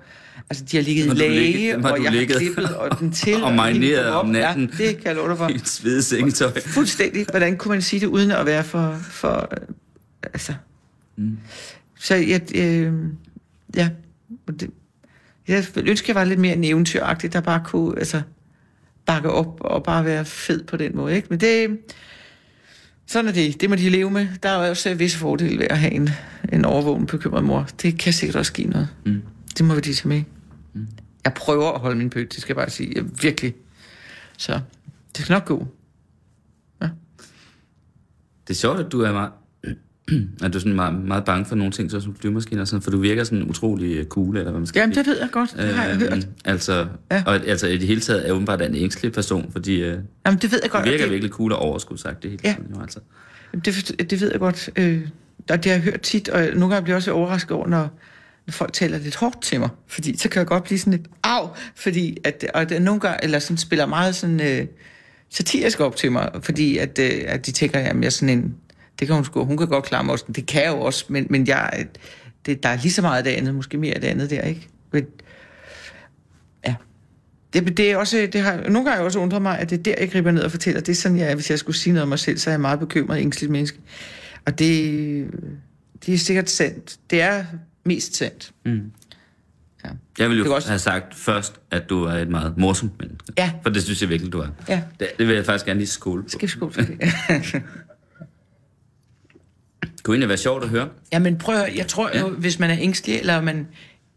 Altså, 0.49 0.65
de 0.71 0.77
har 0.77 0.83
ligget 0.83 1.05
i 1.05 1.09
læge, 1.09 1.51
ligget- 1.51 1.85
og 1.85 2.03
jeg 2.03 2.11
ligget 2.11 2.31
har 2.31 2.39
klippet 2.39 2.75
og 2.75 2.97
den 2.99 3.11
til. 3.11 3.43
og 3.43 3.53
marineret 3.53 4.09
om 4.09 4.27
natten. 4.29 4.71
Ja, 4.79 4.85
det 4.87 4.97
kan 4.97 5.07
jeg 5.07 5.15
love 5.15 5.29
dig 5.29 5.37
for. 5.37 5.47
I 5.49 5.55
et 5.55 5.67
svede 5.67 6.03
sengetøj. 6.03 6.59
Fuldstændig. 6.65 7.25
Hvordan 7.29 7.57
kunne 7.57 7.69
man 7.71 7.81
sige 7.81 7.99
det, 7.99 8.07
uden 8.07 8.31
at 8.31 8.45
være 8.45 8.63
for... 8.63 8.97
for 9.01 9.47
øh, 9.51 9.67
altså... 10.33 10.53
Mm. 11.17 11.37
Så 11.99 12.15
jeg... 12.15 12.41
Øh, 12.55 12.93
ja. 13.75 13.89
Det, 14.59 14.69
jeg 15.47 15.65
ville 15.75 15.89
ønske, 15.89 16.05
jeg 16.09 16.15
var 16.15 16.23
lidt 16.23 16.39
mere 16.39 16.53
en 16.53 16.63
eventyragtig, 16.63 17.33
der 17.33 17.41
bare 17.41 17.61
kunne 17.65 17.99
altså, 17.99 18.21
bakke 19.05 19.29
op 19.31 19.57
og 19.61 19.83
bare 19.83 20.05
være 20.05 20.25
fed 20.25 20.63
på 20.63 20.77
den 20.77 20.95
måde. 20.95 21.15
Ikke? 21.15 21.27
Men 21.29 21.39
det... 21.39 21.77
Sådan 23.07 23.27
er 23.27 23.33
det. 23.33 23.61
Det 23.61 23.69
må 23.69 23.75
de 23.75 23.89
leve 23.89 24.11
med. 24.11 24.27
Der 24.43 24.49
er 24.49 24.63
jo 24.63 24.69
også 24.69 24.93
visse 24.93 25.17
fordele 25.17 25.59
ved 25.59 25.67
at 25.69 25.79
have 25.79 25.91
en, 25.93 26.09
en 26.53 26.65
overvågen 26.65 27.05
bekymret 27.05 27.43
mor. 27.43 27.67
Det 27.81 27.99
kan 27.99 28.13
sikkert 28.13 28.35
også 28.35 28.53
give 28.53 28.67
noget. 28.67 28.87
Mm. 29.05 29.21
Det 29.57 29.65
må 29.65 29.75
vi 29.75 29.81
de 29.81 29.93
tage 29.93 30.07
med. 30.09 30.23
Mm. 30.75 30.87
Jeg 31.25 31.33
prøver 31.33 31.71
at 31.71 31.79
holde 31.79 31.97
min 31.97 32.09
pøt, 32.09 32.33
det 32.33 32.41
skal 32.41 32.53
jeg 32.53 32.55
bare 32.55 32.69
sige. 32.69 32.91
Jeg, 32.95 33.03
virkelig. 33.21 33.53
Så 34.37 34.59
det 35.17 35.25
skal 35.25 35.33
nok 35.33 35.45
gå. 35.45 35.67
Det 38.47 38.53
er 38.53 38.53
sjovt, 38.55 38.79
at 38.79 38.91
du 38.91 39.01
er 39.01 39.11
meget, 39.11 39.31
at 40.43 40.53
du 40.53 40.57
er 40.57 40.59
sådan 40.59 40.73
meget, 40.75 40.93
meget 41.05 41.25
bange 41.25 41.45
for 41.45 41.55
nogle 41.55 41.71
ting, 41.71 41.91
så 41.91 41.99
som 41.99 42.15
flyvemaskiner 42.15 42.65
sådan, 42.65 42.81
for 42.81 42.91
du 42.91 42.97
virker 42.97 43.23
sådan 43.23 43.49
utrolig 43.49 43.97
øh, 43.97 44.05
cool, 44.05 44.37
eller 44.37 44.51
hvad 44.51 44.59
man 44.59 44.67
skal 44.67 44.79
Jamen, 44.79 44.95
det 44.95 45.07
ved 45.07 45.19
jeg 45.19 45.29
godt. 45.31 45.53
Det 45.57 45.73
har 45.75 45.85
jeg 45.85 45.97
hørt. 45.97 46.13
Øhm, 46.13 46.23
Altså, 46.45 46.73
Ja. 47.11 47.15
ja. 47.15 47.23
og 47.25 47.35
altså 47.35 47.67
i 47.67 47.77
det 47.77 47.87
hele 47.87 48.01
taget 48.01 48.29
er 48.29 48.33
åbenbart 48.33 48.61
en 48.61 48.75
ængstelig 48.75 49.11
person, 49.11 49.51
fordi 49.51 49.81
øh, 49.83 49.99
Jamen, 50.25 50.39
det 50.41 50.51
ved 50.51 50.59
jeg 50.63 50.71
du 50.71 50.77
godt. 50.77 50.85
virker 50.85 50.97
og 50.97 51.03
det, 51.03 51.11
virkelig 51.11 51.31
cool 51.31 51.51
og 51.51 51.59
overskud 51.59 51.97
sagt 51.97 52.23
det 52.23 52.31
hele 52.31 52.41
Ja. 52.43 52.55
tiden. 52.59 52.75
Jo, 52.75 52.81
altså. 52.81 52.99
det, 53.65 53.73
forst- 53.73 53.95
det 54.09 54.21
ved 54.21 54.31
jeg 54.31 54.39
godt. 54.39 54.69
Øh, 54.75 55.07
og 55.49 55.57
det 55.63 55.65
har 55.65 55.71
jeg 55.71 55.81
hørt 55.81 56.01
tit, 56.01 56.29
og 56.29 56.41
nogle 56.55 56.73
gange 56.73 56.83
bliver 56.83 56.93
jeg 56.93 56.97
også 56.97 57.11
overrasket 57.11 57.51
over, 57.51 57.67
når, 57.67 57.99
når 58.47 58.51
folk 58.51 58.73
taler 58.73 58.97
lidt 58.97 59.15
hårdt 59.15 59.41
til 59.41 59.59
mig. 59.59 59.69
Fordi 59.87 60.17
så 60.17 60.29
kan 60.29 60.39
jeg 60.39 60.47
godt 60.47 60.63
blive 60.63 60.79
sådan 60.79 60.93
lidt, 60.93 61.07
af, 61.23 61.47
fordi 61.75 62.17
at, 62.23 62.45
og 62.53 62.69
det, 62.69 62.81
nogle 62.81 62.99
gange, 62.99 63.23
eller 63.23 63.39
sådan 63.39 63.57
spiller 63.57 63.85
meget 63.85 64.15
sådan 64.15 64.41
øh, 64.41 64.67
satirisk 65.29 65.79
op 65.79 65.95
til 65.95 66.11
mig, 66.11 66.29
fordi 66.41 66.77
at, 66.77 66.99
øh, 66.99 67.23
at 67.27 67.45
de 67.45 67.51
tænker, 67.51 67.79
at 67.79 67.85
jeg 67.85 68.05
er 68.05 68.09
sådan 68.09 68.37
en, 68.37 68.55
det 68.99 69.07
kan 69.07 69.15
hun 69.15 69.25
sgu, 69.25 69.45
hun 69.45 69.57
kan 69.57 69.67
godt 69.67 69.85
klare 69.85 70.03
mig 70.03 70.11
også, 70.11 70.25
det 70.35 70.45
kan 70.45 70.63
jeg 70.63 70.71
jo 70.71 70.81
også, 70.81 71.05
men, 71.09 71.27
men 71.29 71.47
jeg, 71.47 71.69
øh, 71.79 71.85
det, 72.45 72.63
der 72.63 72.69
er 72.69 72.77
lige 72.81 72.91
så 72.91 73.01
meget 73.01 73.17
af 73.17 73.23
det 73.23 73.31
andet, 73.31 73.55
måske 73.55 73.77
mere 73.77 73.93
af 73.93 74.01
det 74.01 74.07
andet 74.07 74.29
der, 74.29 74.41
ikke? 74.41 74.67
Men, 74.91 75.05
ja. 76.67 76.75
Det, 77.53 77.77
det 77.77 77.91
er 77.91 77.97
også, 77.97 78.29
det 78.33 78.41
har, 78.41 78.55
nogle 78.55 78.73
gange 78.73 78.89
har 78.89 78.95
jeg 78.95 79.05
også 79.05 79.19
undret 79.19 79.41
mig, 79.41 79.59
at 79.59 79.69
det 79.69 79.79
er 79.79 79.83
der, 79.83 79.95
jeg 79.99 80.11
griber 80.11 80.31
ned 80.31 80.41
og 80.41 80.51
fortæller. 80.51 80.81
Det 80.81 80.91
er 80.91 80.95
sådan, 80.95 81.17
jeg 81.17 81.35
hvis 81.35 81.49
jeg 81.49 81.59
skulle 81.59 81.77
sige 81.77 81.93
noget 81.93 82.03
om 82.03 82.09
mig 82.09 82.19
selv, 82.19 82.37
så 82.37 82.49
er 82.49 82.53
jeg 82.53 82.61
meget 82.61 82.79
bekymret 82.79 83.19
ængstelig 83.19 83.51
menneske. 83.51 83.79
Og 84.45 84.59
det, 84.59 84.91
øh, 84.91 85.29
det 86.05 86.13
er 86.13 86.17
sikkert 86.17 86.49
sandt. 86.49 86.97
Det 87.09 87.21
er 87.21 87.45
mest 87.85 88.15
sandt. 88.17 88.51
Mm. 88.65 88.91
Ja. 89.85 89.89
Jeg 90.19 90.29
ville 90.29 90.45
jo 90.45 90.55
også- 90.55 90.67
have 90.67 90.79
sagt 90.79 91.15
først, 91.15 91.59
at 91.71 91.89
du 91.89 92.03
er 92.03 92.13
et 92.13 92.27
meget 92.29 92.57
morsomt 92.57 92.99
menneske. 92.99 93.25
Ja. 93.37 93.51
For 93.63 93.69
det 93.69 93.83
synes 93.83 94.01
jeg 94.01 94.09
virkelig, 94.09 94.33
du 94.33 94.39
er. 94.39 94.47
Ja. 94.69 94.81
Det, 94.99 95.07
det 95.19 95.27
vil 95.27 95.35
jeg 95.35 95.45
faktisk 95.45 95.65
gerne 95.65 95.79
lige 95.79 95.87
skåle 95.87 96.23
på. 96.23 96.29
Skal 96.29 96.41
vi 96.41 96.47
skåle 96.51 96.73
for 96.73 96.81
det? 96.81 96.99
Kunne 100.03 100.13
egentlig 100.15 100.29
være 100.29 100.37
sjovt 100.37 100.63
at 100.63 100.69
høre. 100.69 100.89
Ja, 101.13 101.19
men 101.19 101.37
prøv 101.37 101.55
at, 101.55 101.75
jeg 101.75 101.87
tror 101.87 102.17
jo, 102.19 102.27
Ja. 102.27 102.33
hvis 102.33 102.59
man 102.59 102.69
er 102.69 102.77
ængstelig, 102.79 103.19
eller 103.19 103.41
man, 103.41 103.67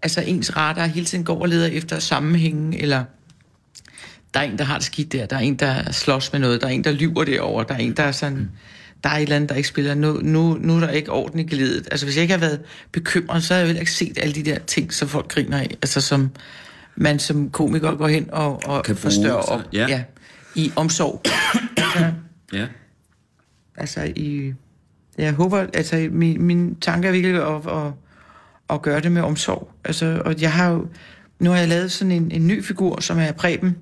altså 0.03 0.21
ens 0.21 0.57
radar 0.57 0.87
hele 0.87 1.07
tiden 1.07 1.25
går 1.25 1.41
og 1.43 1.49
leder 1.49 1.67
efter 1.67 1.99
sammenhængen, 1.99 2.73
eller 2.75 3.05
der 4.35 4.41
er 4.41 4.45
en, 4.45 4.59
der 4.59 4.65
har 4.65 4.75
det 4.77 4.85
skidt 4.87 5.13
der, 5.13 5.27
der 5.27 5.37
er 5.37 5.41
en, 5.41 5.55
der 5.57 5.93
slås 5.93 6.33
med 6.33 6.41
noget, 6.41 6.61
der 6.61 6.67
er 6.67 6.71
en, 6.71 6.85
der 6.85 6.93
lyver 6.93 7.25
derover, 7.25 7.63
der 7.63 7.75
er 7.75 7.79
en, 7.79 7.93
der 7.97 8.03
er 8.03 8.13
sådan, 8.13 8.39
mm. 8.39 8.49
Der 9.05 9.11
er 9.11 9.15
et 9.17 9.23
eller 9.23 9.37
andet, 9.37 9.49
der 9.51 9.55
ikke 9.57 9.69
spiller, 9.69 9.95
nu, 9.95 10.13
nu, 10.23 10.55
nu 10.61 10.77
er 10.77 10.81
der 10.81 10.89
ikke 10.89 11.13
orden 11.13 11.39
i 11.41 11.43
glædet. 11.45 11.89
Altså 11.91 12.07
hvis 12.07 12.17
jeg 12.17 12.23
ikke 12.23 12.35
har 12.35 12.41
været 12.41 12.61
bekymret, 12.93 13.43
så 13.45 13.55
har 13.55 13.61
jeg 13.61 13.75
jo 13.75 13.79
ikke 13.81 13.93
set 13.93 14.19
alle 14.19 14.35
de 14.35 14.43
der 14.43 14.59
ting, 14.59 14.93
som 14.95 15.09
folk 15.09 15.29
griner 15.29 15.59
af, 15.59 15.77
altså 15.83 16.01
som 16.01 16.31
man 16.97 17.19
som 17.19 17.51
komiker 17.51 17.95
går 17.95 18.09
hen 18.09 18.29
og, 18.33 18.63
og 18.67 18.85
Kan 18.85 18.97
til- 18.97 19.31
op 19.33 19.61
ja. 19.73 19.87
ja, 19.89 20.03
i 20.55 20.73
omsorg. 20.77 21.23
altså, 21.77 22.13
Ja. 22.53 22.67
altså 23.77 24.13
i, 24.17 24.53
jeg 25.19 25.33
håber, 25.33 25.67
altså 25.75 26.09
min, 26.13 26.43
min 26.43 26.75
tanke 26.81 27.09
er 27.09 27.13
virkelig 27.13 27.43
at, 27.43 27.67
at, 27.67 27.93
at 28.71 28.83
gøre 28.83 29.01
det 29.01 29.13
med 29.13 29.23
omsorg. 29.23 29.71
Altså, 29.85 30.23
og 30.25 30.35
jeg 30.41 30.53
har 30.53 30.69
jo, 30.71 30.87
nu 31.41 31.51
har 31.51 31.59
jeg 31.59 31.69
lavet 31.69 31.93
sådan 31.93 32.13
en, 32.13 32.31
en 32.31 32.47
ny 32.47 32.65
figur, 32.65 33.01
som 33.01 33.19
er 33.19 33.33
Preben, 33.33 33.77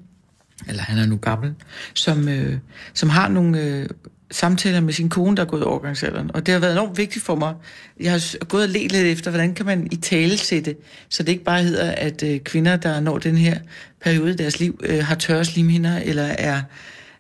eller 0.68 0.82
han 0.82 0.98
er 0.98 1.06
nu 1.06 1.16
gammel, 1.16 1.54
som, 1.94 2.28
øh, 2.28 2.58
som 2.94 3.08
har 3.10 3.28
nogle 3.28 3.60
øh, 3.62 3.88
samtaler 4.30 4.80
med 4.80 4.92
sin 4.92 5.08
kone, 5.08 5.36
der 5.36 5.42
er 5.42 5.46
gået 5.46 5.60
i 5.60 5.64
overgangsalderen. 5.64 6.30
Og 6.34 6.46
det 6.46 6.52
har 6.52 6.60
været 6.60 6.72
enormt 6.72 6.98
vigtigt 6.98 7.24
for 7.24 7.34
mig. 7.34 7.54
Jeg 8.00 8.12
har 8.12 8.44
gået 8.44 8.62
og 8.62 8.68
let 8.68 8.92
lidt 8.92 9.06
efter, 9.06 9.30
hvordan 9.30 9.54
kan 9.54 9.66
man 9.66 9.88
i 9.92 9.96
tale 9.96 10.36
sætte, 10.36 10.74
så 11.08 11.22
det 11.22 11.32
ikke 11.32 11.44
bare 11.44 11.62
hedder, 11.62 11.90
at 11.90 12.22
øh, 12.22 12.40
kvinder, 12.40 12.76
der 12.76 13.00
når 13.00 13.18
den 13.18 13.36
her 13.36 13.58
periode 14.00 14.30
i 14.30 14.36
deres 14.36 14.60
liv, 14.60 14.80
øh, 14.84 15.04
har 15.04 15.14
tørre 15.14 15.44
slimhinder, 15.44 15.98
eller 15.98 16.22
er 16.22 16.62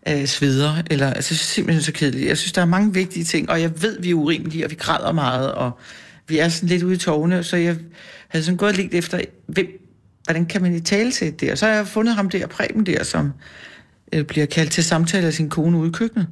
øh, 0.08 0.26
sveder, 0.26 0.82
eller 0.90 1.12
altså, 1.12 1.34
det 1.34 1.40
er 1.40 1.44
simpelthen 1.44 1.82
så 1.82 1.92
kedeligt. 1.92 2.28
Jeg 2.28 2.38
synes, 2.38 2.52
der 2.52 2.62
er 2.62 2.66
mange 2.66 2.94
vigtige 2.94 3.24
ting, 3.24 3.50
og 3.50 3.60
jeg 3.60 3.82
ved, 3.82 4.00
vi 4.00 4.10
er 4.10 4.14
urimelige, 4.14 4.64
og 4.64 4.70
vi 4.70 4.74
græder 4.74 5.12
meget, 5.12 5.52
og 5.52 5.78
vi 6.28 6.38
er 6.38 6.48
sådan 6.48 6.68
lidt 6.68 6.82
ude 6.82 6.94
i 6.94 6.98
tårne, 6.98 7.44
så 7.44 7.56
jeg 7.56 7.76
havde 8.28 8.44
sådan 8.44 8.56
gået 8.56 8.76
lidt 8.76 8.94
efter, 8.94 9.20
hvem, 9.46 9.66
hvordan 10.24 10.46
kan 10.46 10.62
man 10.62 10.74
i 10.74 10.80
tale 10.80 11.12
sætte 11.12 11.36
det? 11.38 11.52
Og 11.52 11.58
så 11.58 11.66
har 11.66 11.74
jeg 11.74 11.86
fundet 11.86 12.14
ham 12.14 12.30
der, 12.30 12.46
Preben 12.46 12.86
der, 12.86 13.04
som 13.04 13.32
øh, 14.12 14.24
bliver 14.24 14.46
kaldt 14.46 14.70
til 14.72 14.84
samtale 14.84 15.26
af 15.26 15.34
sin 15.34 15.48
kone 15.48 15.78
ude 15.78 15.88
i 15.88 15.92
køkkenet. 15.92 16.26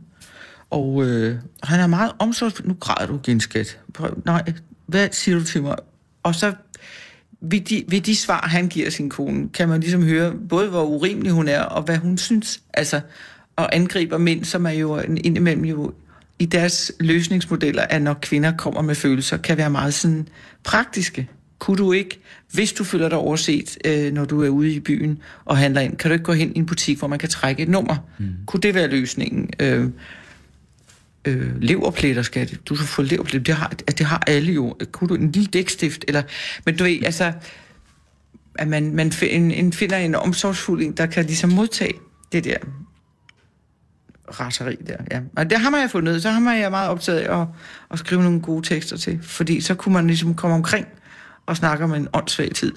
Og 0.70 1.04
øh, 1.04 1.36
han 1.62 1.80
er 1.80 1.86
meget 1.86 2.12
omsorgsfuld. 2.18 2.68
Nu 2.68 2.74
græder 2.80 3.06
du 3.06 3.18
igen, 3.24 3.40
skat. 3.40 3.78
Nej, 4.24 4.52
hvad 4.86 5.08
siger 5.12 5.38
du 5.38 5.44
til 5.44 5.62
mig? 5.62 5.76
Og 6.22 6.34
så 6.34 6.52
ved 7.40 7.60
de, 7.60 7.84
ved 7.88 8.00
de 8.00 8.16
svar, 8.16 8.48
han 8.48 8.68
giver 8.68 8.90
sin 8.90 9.10
kone, 9.10 9.48
kan 9.48 9.68
man 9.68 9.80
ligesom 9.80 10.02
høre 10.02 10.32
både, 10.48 10.68
hvor 10.68 10.82
urimelig 10.82 11.32
hun 11.32 11.48
er, 11.48 11.60
og 11.62 11.82
hvad 11.82 11.96
hun 11.96 12.18
synes. 12.18 12.62
Altså, 12.74 13.00
og 13.56 13.76
angriber 13.76 14.18
mænd, 14.18 14.44
som 14.44 14.66
er 14.66 14.70
jo 14.70 14.98
indimellem 14.98 15.64
jo 15.64 15.92
i 16.38 16.46
deres 16.46 16.92
løsningsmodeller, 17.00 17.82
at 17.82 18.02
når 18.02 18.14
kvinder 18.14 18.52
kommer 18.56 18.82
med 18.82 18.94
følelser, 18.94 19.36
kan 19.36 19.56
være 19.56 19.70
meget 19.70 19.94
sådan 19.94 20.28
praktiske. 20.64 21.28
Kunne 21.58 21.76
du 21.76 21.92
ikke, 21.92 22.20
hvis 22.52 22.72
du 22.72 22.84
føler 22.84 23.08
dig 23.08 23.18
overset, 23.18 23.78
øh, 23.84 24.12
når 24.12 24.24
du 24.24 24.42
er 24.42 24.48
ude 24.48 24.72
i 24.72 24.80
byen 24.80 25.18
og 25.44 25.56
handler 25.56 25.80
ind, 25.80 25.96
kan 25.96 26.10
du 26.10 26.12
ikke 26.12 26.24
gå 26.24 26.32
hen 26.32 26.52
i 26.56 26.58
en 26.58 26.66
butik, 26.66 26.98
hvor 26.98 27.08
man 27.08 27.18
kan 27.18 27.28
trække 27.28 27.62
et 27.62 27.68
nummer? 27.68 27.96
Mm. 28.18 28.26
Kunne 28.46 28.60
det 28.60 28.74
være 28.74 28.88
løsningen? 28.88 29.50
Øh, 29.60 29.88
øh, 31.24 31.60
leverpletter, 31.60 32.22
skal 32.22 32.48
det. 32.48 32.68
Du 32.68 32.76
skal 32.76 32.88
få 32.88 33.02
leverpletter. 33.02 33.44
Det 33.44 33.54
har, 33.54 33.66
altså, 33.66 33.94
det 33.98 34.06
har 34.06 34.22
alle 34.26 34.52
jo. 34.52 34.76
Kunne 34.92 35.08
du 35.08 35.14
en 35.14 35.32
lille 35.32 35.46
dækstift? 35.46 36.04
Eller, 36.08 36.22
men 36.66 36.76
du 36.76 36.84
ved, 36.84 37.02
altså, 37.04 37.32
at 38.54 38.68
man, 38.68 38.94
man 38.94 39.08
fi- 39.08 39.30
en, 39.30 39.50
en 39.50 39.72
finder 39.72 39.96
en 39.96 40.14
omsorgsfuld 40.14 40.82
en, 40.82 40.92
der 40.92 41.06
kan 41.06 41.24
ligesom 41.24 41.50
modtage 41.50 41.94
det 42.32 42.44
der 42.44 42.56
raseri 44.40 44.74
der. 44.86 44.96
Ja. 45.10 45.20
Og 45.36 45.50
det 45.50 45.58
har 45.58 45.70
man 45.70 45.80
jeg 45.80 45.90
fundet. 45.90 46.22
Så 46.22 46.30
har 46.30 46.40
man 46.40 46.60
jeg 46.60 46.70
meget 46.70 46.90
optaget 46.90 47.18
af 47.18 47.40
at, 47.40 47.46
at 47.90 47.98
skrive 47.98 48.22
nogle 48.22 48.40
gode 48.40 48.66
tekster 48.68 48.96
til. 48.96 49.18
Fordi 49.22 49.60
så 49.60 49.74
kunne 49.74 49.92
man 49.92 50.06
ligesom 50.06 50.34
komme 50.34 50.56
omkring 50.56 50.86
og 51.46 51.56
snakke 51.56 51.84
om 51.84 51.94
en 51.94 52.08
åndssvag 52.12 52.50
tid. 52.54 52.72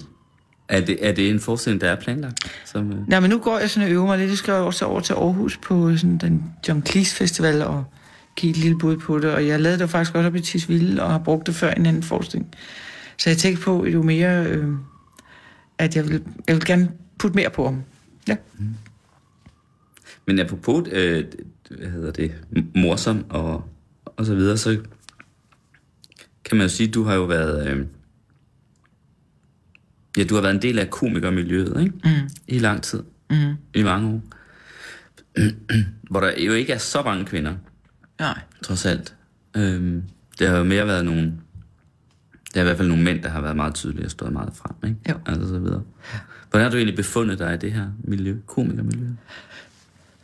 Er 0.68 0.80
det, 0.80 1.08
er 1.08 1.12
det 1.12 1.30
en 1.30 1.40
forestilling, 1.40 1.80
der 1.80 1.90
er 1.90 1.96
planlagt? 2.00 2.38
Som, 2.64 2.92
øh, 2.92 3.08
Nej, 3.08 3.20
men 3.20 3.30
nu 3.30 3.38
går 3.38 3.58
jeg 3.58 3.70
sådan 3.70 3.88
og 3.88 3.92
øver 3.94 4.06
mig 4.06 4.18
lidt. 4.18 4.30
Jeg 4.30 4.38
skal 4.38 4.54
også 4.54 4.84
over 4.84 5.00
til 5.00 5.12
Aarhus 5.12 5.56
på 5.56 5.96
sådan 5.96 6.18
den 6.18 6.44
John 6.68 6.86
Cleese 6.86 7.16
Festival 7.16 7.62
og 7.62 7.84
give 8.38 8.50
et 8.50 8.56
lille 8.56 8.78
bud 8.78 8.96
på 8.96 9.18
det. 9.18 9.30
Og 9.30 9.46
jeg 9.46 9.60
lavede 9.60 9.78
det 9.78 9.90
faktisk 9.90 10.14
også 10.14 10.26
op 10.26 10.34
i 10.34 10.40
Tisvilde 10.40 11.02
og 11.02 11.10
har 11.10 11.18
brugt 11.18 11.46
det 11.46 11.54
før 11.54 11.70
i 11.70 11.78
en 11.78 11.86
anden 11.86 12.02
forestilling. 12.02 12.54
Så 13.18 13.30
jeg 13.30 13.36
tænkte 13.36 13.62
på, 13.62 13.86
jo 13.86 14.02
mere, 14.02 14.46
øh, 14.46 14.74
at 15.78 15.96
jeg 15.96 16.08
vil, 16.08 16.22
jeg 16.48 16.56
vil 16.56 16.64
gerne 16.64 16.90
putte 17.18 17.36
mere 17.36 17.50
på 17.50 17.64
ham. 17.64 17.82
Ja. 18.28 18.36
Men 20.26 20.38
apropos, 20.38 20.88
øh, 20.92 21.24
hvad 21.70 21.88
hedder 21.88 22.12
det, 22.12 22.34
morsom 22.74 23.24
og, 23.30 23.64
og 24.04 24.26
så 24.26 24.34
videre, 24.34 24.56
så 24.56 24.80
kan 26.44 26.56
man 26.56 26.64
jo 26.64 26.68
sige, 26.68 26.88
at 26.88 26.94
du 26.94 27.04
har 27.04 27.14
jo 27.14 27.24
været, 27.24 27.68
øh, 27.68 27.86
ja, 30.16 30.24
du 30.24 30.34
har 30.34 30.42
været 30.42 30.54
en 30.54 30.62
del 30.62 30.78
af 30.78 30.90
komikermiljøet, 30.90 31.80
ikke? 31.80 31.92
Mm. 32.04 32.28
I 32.48 32.58
lang 32.58 32.82
tid. 32.82 33.02
Mm. 33.30 33.54
I 33.74 33.82
mange 33.82 34.08
år. 34.08 34.22
Hvor 36.10 36.20
der 36.20 36.32
jo 36.44 36.52
ikke 36.52 36.72
er 36.72 36.78
så 36.78 37.02
mange 37.02 37.24
kvinder, 37.24 37.54
Nej. 38.18 38.40
trods 38.62 38.86
alt. 38.86 39.14
Øhm, 39.56 40.02
det 40.38 40.48
har 40.48 40.56
jo 40.56 40.64
mere 40.64 40.86
været 40.86 41.04
nogle, 41.04 41.22
det 42.48 42.56
er 42.56 42.60
i 42.60 42.64
hvert 42.64 42.76
fald 42.76 42.88
nogle 42.88 43.04
mænd, 43.04 43.22
der 43.22 43.28
har 43.28 43.40
været 43.40 43.56
meget 43.56 43.74
tydelige 43.74 44.04
og 44.04 44.10
stået 44.10 44.32
meget 44.32 44.52
frem, 44.54 44.90
ikke? 44.90 45.00
Jo. 45.08 45.14
Altså 45.26 45.48
så 45.48 45.58
videre. 45.58 45.82
Hvordan 46.50 46.64
har 46.64 46.70
du 46.70 46.76
egentlig 46.76 46.96
befundet 46.96 47.38
dig 47.38 47.54
i 47.54 47.58
det 47.58 47.72
her 47.72 47.86
miljø, 48.04 48.36
komikermiljø? 48.46 49.06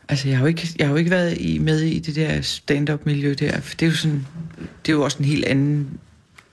Altså, 0.08 0.28
jeg 0.28 0.36
har 0.36 0.44
jo 0.44 0.48
ikke, 0.48 0.68
jeg 0.78 0.86
har 0.86 0.92
jo 0.92 0.96
ikke 0.96 1.10
været 1.10 1.40
i, 1.40 1.58
med 1.58 1.80
i 1.80 1.98
det 1.98 2.16
der 2.16 2.40
stand-up-miljø 2.40 3.34
der, 3.38 3.60
for 3.60 3.76
det 3.76 3.86
er 3.86 3.90
jo 3.90 3.96
sådan, 3.96 4.26
det 4.58 4.92
er 4.92 4.96
jo 4.96 5.02
også 5.02 5.18
en 5.18 5.24
helt 5.24 5.44
anden 5.44 6.00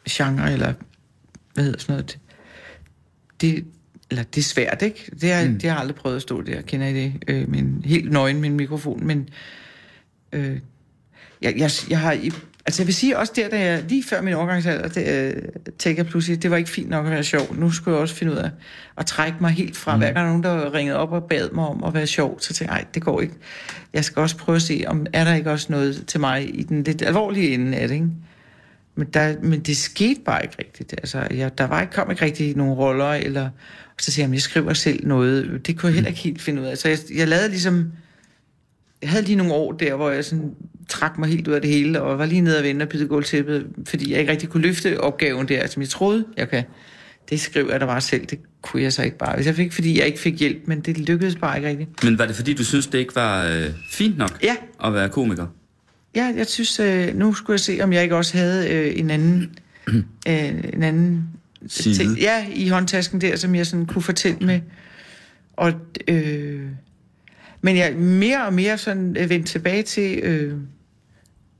genre, 0.09 0.53
eller 0.53 0.73
hvad 1.53 1.63
hedder 1.63 1.79
sådan 1.79 1.93
noget. 1.93 2.19
Det, 3.41 3.65
eller 4.09 4.23
det 4.23 4.41
er 4.41 4.45
svært, 4.45 4.81
ikke? 4.81 5.11
Det 5.21 5.33
har, 5.33 5.47
mm. 5.47 5.53
det 5.53 5.63
har 5.63 5.69
jeg 5.69 5.79
aldrig 5.79 5.95
prøvet 5.95 6.15
at 6.15 6.21
stå 6.21 6.41
der, 6.41 6.61
kender 6.61 6.87
I 6.87 6.93
det? 6.93 7.13
Øh, 7.27 7.49
men 7.49 7.81
helt 7.85 8.11
nøgen 8.11 8.41
med 8.41 8.49
en 8.49 8.55
mikrofon, 8.55 9.07
men 9.07 9.29
øh, 10.33 10.59
jeg, 11.41 11.57
jeg, 11.57 11.71
jeg 11.89 11.99
har... 11.99 12.17
Altså 12.65 12.81
jeg 12.81 12.87
vil 12.87 12.95
sige 12.95 13.17
også 13.17 13.33
der, 13.35 13.49
da 13.49 13.59
jeg 13.59 13.83
lige 13.89 14.03
før 14.03 14.21
min 14.21 14.33
overgangsalder, 14.33 14.87
det, 14.87 15.07
øh, 15.07 15.43
tænkte 15.79 15.99
jeg 15.99 16.05
pludselig, 16.05 16.43
det 16.43 16.51
var 16.51 16.57
ikke 16.57 16.69
fint 16.69 16.89
nok 16.89 17.05
at 17.05 17.11
være 17.11 17.23
sjov. 17.23 17.55
Nu 17.55 17.71
skulle 17.71 17.95
jeg 17.95 18.01
også 18.01 18.15
finde 18.15 18.33
ud 18.33 18.37
af 18.37 18.49
at 18.97 19.05
trække 19.05 19.37
mig 19.41 19.51
helt 19.51 19.77
fra, 19.77 19.95
mm. 19.95 20.01
hver 20.01 20.11
gang 20.11 20.27
nogen, 20.27 20.43
der 20.43 20.73
ringede 20.73 20.97
op 20.97 21.11
og 21.11 21.23
bad 21.23 21.49
mig 21.49 21.65
om 21.65 21.83
at 21.83 21.93
være 21.93 22.07
sjov, 22.07 22.39
så 22.39 22.53
tænkte 22.53 22.73
jeg, 22.73 22.81
nej, 22.81 22.85
det 22.93 23.01
går 23.03 23.21
ikke. 23.21 23.33
Jeg 23.93 24.05
skal 24.05 24.19
også 24.19 24.37
prøve 24.37 24.55
at 24.55 24.61
se, 24.61 24.83
om 24.87 25.05
er 25.13 25.23
der 25.23 25.33
ikke 25.33 25.51
også 25.51 25.67
noget 25.69 26.03
til 26.07 26.19
mig 26.19 26.59
i 26.59 26.63
den 26.63 26.83
lidt 26.83 27.01
alvorlige 27.01 27.53
ende 27.53 27.77
af 27.77 27.87
det, 27.87 27.95
ikke? 27.95 28.07
Men, 28.95 29.07
der, 29.13 29.35
men 29.41 29.59
det 29.59 29.77
skete 29.77 30.21
bare 30.25 30.43
ikke 30.43 30.55
rigtigt. 30.59 30.93
Altså, 30.93 31.27
jeg, 31.31 31.57
der 31.57 31.67
var 31.67 31.81
ikke, 31.81 31.93
kom 31.93 32.11
ikke 32.11 32.25
rigtig 32.25 32.57
nogen 32.57 32.73
roller, 32.73 33.11
eller 33.13 33.49
og 34.01 34.01
så 34.01 34.11
siger 34.11 34.25
jeg, 34.25 34.33
jeg 34.33 34.41
skriver 34.41 34.73
selv 34.73 35.07
noget. 35.07 35.67
Det 35.67 35.77
kunne 35.77 35.87
jeg 35.87 35.93
heller 35.93 36.09
ikke 36.09 36.21
helt 36.21 36.41
finde 36.41 36.61
ud 36.61 36.67
af. 36.67 36.77
Så 36.77 36.89
jeg, 36.89 36.97
jeg 37.15 37.27
lavede 37.27 37.49
ligesom... 37.49 37.91
Jeg 39.01 39.09
havde 39.09 39.23
lige 39.25 39.35
nogle 39.35 39.53
år 39.53 39.71
der, 39.71 39.95
hvor 39.95 40.09
jeg 40.09 40.25
sådan 40.25 40.51
trak 40.89 41.17
mig 41.17 41.29
helt 41.29 41.47
ud 41.47 41.53
af 41.53 41.61
det 41.61 41.69
hele, 41.69 42.01
og 42.01 42.17
var 42.19 42.25
lige 42.25 42.41
nede 42.41 42.57
og 42.57 42.63
vende 42.63 42.83
og 42.83 42.89
bytte 42.89 43.05
gulvtæppet, 43.07 43.67
fordi 43.87 44.11
jeg 44.11 44.19
ikke 44.19 44.31
rigtig 44.31 44.49
kunne 44.49 44.63
løfte 44.63 44.99
opgaven 45.01 45.47
der, 45.47 45.67
som 45.67 45.81
jeg 45.81 45.89
troede, 45.89 46.25
jeg 46.37 46.49
kan. 46.49 46.63
Det 47.29 47.39
skriver 47.39 47.71
jeg 47.71 47.79
da 47.81 47.85
bare 47.85 48.01
selv, 48.01 48.25
det 48.25 48.39
kunne 48.61 48.83
jeg 48.83 48.93
så 48.93 49.03
ikke 49.03 49.17
bare. 49.17 49.35
Hvis 49.35 49.45
jeg 49.47 49.55
fik, 49.55 49.73
fordi 49.73 49.99
jeg 49.99 50.07
ikke 50.07 50.19
fik 50.19 50.39
hjælp, 50.39 50.57
men 50.65 50.79
det 50.81 50.97
lykkedes 50.97 51.35
bare 51.35 51.57
ikke 51.57 51.69
rigtigt. 51.69 52.03
Men 52.03 52.19
var 52.19 52.25
det 52.25 52.35
fordi, 52.35 52.53
du 52.53 52.63
synes, 52.63 52.87
det 52.87 52.97
ikke 52.99 53.15
var 53.15 53.45
øh, 53.45 53.65
fint 53.89 54.17
nok 54.17 54.39
Ja. 54.43 54.55
at 54.85 54.93
være 54.93 55.09
komiker? 55.09 55.47
Ja, 56.15 56.33
jeg 56.37 56.47
synes, 56.47 56.79
øh, 56.79 57.15
nu 57.15 57.33
skulle 57.33 57.53
jeg 57.55 57.59
se, 57.59 57.79
om 57.81 57.93
jeg 57.93 58.03
ikke 58.03 58.15
også 58.15 58.37
havde 58.37 58.69
øh, 58.69 58.99
en 58.99 59.09
anden, 59.09 59.55
øh, 60.27 60.49
en 60.73 60.83
anden 60.83 61.23
Side. 61.67 61.95
ting, 61.95 62.17
ja, 62.19 62.45
i 62.53 62.67
håndtasken 62.67 63.21
der, 63.21 63.35
som 63.35 63.55
jeg 63.55 63.65
sådan 63.67 63.85
kunne 63.85 64.01
fortælle 64.01 64.37
med. 64.45 64.59
Og, 65.53 65.73
øh, 66.07 66.61
men 67.61 67.77
jeg 67.77 67.91
er 67.91 67.95
mere 67.95 68.45
og 68.45 68.53
mere 68.53 68.77
sådan 68.77 69.17
øh, 69.19 69.29
vendt 69.29 69.47
tilbage 69.47 69.83
til 69.83 70.19
øh, 70.23 70.53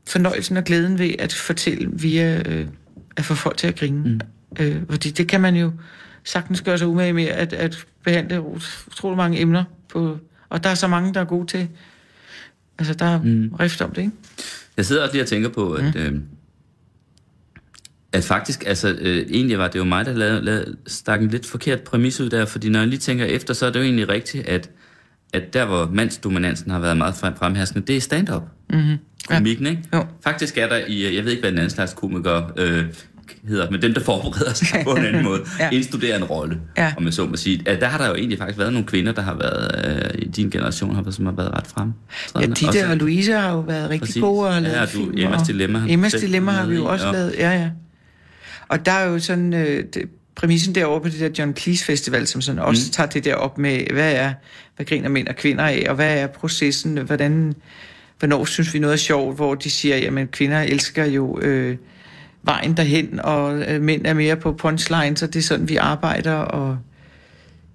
fornøjelsen 0.08 0.58
og 0.58 0.64
glæden 0.64 1.00
ved 1.00 1.16
at 1.20 1.34
fortælle 1.34 1.90
via 1.94 2.44
øh, 2.46 2.68
at 3.16 3.26
få 3.26 3.36
folk 3.36 3.58
til 3.58 3.68
at 3.68 3.76
grine. 3.76 4.10
Mm. 4.10 4.20
Øh, 4.60 4.82
fordi 4.90 5.10
det 5.10 5.28
kan 5.28 5.42
man 5.42 5.56
jo 5.56 5.72
sagtens 6.24 6.62
gøre 6.62 6.78
sig 6.78 6.88
umage 6.88 7.14
med 7.14 7.26
at, 7.26 7.54
at 7.54 7.86
behandle 8.04 8.42
utrolig 8.42 9.18
mange 9.18 9.40
emner. 9.40 9.64
På, 9.90 10.18
og 10.50 10.64
der 10.64 10.70
er 10.70 10.76
så 10.76 10.88
mange, 10.88 11.14
der 11.14 11.20
er 11.20 11.26
gode 11.26 11.48
til. 11.48 11.68
Altså, 12.80 12.94
der 12.94 13.06
er 13.06 13.22
mm. 13.22 13.54
rift 13.60 13.82
om 13.82 13.92
det, 13.92 14.02
ikke? 14.02 14.14
Jeg 14.78 14.86
sidder 14.86 15.02
også 15.02 15.14
lige 15.14 15.24
og 15.24 15.28
tænker 15.28 15.50
på, 15.50 15.74
at, 15.74 15.96
mm. 15.96 16.02
øh, 16.02 16.20
at 18.12 18.24
faktisk, 18.24 18.64
altså 18.68 18.98
øh, 19.00 19.18
egentlig 19.30 19.58
var 19.58 19.68
det 19.68 19.80
jo 19.80 19.84
mig, 19.84 20.06
der 20.06 20.14
lavede, 20.14 20.42
lavede, 20.42 20.78
stak 20.88 21.22
en 21.22 21.28
lidt 21.28 21.46
forkert 21.46 21.82
præmis 21.82 22.20
ud 22.20 22.30
der, 22.30 22.46
fordi 22.46 22.70
når 22.70 22.80
jeg 22.80 22.88
lige 22.88 23.00
tænker 23.00 23.26
efter, 23.26 23.54
så 23.54 23.66
er 23.66 23.70
det 23.70 23.80
jo 23.80 23.84
egentlig 23.84 24.10
rigtigt, 24.10 24.48
at, 24.48 24.70
at 25.34 25.54
der, 25.54 25.66
hvor 25.66 25.90
mandsdominansen 25.94 26.72
har 26.72 26.80
været 26.80 26.98
meget 26.98 27.16
frem, 27.16 27.36
fremherskende, 27.36 27.88
det 27.88 27.98
er 27.98 28.02
stand-up. 28.02 28.44
Mm-hmm. 28.70 28.98
Komikken, 29.28 29.68
ikke? 29.68 29.82
Jo. 29.94 30.06
Faktisk 30.24 30.58
er 30.58 30.68
der 30.68 30.80
i, 30.88 31.16
jeg 31.16 31.24
ved 31.26 31.32
ikke, 31.32 31.42
hvad 31.42 31.52
den 31.52 31.58
anden 31.60 31.70
slags 31.70 31.94
komiker 31.94 32.52
øh, 32.58 32.84
hedder, 33.48 33.72
men 33.72 33.82
dem, 33.82 33.94
der 33.94 34.02
forbereder 34.02 34.54
sig 34.54 34.68
på 34.84 34.92
en 34.92 35.06
anden 35.06 35.24
måde, 35.30 35.42
Ja. 35.60 35.64
ja. 35.66 35.70
indstuderer 35.72 36.18
en 36.18 36.24
rolle, 36.24 36.60
Ja. 36.78 36.94
om 36.98 37.06
jeg 37.06 37.14
så 37.14 37.26
må 37.26 37.36
sige. 37.36 37.62
At 37.66 37.82
der 37.82 37.88
har 37.88 37.98
der 37.98 38.08
jo 38.08 38.16
egentlig 38.16 38.38
faktisk 38.38 38.60
været 38.60 38.74
nogle 38.74 38.88
kvinder, 38.88 39.12
der 39.12 39.22
har 39.22 39.34
været, 39.36 39.86
øh, 40.16 40.22
i 40.22 40.26
din 40.28 40.50
generation, 40.50 40.96
har, 40.96 41.12
som 41.12 41.26
har 41.26 41.34
været 41.34 41.52
ret 41.58 41.68
frem. 41.68 41.92
Ja, 42.40 42.46
Ditte 42.46 42.88
og 42.90 42.98
Louise 42.98 43.32
har 43.34 43.52
jo 43.52 43.60
været 43.60 43.90
rigtig 43.90 44.00
Præcis. 44.08 44.22
gode 44.22 44.50
og 44.50 44.62
lavet 44.62 44.76
Ja, 44.76 44.82
du, 44.82 44.88
film. 44.88 45.14
Emmas 45.18 45.42
og- 45.42 45.48
Dilemma 45.48 45.82
Emmas 45.90 46.14
Dilemma 46.14 46.52
har 46.52 46.66
vi 46.66 46.76
jo 46.76 46.86
også 46.86 47.06
ja. 47.06 47.12
lavet, 47.12 47.34
ja, 47.38 47.52
ja. 47.60 47.70
Og 48.68 48.86
der 48.86 48.92
er 48.92 49.06
jo 49.10 49.20
sådan, 49.20 49.54
øh, 49.54 49.84
det, 49.94 50.02
præmissen 50.42 50.76
derovre 50.76 51.02
på 51.02 51.10
det 51.10 51.20
der 51.20 51.30
John 51.40 51.56
Cleese 51.56 51.86
Festival, 51.86 52.28
som 52.28 52.42
sådan 52.42 52.60
også 52.60 52.84
Mm. 52.88 52.92
tager 52.92 53.08
det 53.10 53.26
der 53.26 53.36
op 53.36 53.58
med, 53.58 53.92
hvad 53.94 54.14
er, 54.14 54.34
hvad 54.76 54.86
griner 54.86 55.10
mænd 55.10 55.28
og 55.28 55.36
kvinder 55.36 55.64
af, 55.64 55.86
og 55.90 55.96
hvad 55.96 56.18
er 56.18 56.28
processen, 56.28 56.98
hvordan, 56.98 57.54
hvornår 58.20 58.46
synes 58.46 58.74
vi 58.74 58.80
noget 58.80 58.94
er 58.94 58.98
sjovt, 58.98 59.36
hvor 59.36 59.56
de 59.56 59.70
siger, 59.70 59.98
jamen 59.98 60.28
kvinder 60.28 60.62
elsker 60.62 61.06
jo 61.06 61.40
øh, 61.40 61.78
vejen 62.44 62.78
derhen, 62.78 63.20
og 63.24 63.62
øh, 63.62 63.82
mænd 63.82 64.06
er 64.06 64.14
mere 64.14 64.36
på 64.36 64.52
punchlines, 64.52 65.24
og 65.24 65.34
det 65.34 65.40
er 65.40 65.44
sådan, 65.44 65.70
vi 65.70 65.76
arbejder, 65.76 66.34
og, 66.34 66.78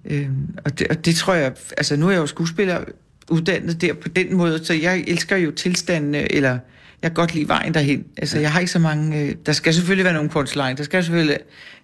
øh, 0.05 0.27
og, 0.65 0.79
det, 0.79 0.87
og 0.87 1.05
det 1.05 1.15
tror 1.15 1.33
jeg, 1.33 1.53
altså 1.77 1.95
nu 1.95 2.07
er 2.07 2.11
jeg 2.11 2.19
jo 2.19 2.27
skuespiller 2.27 2.79
uddannet 3.29 3.81
der 3.81 3.93
på 3.93 4.09
den 4.09 4.35
måde, 4.35 4.65
så 4.65 4.73
jeg 4.73 5.03
elsker 5.07 5.37
jo 5.37 5.51
tilstandene, 5.51 6.31
eller 6.31 6.59
jeg 7.01 7.11
kan 7.11 7.15
godt 7.15 7.33
lide 7.33 7.47
vejen 7.47 7.73
derhen. 7.73 8.05
Altså, 8.17 8.39
jeg 8.39 8.51
har 8.51 8.59
ikke 8.59 8.71
så 8.71 8.79
mange... 8.79 9.21
Øh, 9.21 9.35
der 9.45 9.51
skal 9.51 9.73
selvfølgelig 9.73 10.05
være 10.05 10.13
nogle 10.13 10.29
punchlines, 10.29 10.77
der 10.77 10.83
skal 10.83 11.03
selvfølgelig... 11.03 11.37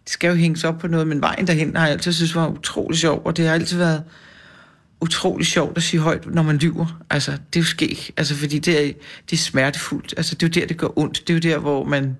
Det 0.03 0.11
skal 0.11 0.28
jo 0.28 0.36
hænges 0.36 0.64
op 0.64 0.78
på 0.78 0.88
noget, 0.88 1.07
men 1.07 1.22
vejen 1.22 1.47
derhen 1.47 1.76
har 1.76 1.86
jeg 1.86 1.93
altid 1.93 2.14
synes 2.14 2.36
var 2.36 2.47
utrolig 2.47 2.99
sjov, 2.99 3.22
og 3.26 3.38
det 3.38 3.45
har 3.45 3.53
altid 3.53 3.78
været 3.78 4.03
utrolig 5.01 5.47
sjovt 5.47 5.78
at 5.78 5.84
sige 5.84 6.01
højt, 6.01 6.34
når 6.34 6.43
man 6.43 6.57
lyver. 6.57 7.01
Altså, 7.09 7.32
det 7.32 7.59
er 7.59 7.59
jo 7.59 7.66
skæg. 7.66 8.09
Altså, 8.18 8.36
fordi 8.36 8.59
det 8.59 8.88
er, 8.88 8.91
det 9.30 9.36
er 9.36 9.41
smertefuldt. 9.41 10.14
Altså, 10.18 10.36
det 10.36 10.43
er 10.43 10.47
jo 10.47 10.61
der, 10.61 10.68
det 10.68 10.78
gør 10.78 10.99
ondt. 10.99 11.28
Det 11.28 11.30
er 11.30 11.34
jo 11.34 11.55
der, 11.55 11.61
hvor 11.61 11.84
man, 11.84 12.18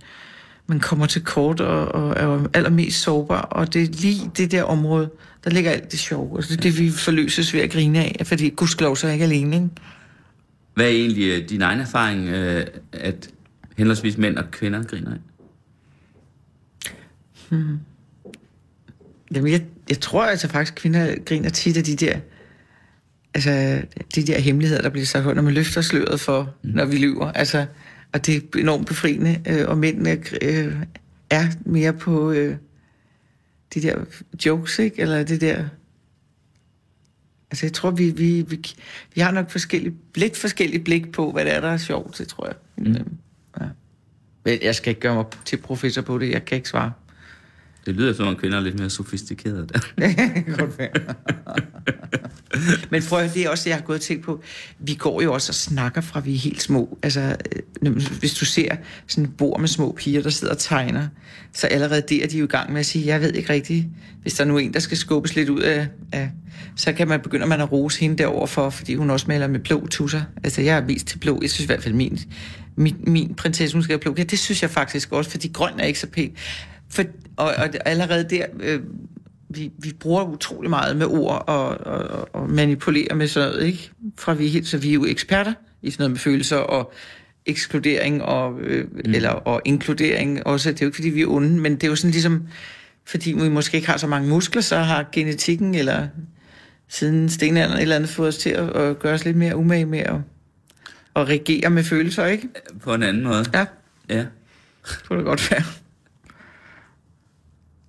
man 0.68 0.80
kommer 0.80 1.06
til 1.06 1.24
kort 1.24 1.62
og, 1.62 1.88
og 1.88 2.14
er 2.18 2.48
allermest 2.54 3.02
sårbar. 3.02 3.42
Og 3.42 3.74
det 3.74 3.84
er 3.84 3.88
lige 3.88 4.32
det 4.38 4.52
der 4.52 4.64
område, 4.64 5.10
der 5.44 5.50
ligger 5.50 5.72
alt 5.72 5.92
det 5.92 6.00
sjove. 6.00 6.38
Altså, 6.38 6.56
det 6.56 6.58
er 6.58 6.62
det, 6.62 6.80
vi 6.80 6.92
forløses 6.92 7.54
ved 7.54 7.62
at 7.62 7.72
grine 7.72 8.00
af, 8.00 8.22
fordi 8.24 8.50
gudskelov 8.50 8.96
så 8.96 9.08
er 9.08 9.12
jeg 9.12 9.16
ikke 9.16 9.36
alene, 9.36 9.56
ikke? 9.56 9.70
Hvad 10.74 10.86
er 10.86 10.90
egentlig 10.90 11.42
øh, 11.42 11.50
din 11.50 11.62
egen 11.62 11.80
erfaring, 11.80 12.30
øh, 12.30 12.66
at 12.92 13.30
henholdsvis 13.78 14.18
mænd 14.18 14.38
og 14.38 14.52
kvinder 14.52 14.84
griner 14.84 15.12
af? 15.12 15.18
Jamen, 19.36 19.52
jeg, 19.52 19.66
jeg 19.90 20.00
tror 20.00 20.26
altså 20.26 20.48
faktisk, 20.48 20.76
kvinder 20.76 21.16
griner 21.26 21.50
tit 21.50 21.78
af 21.78 21.84
de 21.84 21.96
der, 21.96 22.20
altså, 23.34 23.82
de 24.16 24.24
der 24.24 24.40
hemmeligheder, 24.40 24.82
der 24.82 24.90
bliver 24.90 25.06
sagt, 25.06 25.36
når 25.36 25.42
man 25.42 25.54
løfter 25.54 25.82
sløret 25.82 26.20
for, 26.20 26.56
mm. 26.64 26.70
når 26.70 26.86
vi 26.86 26.98
lyver. 26.98 27.32
Altså, 27.32 27.66
og 28.14 28.26
det 28.26 28.36
er 28.36 28.60
enormt 28.60 28.88
befriende, 28.88 29.42
øh, 29.48 29.68
og 29.68 29.78
mændene 29.78 30.24
øh, 30.42 30.76
er 31.30 31.48
mere 31.66 31.94
på 31.94 32.32
øh, 32.32 32.56
de 33.74 33.82
der 33.82 33.96
jokes, 34.46 34.80
ikke? 34.80 35.02
Eller 35.02 35.24
det 35.24 35.42
der... 35.42 35.66
Altså, 37.54 37.66
jeg 37.66 37.74
tror, 37.74 37.92
vi, 37.92 38.10
vi, 38.10 38.42
vi, 38.42 38.76
vi 39.16 39.22
har 39.22 39.32
nok 39.32 39.50
forskellige, 39.50 39.96
lidt 40.16 40.38
forskellige 40.38 40.84
blik 40.84 41.12
på, 41.12 41.32
hvad 41.32 41.46
det 41.46 41.54
er, 41.54 41.62
der 41.62 41.68
er 41.68 41.78
sjovt, 41.78 42.18
det 42.18 42.28
tror 42.28 42.46
jeg. 42.46 42.56
Mm. 42.78 43.18
Ja. 43.60 43.66
Men 44.46 44.60
jeg 44.62 44.76
skal 44.76 44.90
ikke 44.90 45.02
gøre 45.02 45.16
mig 45.16 45.26
til 45.46 45.58
professor 45.58 46.02
på 46.02 46.18
det, 46.18 46.30
jeg 46.30 46.46
kan 46.46 46.56
ikke 46.56 46.70
svare. 46.70 46.92
Det 47.86 47.96
lyder 47.96 48.14
som 48.14 48.28
om 48.28 48.36
kvinder 48.36 48.58
er 48.58 48.62
lidt 48.62 48.80
mere 48.80 48.90
sofistikerede 48.90 49.68
der. 49.74 49.80
Godt 50.58 50.78
være. 50.78 50.90
Men 52.92 53.04
prøv 53.10 53.20
at 53.20 53.26
høre, 53.26 53.34
det 53.34 53.46
er 53.46 53.50
også 53.50 53.64
det, 53.64 53.70
jeg 53.70 53.78
har 53.78 53.84
gået 53.84 53.98
og 53.98 54.02
tænkt 54.02 54.24
på. 54.24 54.42
Vi 54.80 54.94
går 54.94 55.22
jo 55.22 55.34
også 55.34 55.50
og 55.52 55.56
snakker 55.56 56.02
fra 56.02 56.20
vi 56.20 56.34
er 56.34 56.38
helt 56.38 56.62
små. 56.62 56.98
Altså, 57.04 57.36
øh, 57.82 57.96
hvis 58.20 58.34
du 58.34 58.46
ser 58.46 58.76
sådan 59.08 59.24
et 59.24 59.38
bord 59.38 59.60
med 59.60 59.68
små 59.68 59.92
piger, 59.92 60.22
der 60.22 60.30
sidder 60.30 60.54
og 60.54 60.60
tegner, 60.60 61.08
så 61.54 61.68
allerede 61.68 62.02
der 62.10 62.24
er 62.24 62.28
de 62.28 62.38
jo 62.38 62.46
i 62.46 62.48
gang 62.48 62.72
med 62.72 62.80
at 62.80 62.86
sige, 62.86 63.06
jeg 63.06 63.22
ved 63.22 63.34
ikke 63.34 63.54
rigtigt, 63.54 63.86
hvis 64.22 64.34
der 64.34 64.44
er 64.44 64.48
nu 64.48 64.58
en, 64.58 64.74
der 64.74 64.80
skal 64.80 64.98
skubbes 64.98 65.36
lidt 65.36 65.50
ud 65.50 65.62
af, 65.62 65.88
af 66.12 66.32
så 66.76 66.94
kan 66.94 67.08
man 67.08 67.20
begynde 67.20 67.46
man 67.46 67.62
at 67.62 67.72
rose 67.72 68.00
hende 68.00 68.18
derover 68.18 68.48
for, 68.48 68.70
fordi 68.70 68.96
hun 68.96 69.10
også 69.10 69.26
maler 69.28 69.48
med 69.48 69.60
blå 69.60 69.88
tusser. 69.88 70.22
Altså, 70.44 70.62
jeg 70.62 70.78
er 70.78 70.82
vist 70.82 71.08
til 71.08 71.18
blå. 71.18 71.40
Jeg 71.42 71.50
synes 71.50 71.66
i 71.66 71.68
hvert 71.68 71.84
fald, 71.84 71.94
min, 71.94 72.20
min, 72.76 72.96
min 73.08 73.36
prinsesse, 73.36 73.76
hun 73.76 73.84
skal 73.84 73.94
have 73.94 74.00
blå. 74.00 74.16
Ja, 74.18 74.24
det 74.24 74.40
synes 74.40 74.62
jeg 74.62 74.70
faktisk 74.70 75.12
også, 75.12 75.32
fordi 75.32 75.48
grøn 75.54 75.80
er 75.80 75.86
ikke 75.86 76.00
så 76.00 76.08
pænt. 76.08 76.38
For, 76.94 77.04
og, 77.38 77.46
og 77.46 77.70
allerede 77.86 78.30
der, 78.30 78.46
øh, 78.60 78.80
vi, 79.50 79.72
vi 79.78 79.94
bruger 80.00 80.24
utrolig 80.24 80.70
meget 80.70 80.98
med 80.98 81.06
ord 81.06 81.44
og, 81.48 81.68
og, 81.68 82.30
og 82.34 82.50
manipulerer 82.50 83.16
med 83.16 83.28
sådan 83.28 83.50
noget, 83.50 83.66
ikke? 83.66 83.92
Fra 84.18 84.34
vi 84.34 84.48
helt, 84.48 84.68
så 84.68 84.78
vi 84.78 84.90
er 84.90 84.94
jo 84.94 85.06
eksperter 85.06 85.54
i 85.82 85.92
sådan 85.92 86.02
noget 86.02 86.12
med 86.12 86.20
følelser 86.20 86.58
og 86.58 86.94
ekskludering 87.46 88.24
og, 88.24 88.60
øh, 88.60 88.88
mm. 88.92 89.00
eller, 89.06 89.30
og 89.30 89.62
inkludering 89.66 90.48
også. 90.48 90.72
Det 90.72 90.82
er 90.82 90.86
jo 90.86 90.88
ikke, 90.88 90.96
fordi 90.96 91.10
vi 91.10 91.22
er 91.22 91.28
onde, 91.28 91.50
men 91.62 91.76
det 91.76 91.84
er 91.84 91.88
jo 91.88 91.96
sådan 91.96 92.12
ligesom, 92.12 92.48
fordi 93.06 93.32
vi 93.32 93.50
måske 93.50 93.76
ikke 93.76 93.88
har 93.88 93.98
så 93.98 94.08
mange 94.08 94.30
muskler, 94.30 94.62
så 94.62 94.78
har 94.78 95.06
genetikken 95.12 95.76
eller 95.76 96.08
siden 96.88 97.30
stenalderen 97.30 97.82
eller 97.82 97.96
andet 97.96 98.10
fået 98.10 98.28
os 98.28 98.38
til 98.38 98.50
at, 98.50 98.70
at 98.70 99.00
gøre 99.00 99.14
os 99.14 99.26
lidt 99.26 99.38
mere 99.38 99.56
umage 99.56 99.86
med 99.86 100.00
at, 100.00 100.16
at 101.16 101.28
regere 101.30 101.70
med 101.70 101.84
følelser, 101.84 102.26
ikke? 102.26 102.50
På 102.82 102.94
en 102.94 103.04
anden 103.04 103.24
måde. 103.24 103.46
Ja, 103.54 103.66
Ja. 104.10 104.18
det 104.18 105.04
kunne 105.08 105.18
det 105.18 105.26
godt 105.26 105.52
være. 105.52 105.64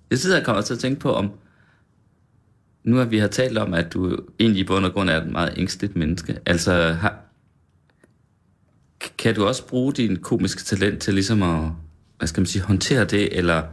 Jeg 0.09 0.17
sidder 0.19 0.39
og 0.39 0.45
kommer 0.45 0.61
til 0.61 0.73
at 0.73 0.79
tænke 0.79 0.99
på, 0.99 1.13
om 1.13 1.31
nu 2.83 2.99
at 2.99 3.11
vi 3.11 3.17
har 3.17 3.27
talt 3.27 3.57
om, 3.57 3.73
at 3.73 3.93
du 3.93 4.17
egentlig 4.39 4.61
i 4.61 4.63
bund 4.63 4.85
og 4.85 4.93
grund 4.93 5.09
er 5.09 5.21
et 5.21 5.31
meget 5.31 5.53
ængstligt 5.57 5.95
menneske. 5.95 6.37
Altså, 6.45 6.71
har, 6.93 7.15
kan 9.17 9.35
du 9.35 9.45
også 9.45 9.65
bruge 9.67 9.93
din 9.93 10.15
komiske 10.17 10.63
talent 10.63 11.01
til 11.01 11.13
ligesom 11.13 11.43
at, 11.43 11.69
hvad 12.17 12.27
skal 12.27 12.41
man 12.41 12.45
sige, 12.47 12.61
håndtere 12.61 13.05
det, 13.05 13.37
eller 13.37 13.63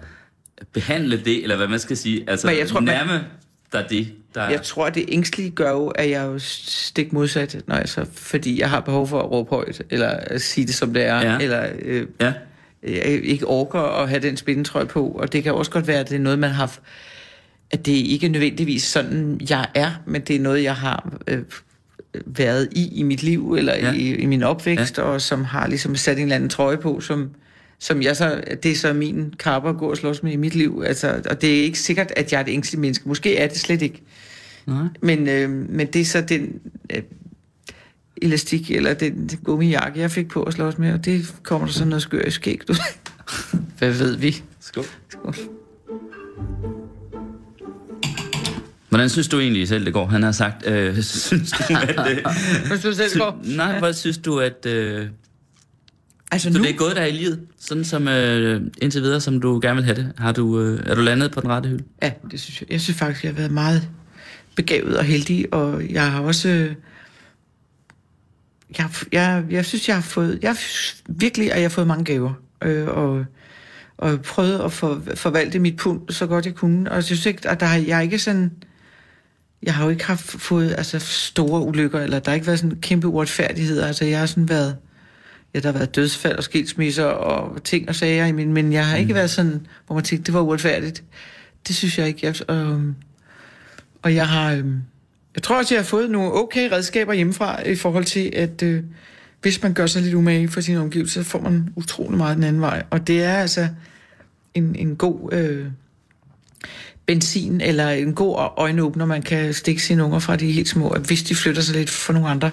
behandle 0.73 1.25
det, 1.25 1.43
eller 1.43 1.57
hvad 1.57 1.69
man 1.69 1.79
skal 1.79 1.97
sige? 1.97 2.25
Altså, 2.31 2.47
Men 2.47 2.59
jeg 2.59 2.69
tror, 2.69 2.81
man- 2.81 2.95
nærme 2.95 3.25
dig 3.73 3.87
det, 3.91 4.13
der 4.35 4.49
Jeg 4.49 4.63
tror, 4.63 4.91
det 4.91 5.05
ængstlige 5.09 5.51
gør 5.51 5.71
jo, 5.71 5.89
at 5.89 6.11
jeg 6.11 6.23
er 6.23 6.27
jo 6.27 6.39
stik 6.39 7.13
modsat, 7.13 7.63
når 7.67 7.77
jeg 7.77 7.89
så, 7.89 8.07
fordi 8.13 8.61
jeg 8.61 8.71
har 8.71 8.81
behov 8.81 9.09
for 9.09 9.19
at 9.23 9.31
råbe 9.31 9.51
højt, 9.51 9.83
eller 9.91 10.39
sige 10.39 10.67
det 10.67 10.75
som 10.75 10.95
det 10.95 11.03
er, 11.03 11.33
Ja. 11.33 11.39
eller 11.39 11.69
øh, 11.83 12.07
Ja, 12.21 12.33
ikke 12.83 13.47
orker 13.47 14.03
at 14.03 14.09
have 14.09 14.23
den 14.23 14.37
spændetrøje 14.37 14.87
på, 14.87 15.07
og 15.09 15.33
det 15.33 15.43
kan 15.43 15.55
også 15.55 15.71
godt 15.71 15.87
være, 15.87 16.01
at 16.01 16.09
det 16.09 16.17
er 16.17 16.21
noget, 16.21 16.39
man 16.39 16.51
har 16.51 16.79
at 17.71 17.87
det 17.87 17.93
ikke 17.93 18.27
er 18.27 18.31
nødvendigvis 18.31 18.83
sådan, 18.83 19.41
jeg 19.51 19.67
er, 19.75 19.91
men 20.07 20.21
det 20.23 20.37
er 20.37 20.41
noget, 20.41 20.63
jeg 20.63 20.75
har 20.77 21.13
øh, 21.27 21.43
været 22.27 22.69
i 22.73 22.89
i 22.95 23.03
mit 23.03 23.23
liv, 23.23 23.55
eller 23.55 23.77
Ja. 23.77 23.93
i, 23.93 24.15
i 24.15 24.27
min 24.27 24.43
opvækst, 24.43 24.99
ja. 24.99 25.03
og 25.03 25.21
som 25.21 25.45
har 25.45 25.67
ligesom 25.69 25.97
sat 25.97 26.17
en 26.17 26.23
eller 26.23 26.35
anden 26.37 26.51
trøje 26.51 26.77
på, 26.77 27.01
som, 27.01 27.31
som 27.79 28.03
jeg 28.03 28.17
så, 28.17 28.41
det 28.63 28.71
er 28.71 28.77
så 28.77 28.93
min 28.93 29.35
karper 29.39 29.69
at 29.69 29.77
gå 29.79 29.91
og 29.91 29.97
slås 29.97 30.23
med 30.23 30.33
i 30.33 30.37
mit 30.37 30.55
liv. 30.55 30.83
Altså, 30.87 31.23
og 31.31 31.43
det 31.43 31.59
er 31.59 31.63
ikke 31.65 31.79
sikkert, 31.79 32.13
at 32.17 32.33
jeg 32.33 32.39
er 32.39 32.45
et 32.45 32.49
ængstligt 32.51 32.81
menneske. 32.81 33.09
Måske 33.09 33.37
er 33.37 33.47
det 33.47 33.57
slet 33.59 33.83
ikke. 33.83 34.03
Nej. 34.67 34.85
Men, 35.03 35.29
øh, 35.29 35.51
men 35.51 35.87
det 35.87 36.01
er 36.01 36.05
så 36.05 36.21
den 36.21 36.61
øh, 36.95 37.03
elastik, 38.23 38.71
eller 38.71 38.95
den, 38.95 39.31
gummijakke, 39.45 40.01
jeg 40.01 40.11
fik 40.11 40.29
på 40.29 40.43
at 40.43 40.55
slås 40.55 40.79
med, 40.79 40.93
og 40.93 41.05
det 41.05 41.35
kommer 41.43 41.67
der 41.67 41.73
sådan 41.75 41.89
noget 41.89 42.03
skør 42.03 42.23
i 42.23 42.31
skæg. 42.31 42.61
Du. 42.69 42.75
Hvad 43.79 43.91
ved 43.93 44.17
vi? 44.17 44.43
Skål. 44.61 44.85
Skål. 45.09 45.35
Hvordan 48.89 49.09
synes 49.09 49.29
du 49.29 49.41
egentlig 49.41 49.69
selv, 49.69 49.85
det 49.85 49.93
går? 49.93 50.07
Han 50.07 50.23
har 50.23 50.33
sagt, 50.33 50.67
øh, 50.67 51.03
synes 51.03 51.51
du, 51.53 51.75
at... 51.75 52.11
Øh, 52.11 52.19
Hvad 52.67 52.79
synes 52.79 52.83
du 52.83 52.93
selv 52.95 53.19
går? 53.21 53.41
sy- 53.45 53.57
nej, 53.57 53.79
hvad 53.79 53.93
synes 53.93 54.19
du, 54.19 54.41
at... 54.41 54.67
Øh, 54.67 55.07
Altså 56.33 56.53
så 56.53 56.59
nu, 56.59 56.65
det 56.65 56.71
er 56.73 56.77
gået 56.77 56.97
der 56.97 57.05
i 57.05 57.13
livet, 57.13 57.41
sådan 57.61 57.85
som 57.85 58.09
øh, 58.09 58.61
indtil 58.83 59.03
videre, 59.03 59.21
som 59.21 59.41
du 59.41 59.59
gerne 59.63 59.75
vil 59.77 59.85
have 59.85 59.97
det. 59.97 60.13
Har 60.19 60.33
du, 60.33 60.61
øh, 60.61 60.81
er 60.87 60.95
du 60.95 61.01
landet 61.01 61.31
på 61.33 61.41
den 61.41 61.51
rette 61.51 61.69
hylde? 61.69 61.85
Ja, 62.03 62.11
det 62.31 62.41
synes 62.41 62.61
jeg. 62.61 62.73
Jeg 62.73 62.81
synes 62.81 62.99
faktisk, 62.99 63.25
jeg 63.25 63.33
har 63.33 63.37
været 63.37 63.51
meget 63.51 63.89
begavet 64.55 64.97
og 64.99 65.05
heldig, 65.05 65.55
og 65.55 65.83
jeg 65.91 66.13
har 66.13 66.21
også... 66.21 66.49
øh, 66.49 66.75
Jeg, 68.79 68.91
jeg, 69.13 69.45
jeg 69.51 69.65
synes, 69.65 69.89
jeg 69.89 69.97
har 69.97 70.03
fået... 70.03 70.39
Jeg 70.43 70.57
virkelig, 71.09 71.53
at 71.53 71.57
jeg 71.57 71.65
har 71.65 71.69
fået 71.69 71.87
mange 71.87 72.05
gaver. 72.05 72.33
Øh, 72.63 72.89
og, 72.89 73.25
og 73.97 74.21
prøvet 74.21 74.59
at 74.61 74.73
for, 74.73 75.03
forvalte 75.15 75.59
mit 75.59 75.77
pund 75.77 76.01
så 76.09 76.27
godt 76.27 76.47
jeg 76.47 76.55
kunne. 76.55 76.91
Og 76.91 76.97
jeg 76.97 77.05
synes 77.05 77.27
ikke, 77.27 77.49
at 77.49 77.61
der 77.61 77.73
jeg 77.73 77.99
er 77.99 78.01
ikke 78.01 78.19
sådan... 78.19 78.53
Jeg 79.63 79.75
har 79.75 79.85
jo 79.85 79.91
ikke 79.91 80.05
haft 80.05 80.25
fået 80.25 80.75
altså, 80.79 80.99
store 80.99 81.61
ulykker, 81.61 82.01
eller 82.01 82.19
der 82.19 82.31
har 82.31 82.35
ikke 82.35 82.47
været 82.47 82.59
sådan 82.59 82.81
kæmpe 82.81 83.07
uretfærdigheder. 83.07 83.87
Altså, 83.87 84.05
jeg 84.05 84.19
har 84.19 84.27
sådan 84.27 84.49
været... 84.49 84.77
Ja, 85.55 85.61
der 85.61 85.67
har 85.73 85.79
været 85.79 85.97
dødsfald 85.97 86.37
og 86.37 86.45
skilsmisser 86.45 87.05
og 87.05 87.65
ting 87.65 87.89
og 87.89 87.95
sager, 87.95 88.33
men, 88.33 88.53
men 88.53 88.73
jeg 88.73 88.87
har 88.87 88.97
ikke 88.97 89.15
været 89.15 89.31
sådan, 89.31 89.67
hvor 89.87 89.95
man 89.95 90.05
tænkte, 90.05 90.27
det 90.27 90.35
var 90.35 90.41
uretfærdigt. 90.41 91.05
Det 91.69 91.77
synes 91.77 91.99
jeg 91.99 92.09
ikke. 92.09 92.27
Jeg, 92.27 92.51
og, 92.51 92.83
og 94.03 94.15
jeg 94.15 94.29
har... 94.29 94.53
øhm, 94.53 94.83
Jeg 95.35 95.43
tror 95.43 95.59
også, 95.59 95.75
jeg 95.75 95.83
har 95.83 95.87
fået 95.87 96.11
nogle 96.11 96.33
okay 96.33 96.69
redskaber 96.73 97.13
hjemmefra 97.13 97.69
i 97.69 97.77
forhold 97.77 98.05
til, 98.05 98.31
at 98.37 98.63
øh, 98.63 98.83
hvis 99.43 99.63
man 99.63 99.75
gør 99.75 99.87
sig 99.87 100.03
lidt 100.03 100.15
umage 100.15 100.49
for 100.49 100.61
sine 100.61 100.81
omgivelser, 100.81 101.23
så 101.23 101.29
får 101.29 101.41
man 101.41 101.73
utrolig 101.77 102.19
meget 102.19 102.37
den 102.37 102.45
anden 102.45 102.63
vej. 102.63 102.83
Og 102.91 103.07
det 103.07 103.23
er 103.23 103.35
altså 103.35 103.69
en, 104.55 104.77
en 104.77 104.97
god 104.97 105.33
øh, 105.33 105.67
benzin, 107.07 107.61
eller 107.61 107.89
en 107.89 108.15
god 108.15 108.51
øjenåbner, 108.57 109.07
man 109.07 109.23
kan 109.23 109.55
stikke 109.55 109.83
sine 109.83 110.05
unger 110.05 110.19
fra 110.19 110.37
de 110.37 110.53
helt 110.53 110.69
små. 110.69 110.89
At 110.89 111.01
hvis 111.01 111.23
de 111.23 111.35
flytter 111.35 111.63
sig 111.63 111.77
lidt 111.77 111.91
for 111.91 112.13
nogle 112.13 112.29
andre, 112.29 112.51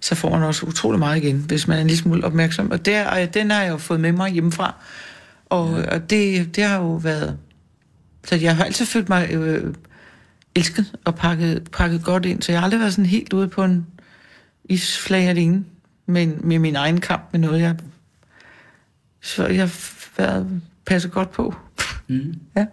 så 0.00 0.14
får 0.14 0.30
man 0.30 0.42
også 0.42 0.66
utrolig 0.66 0.98
meget 0.98 1.16
igen, 1.22 1.44
hvis 1.48 1.68
man 1.68 1.76
er 1.76 1.80
en 1.80 1.86
lille 1.86 2.02
smule 2.02 2.24
opmærksom. 2.24 2.70
Og 2.70 2.86
der, 2.86 3.06
og 3.06 3.34
den 3.34 3.50
har 3.50 3.62
jeg 3.62 3.70
jo 3.70 3.76
fået 3.76 4.00
med 4.00 4.12
mig 4.12 4.32
hjemmefra. 4.32 4.74
Og, 5.46 5.78
ja. 5.78 5.94
og 5.94 6.10
det, 6.10 6.56
det 6.56 6.64
har 6.64 6.78
jo 6.78 6.94
været... 6.94 7.38
Så 8.26 8.36
jeg 8.36 8.56
har 8.56 8.64
altid 8.64 8.86
følt 8.86 9.08
mig 9.08 9.30
øh, 9.30 9.74
elsket 10.54 10.96
og 11.04 11.14
pakket, 11.14 11.68
pakket 11.72 12.04
godt 12.04 12.26
ind, 12.26 12.42
så 12.42 12.52
jeg 12.52 12.60
har 12.60 12.64
aldrig 12.64 12.80
været 12.80 12.92
sådan 12.92 13.06
helt 13.06 13.32
ude 13.32 13.48
på 13.48 13.64
en 13.64 13.86
isflag 14.64 15.28
alene, 15.28 15.64
men 16.06 16.40
med 16.40 16.58
min 16.58 16.76
egen 16.76 17.00
kamp 17.00 17.22
med 17.32 17.40
noget, 17.40 17.60
jeg... 17.60 17.76
Så 19.20 19.46
jeg 19.46 19.60
har 19.62 19.94
været 20.18 20.60
passet 20.86 21.12
godt 21.12 21.30
på. 21.30 21.54
Mm. 22.08 22.34
Ja. 22.56 22.66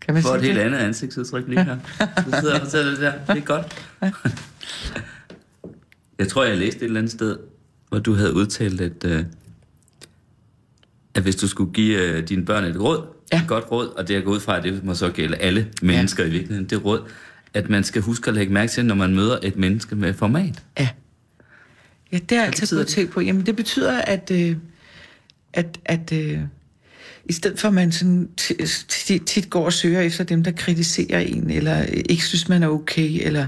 Kan 0.00 0.14
man 0.14 0.22
For 0.22 0.28
et 0.28 0.40
sige 0.40 0.46
helt 0.52 0.58
det? 0.58 0.66
andet 0.66 0.78
ansigtsudtryk 0.78 1.48
lige 1.48 1.64
her. 1.64 1.78
Du 2.26 2.30
sidder 2.40 2.54
og 2.54 2.60
fortæller 2.60 2.90
det 2.90 3.00
der. 3.00 3.34
Det 3.34 3.42
er 3.42 3.46
godt. 3.46 3.88
Jeg 6.18 6.28
tror, 6.28 6.44
jeg 6.44 6.58
læste 6.58 6.80
et 6.80 6.84
eller 6.84 7.00
andet 7.00 7.12
sted, 7.12 7.38
hvor 7.88 7.98
du 7.98 8.14
havde 8.14 8.34
udtalt, 8.34 8.80
at, 8.80 9.04
øh, 9.04 9.24
at 11.14 11.22
hvis 11.22 11.36
du 11.36 11.48
skulle 11.48 11.72
give 11.72 11.98
øh, 12.02 12.28
dine 12.28 12.44
børn 12.44 12.64
et 12.64 12.80
råd, 12.80 13.06
Ja. 13.32 13.40
et 13.42 13.48
godt 13.48 13.70
råd, 13.70 13.88
og 13.88 14.08
det 14.08 14.16
er 14.16 14.20
gået 14.20 14.36
ud 14.36 14.40
fra, 14.40 14.56
at 14.56 14.64
det 14.64 14.84
må 14.84 14.94
så 14.94 15.10
gælde 15.10 15.36
alle 15.36 15.68
mennesker 15.82 16.22
ja. 16.22 16.28
i 16.28 16.32
virkeligheden, 16.32 16.70
det 16.70 16.84
råd, 16.84 17.08
at 17.54 17.68
man 17.68 17.84
skal 17.84 18.02
huske 18.02 18.28
at 18.28 18.34
lægge 18.34 18.52
mærke 18.52 18.72
til, 18.72 18.84
når 18.84 18.94
man 18.94 19.14
møder 19.14 19.38
et 19.42 19.56
menneske 19.56 19.96
med 19.96 20.14
format. 20.14 20.62
Ja. 20.78 20.88
Ja, 22.12 22.18
det 22.18 22.38
har 22.38 22.44
jeg 22.44 22.46
altid 22.46 22.76
gået 22.96 23.10
på. 23.10 23.20
Jamen, 23.20 23.46
det 23.46 23.56
betyder, 23.56 24.00
at, 24.00 24.30
øh, 24.30 24.56
at, 25.52 25.78
at 25.84 26.12
øh, 26.12 26.40
i 27.24 27.32
stedet 27.32 27.60
for, 27.60 27.68
at 27.68 27.74
man 27.74 27.92
sådan 27.92 28.28
tit, 28.36 29.22
tit, 29.26 29.50
går 29.50 29.64
og 29.64 29.72
søger 29.72 30.00
efter 30.00 30.24
dem, 30.24 30.44
der 30.44 30.50
kritiserer 30.50 31.20
en, 31.20 31.50
eller 31.50 31.82
ikke 31.82 32.24
synes, 32.24 32.48
man 32.48 32.62
er 32.62 32.68
okay, 32.68 33.26
eller... 33.26 33.46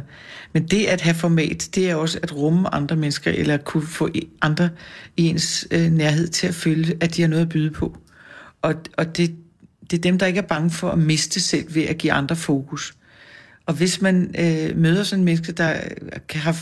Men 0.52 0.64
det 0.64 0.86
at 0.86 1.00
have 1.00 1.14
format, 1.14 1.68
det 1.74 1.90
er 1.90 1.94
også 1.94 2.18
at 2.22 2.36
rumme 2.36 2.74
andre 2.74 2.96
mennesker, 2.96 3.30
eller 3.30 3.56
kunne 3.56 3.86
få 3.86 4.08
andre 4.42 4.68
i 5.16 5.28
ens 5.28 5.68
øh, 5.70 5.90
nærhed 5.90 6.28
til 6.28 6.46
at 6.46 6.54
føle, 6.54 6.96
at 7.00 7.16
de 7.16 7.22
har 7.22 7.28
noget 7.28 7.42
at 7.42 7.48
byde 7.48 7.70
på. 7.70 7.98
Og, 8.62 8.74
og 8.96 9.16
det, 9.16 9.34
det 9.90 9.96
er 9.96 10.00
dem, 10.00 10.18
der 10.18 10.26
ikke 10.26 10.38
er 10.38 10.46
bange 10.46 10.70
for 10.70 10.90
at 10.90 10.98
miste 10.98 11.40
selv 11.40 11.74
ved 11.74 11.82
at 11.82 11.98
give 11.98 12.12
andre 12.12 12.36
fokus. 12.36 12.94
Og 13.66 13.74
hvis 13.74 14.00
man 14.00 14.34
øh, 14.38 14.76
møder 14.76 15.02
sådan 15.02 15.20
en 15.20 15.24
menneske, 15.24 15.52
der 15.52 15.74
øh, 15.74 16.10
kan 16.28 16.40
have, 16.40 16.56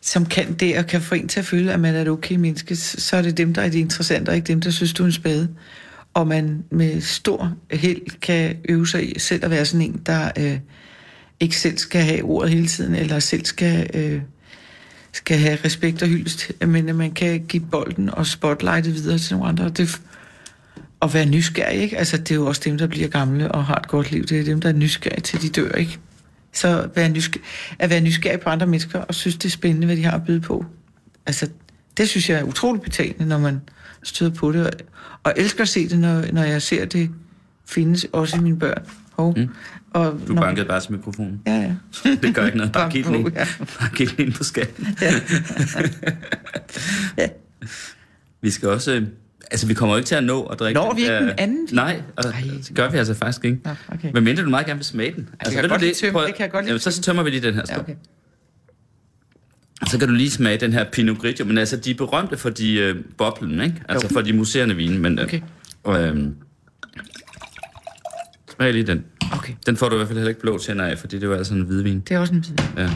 som 0.00 0.26
kan 0.26 0.52
det, 0.52 0.78
og 0.78 0.86
kan 0.86 1.00
få 1.00 1.14
en 1.14 1.28
til 1.28 1.40
at 1.40 1.46
føle, 1.46 1.72
at 1.72 1.80
man 1.80 1.94
er 1.94 2.02
et 2.02 2.08
okay 2.08 2.34
menneske, 2.34 2.76
så 2.76 3.16
er 3.16 3.22
det 3.22 3.36
dem, 3.36 3.54
der 3.54 3.62
er 3.62 3.68
det 3.68 3.78
interessante, 3.78 4.30
og 4.30 4.36
ikke 4.36 4.46
dem, 4.46 4.60
der 4.60 4.70
synes, 4.70 4.92
du 4.92 5.02
er 5.02 5.06
en 5.06 5.12
spade. 5.12 5.48
Og 6.14 6.26
man 6.26 6.64
med 6.70 7.00
stor 7.00 7.52
held 7.70 8.20
kan 8.20 8.56
øve 8.68 8.88
sig 8.88 9.16
i 9.16 9.18
selv 9.18 9.44
at 9.44 9.50
være 9.50 9.64
sådan 9.64 9.86
en, 9.86 10.02
der 10.06 10.30
øh, 10.38 10.58
ikke 11.40 11.56
selv 11.56 11.78
skal 11.78 12.00
have 12.00 12.22
ordet 12.22 12.50
hele 12.50 12.66
tiden, 12.66 12.94
eller 12.94 13.18
selv 13.18 13.44
skal, 13.44 13.90
øh, 13.94 14.22
skal 15.12 15.38
have 15.38 15.58
respekt 15.64 16.02
og 16.02 16.08
hyldest, 16.08 16.52
men 16.66 16.88
at 16.88 16.96
man 16.96 17.12
kan 17.12 17.44
give 17.46 17.66
bolden 17.70 18.10
og 18.10 18.26
spotlightet 18.26 18.94
videre 18.94 19.18
til 19.18 19.36
nogle 19.36 19.48
andre. 19.48 19.68
Det, 19.68 20.00
og 21.04 21.14
være 21.14 21.26
nysgerrig, 21.26 21.78
ikke? 21.80 21.98
Altså, 21.98 22.16
det 22.16 22.30
er 22.30 22.34
jo 22.34 22.46
også 22.46 22.62
dem, 22.64 22.78
der 22.78 22.86
bliver 22.86 23.08
gamle 23.08 23.52
og 23.52 23.64
har 23.64 23.74
et 23.74 23.88
godt 23.88 24.10
liv. 24.10 24.24
Det 24.24 24.40
er 24.40 24.44
dem, 24.44 24.60
der 24.60 24.68
er 24.68 24.72
nysgerrige 24.72 25.20
til 25.20 25.42
de 25.42 25.48
dør, 25.48 25.70
ikke? 25.72 25.98
Så 26.52 26.88
være 26.94 27.08
nysgerrig, 27.08 27.44
at 27.78 27.90
være 27.90 28.00
nysgerrig 28.00 28.40
på 28.40 28.48
andre 28.48 28.66
mennesker 28.66 28.98
og 29.00 29.14
synes, 29.14 29.36
det 29.36 29.44
er 29.44 29.50
spændende, 29.50 29.86
hvad 29.86 29.96
de 29.96 30.04
har 30.04 30.12
at 30.12 30.24
byde 30.26 30.40
på. 30.40 30.64
Altså, 31.26 31.48
det 31.96 32.08
synes 32.08 32.30
jeg 32.30 32.38
er 32.38 32.42
utroligt 32.42 32.84
betalende, 32.84 33.26
når 33.26 33.38
man 33.38 33.60
støder 34.02 34.30
på 34.34 34.52
det. 34.52 34.66
Og, 34.66 34.72
og 35.24 35.34
elsker 35.36 35.62
at 35.62 35.68
se 35.68 35.88
det, 35.88 35.98
når, 35.98 36.24
når 36.32 36.42
jeg 36.42 36.62
ser 36.62 36.84
det 36.84 37.10
findes 37.68 38.06
også 38.12 38.36
i 38.36 38.40
mine 38.40 38.58
børn. 38.58 38.82
Hov. 39.12 39.38
Mm. 39.38 39.48
Og 39.90 40.20
Du 40.28 40.32
når- 40.34 40.42
bankede 40.42 40.66
bare 40.66 40.80
til 40.80 40.92
mikrofonen. 40.92 41.40
Ja, 41.46 41.56
ja. 41.56 41.74
Det 42.22 42.34
gør 42.34 42.44
ikke 42.46 42.56
noget. 42.58 42.72
Bare 42.72 42.82
Bank 42.82 42.92
giv 42.92 43.04
den 43.04 43.14
ind. 43.14 43.32
ja. 43.34 43.46
Bare 43.80 43.88
giv 43.96 44.06
den 44.06 44.26
ind 44.26 44.32
på 44.34 44.44
skatten. 44.44 44.86
Ja. 45.02 45.12
ja. 47.22 47.28
Vi 48.42 48.50
skal 48.50 48.68
også... 48.68 49.06
Altså, 49.50 49.66
vi 49.66 49.74
kommer 49.74 49.94
jo 49.94 49.96
ikke 49.98 50.06
til 50.06 50.14
at 50.14 50.24
nå 50.24 50.42
at 50.42 50.58
drikke... 50.58 50.80
Når 50.80 50.94
vi 50.94 51.00
ikke 51.00 51.16
den 51.18 51.30
anden? 51.38 51.68
Nej, 51.72 52.02
og 52.16 52.24
Ej. 52.24 52.40
det 52.68 52.72
gør 52.74 52.90
vi 52.90 52.98
altså 52.98 53.14
faktisk 53.14 53.44
ikke. 53.44 53.58
Nå, 53.64 53.70
okay. 53.88 54.10
Men 54.14 54.24
mindre 54.24 54.42
du 54.44 54.50
meget 54.50 54.66
gerne 54.66 54.78
vil 54.78 54.84
smage 54.84 55.12
den. 55.16 55.28
Altså, 55.40 55.60
kan 55.60 55.68
godt 55.68 55.80
du 55.80 55.84
lide 55.84 55.94
tømme. 55.94 56.20
Det 56.26 56.34
kan 56.34 56.42
jeg 56.42 56.50
godt 56.50 56.64
lide 56.64 56.70
Jamen, 56.70 56.80
så 56.80 56.90
tømme. 56.90 57.02
tømmer 57.02 57.22
vi 57.22 57.30
lige 57.30 57.40
den 57.42 57.54
her. 57.54 57.62
ja, 57.68 57.74
Stop. 57.74 57.82
okay. 57.84 57.94
Så 59.90 59.98
kan 59.98 60.08
du 60.08 60.14
lige 60.14 60.30
smage 60.30 60.56
den 60.58 60.72
her 60.72 60.84
Pinot 60.92 61.18
Grigio. 61.18 61.44
Men 61.44 61.58
altså, 61.58 61.76
de 61.76 61.90
er 61.90 61.94
berømte 61.94 62.36
for 62.36 62.50
de 62.50 62.74
øh, 62.78 62.96
boblen, 63.18 63.60
ikke? 63.60 63.82
Altså 63.88 64.06
Jo. 64.10 64.12
for 64.14 64.20
de 64.20 64.32
museerne 64.32 64.76
vine. 64.76 64.98
Men, 64.98 65.18
øh, 65.18 65.24
Okay. 65.24 65.40
øh, 65.88 66.26
smag 68.56 68.72
lige 68.72 68.86
den. 68.86 69.04
Okay. 69.32 69.52
Den 69.66 69.76
får 69.76 69.88
du 69.88 69.94
i 69.94 69.96
hvert 69.98 70.08
fald 70.08 70.18
heller 70.18 70.28
ikke 70.28 70.40
blå 70.40 70.58
tænder 70.58 70.84
af, 70.84 70.98
fordi 70.98 71.18
det 71.18 71.28
var 71.28 71.36
altså 71.36 71.54
en 71.54 71.60
hvidvin. 71.62 72.00
Det 72.00 72.14
er 72.14 72.18
også 72.18 72.34
en 72.34 72.40
bid. 72.40 72.64
Ja. 72.76 72.90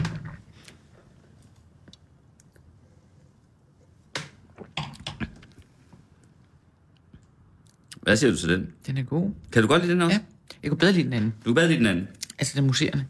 Hvad 8.09 8.17
siger 8.17 8.31
du 8.31 8.37
til 8.37 8.49
den? 8.49 8.67
Den 8.87 8.97
er 8.97 9.03
god. 9.03 9.31
Kan 9.51 9.61
du 9.61 9.67
godt 9.67 9.81
lide 9.81 9.93
den 9.93 10.01
også? 10.01 10.17
Ja. 10.17 10.21
Jeg 10.63 10.71
kunne 10.71 10.77
bedre 10.77 10.91
lide 10.91 11.03
den 11.03 11.13
anden. 11.13 11.33
Du 11.39 11.49
kan 11.49 11.55
bedre 11.55 11.67
lide 11.67 11.79
den 11.79 11.85
anden. 11.85 12.07
Altså, 12.39 12.53
den 12.55 12.67
museerne. 12.67 13.05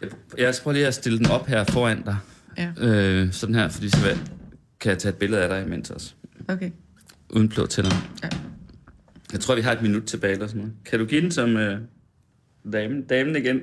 Jeg, 0.00 0.10
jeg 0.38 0.54
prøver 0.62 0.72
lige 0.72 0.86
at 0.86 0.94
stille 0.94 1.18
den 1.18 1.26
op 1.26 1.46
her 1.46 1.64
foran 1.64 2.02
dig. 2.02 2.16
Ja. 2.58 2.72
Øh, 2.78 3.32
sådan 3.32 3.54
her, 3.54 3.68
fordi 3.68 3.88
så 3.88 4.16
kan 4.80 4.90
jeg 4.90 4.98
tage 4.98 5.12
et 5.12 5.18
billede 5.18 5.42
af 5.42 5.48
dig 5.48 5.66
imens 5.66 5.90
også. 5.90 6.14
Okay. 6.48 6.70
Uden 7.30 7.48
blå 7.48 7.66
tænder. 7.66 7.90
Ja. 8.22 8.28
Jeg 9.32 9.40
tror, 9.40 9.54
vi 9.54 9.60
har 9.60 9.72
et 9.72 9.82
minut 9.82 10.04
tilbage 10.04 10.32
eller 10.32 10.46
sådan 10.46 10.60
noget. 10.60 10.74
Kan 10.84 10.98
du 10.98 11.04
give 11.04 11.20
den 11.20 11.30
som 11.30 11.56
øh, 11.56 11.80
damen, 12.72 13.02
damen 13.02 13.36
igen? 13.36 13.60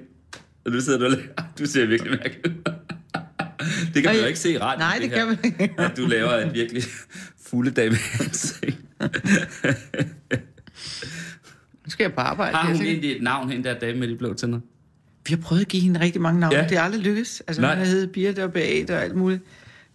Og 0.65 0.71
du 0.71 0.81
sidder 0.81 1.09
du, 1.09 1.15
du 1.59 1.65
ser 1.65 1.85
virkelig 1.85 2.11
mærkeligt. 2.11 2.45
det 3.93 4.03
kan 4.03 4.05
man 4.05 4.15
jo 4.21 4.25
ikke 4.25 4.39
se 4.39 4.51
i 4.51 4.57
radioen. 4.57 4.79
nej, 4.79 4.97
det 5.01 5.09
her, 5.09 5.17
kan 5.17 5.27
man 5.27 5.37
ikke. 5.43 5.81
At 5.81 5.97
du 5.97 6.05
laver 6.05 6.31
et 6.31 6.53
virkelig 6.53 6.83
fulde 7.49 7.71
dame 7.71 7.95
Nu 11.85 11.89
skal 11.91 12.03
jeg 12.03 12.13
på 12.13 12.21
arbejde. 12.21 12.55
Har 12.55 12.61
Jeg 12.61 12.67
hun 12.67 12.77
tænker- 12.77 12.91
egentlig 12.91 13.15
et 13.15 13.23
navn, 13.23 13.49
hende 13.51 13.63
der 13.69 13.79
dame 13.79 13.99
med 13.99 14.07
de 14.07 14.15
blå 14.15 14.33
tænder? 14.33 14.59
Vi 15.27 15.33
har 15.33 15.37
prøvet 15.41 15.61
at 15.61 15.67
give 15.67 15.83
hende 15.83 15.99
rigtig 15.99 16.21
mange 16.21 16.39
navne. 16.39 16.55
Ja. 16.55 16.61
Ja. 16.63 16.69
Det 16.69 16.77
er 16.77 16.81
aldrig 16.81 17.01
lykkes. 17.01 17.43
Altså, 17.47 17.61
Nej. 17.61 17.75
hun 17.77 17.85
hedder 17.85 18.07
Birte 18.07 18.43
og 18.43 18.53
Beate 18.53 18.95
og 18.95 19.03
alt 19.03 19.15
muligt. 19.15 19.41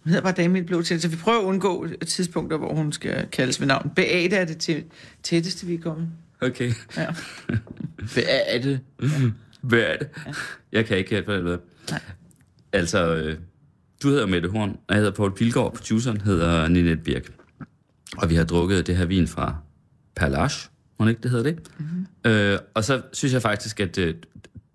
Hun 0.03 0.09
hedder 0.09 0.23
bare 0.23 0.33
Dame 0.33 0.57
i 0.57 0.61
det 0.61 0.67
blå 0.67 0.81
til. 0.81 1.01
Så 1.01 1.07
vi 1.07 1.15
prøver 1.15 1.39
at 1.39 1.43
undgå 1.43 1.87
tidspunkter, 2.07 2.57
hvor 2.57 2.73
hun 2.73 2.91
skal 2.91 3.27
kaldes 3.31 3.59
ved 3.59 3.67
navn. 3.67 3.91
Beate 3.95 4.35
er 4.35 4.45
det 4.45 4.57
til, 4.57 4.83
tætteste, 5.23 5.67
vi 5.67 5.73
er 5.73 5.79
kommet. 5.81 6.07
Okay. 6.41 6.71
Ja. 6.97 7.05
Hvad 8.13 8.23
er 8.47 8.61
det? 8.61 8.79
Hvad 9.61 9.79
er 9.79 9.97
det? 9.97 10.07
Jeg 10.71 10.85
kan 10.85 10.97
ikke 10.97 11.21
dig 11.27 11.43
med. 11.43 11.57
Altså, 12.73 13.15
øh, 13.15 13.37
du 14.03 14.09
hedder 14.09 14.25
Mette 14.25 14.49
Horn, 14.49 14.69
og 14.69 14.77
jeg 14.89 14.97
hedder 14.97 15.11
Paul 15.11 15.35
Pilgaard, 15.35 15.73
produceren 15.75 16.21
hedder 16.21 16.67
Ninette 16.67 17.03
Birk. 17.03 17.31
Og 18.17 18.29
vi 18.29 18.35
har 18.35 18.43
drukket 18.43 18.87
det 18.87 18.97
her 18.97 19.05
vin 19.05 19.27
fra 19.27 19.55
Perlage, 20.15 20.69
må 20.99 21.07
ikke 21.07 21.21
det 21.21 21.31
hedder 21.31 21.43
det? 21.43 21.69
Mm-hmm. 21.77 22.31
Øh, 22.31 22.59
og 22.73 22.83
så 22.83 23.01
synes 23.13 23.33
jeg 23.33 23.41
faktisk, 23.41 23.79
at 23.79 23.97
øh, 23.97 24.15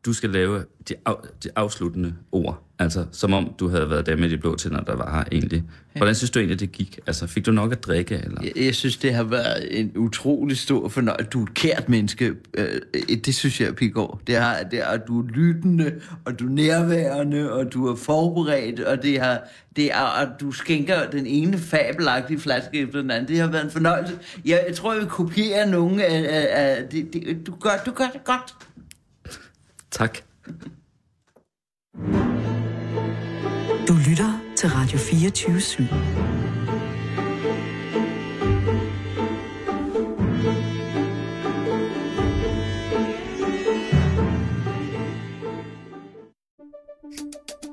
du 0.04 0.12
skal 0.12 0.30
lave 0.30 0.64
de, 0.88 0.94
af, 1.06 1.14
de 1.44 1.48
afsluttende 1.56 2.14
ord. 2.32 2.69
Altså, 2.80 3.06
som 3.12 3.32
om 3.32 3.54
du 3.58 3.68
havde 3.68 3.90
været 3.90 4.06
der 4.06 4.16
med 4.16 4.28
de 4.28 4.38
blå 4.38 4.56
tænder, 4.56 4.80
der 4.80 4.96
var 4.96 5.16
her 5.16 5.24
egentlig. 5.32 5.64
Hvordan 5.96 6.14
synes 6.14 6.30
du 6.30 6.38
egentlig, 6.38 6.60
det 6.60 6.72
gik? 6.72 6.98
Altså, 7.06 7.26
fik 7.26 7.46
du 7.46 7.52
nok 7.52 7.72
at 7.72 7.84
drikke? 7.84 8.14
Eller? 8.24 8.42
Jeg, 8.42 8.52
jeg 8.56 8.74
synes, 8.74 8.96
det 8.96 9.14
har 9.14 9.22
været 9.22 9.80
en 9.80 9.92
utrolig 9.96 10.58
stor 10.58 10.88
fornøjelse. 10.88 11.30
Du 11.30 11.40
er 11.40 11.46
et 11.46 11.54
kært 11.54 11.88
menneske. 11.88 12.32
Øh, 12.54 12.80
det 13.24 13.34
synes 13.34 13.60
jeg, 13.60 13.74
Pigård. 13.74 14.20
Det 14.26 14.36
har, 14.36 14.62
det 14.62 14.78
er, 14.78 14.96
du 14.96 15.22
er 15.22 15.26
lyttende, 15.28 16.00
og 16.24 16.38
du 16.40 16.46
er 16.46 16.50
nærværende, 16.50 17.52
og 17.52 17.72
du 17.72 17.86
er 17.86 17.96
forberedt, 17.96 18.80
og 18.80 19.02
det 19.02 19.20
har, 19.20 19.40
det 19.76 19.92
er, 19.92 20.02
og 20.02 20.40
du 20.40 20.52
skænker 20.52 21.10
den 21.10 21.26
ene 21.26 21.58
fabelagtige 21.58 22.40
flaske 22.40 22.78
efter 22.78 23.00
den 23.00 23.10
anden. 23.10 23.28
Det 23.28 23.38
har 23.38 23.50
været 23.50 23.64
en 23.64 23.70
fornøjelse. 23.70 24.18
Jeg, 24.44 24.64
jeg 24.68 24.76
tror, 24.76 24.92
jeg 24.92 25.00
vil 25.00 25.08
kopiere 25.08 25.70
nogle 25.70 26.04
af... 26.04 26.18
af, 26.18 26.76
af 26.78 26.88
det, 26.88 27.12
det, 27.12 27.46
du, 27.46 27.54
gør, 27.60 27.70
du 27.86 27.90
gør 27.90 28.08
det 28.12 28.24
godt. 28.24 28.54
Tak. 29.90 30.18
Du 33.90 33.96
lytter 33.96 34.40
til 34.56 34.68
Radio 34.68 34.98
24 34.98 35.56
/7. 35.56 35.82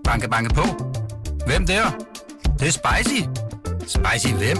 Banke, 0.03 0.29
banke 0.29 0.53
på. 0.53 0.61
Hvem 1.45 1.65
der? 1.65 1.83
Det, 2.43 2.59
det 2.59 2.67
er 2.67 2.71
spicy. 2.71 3.21
Spicy 3.87 4.33
hvem? 4.33 4.57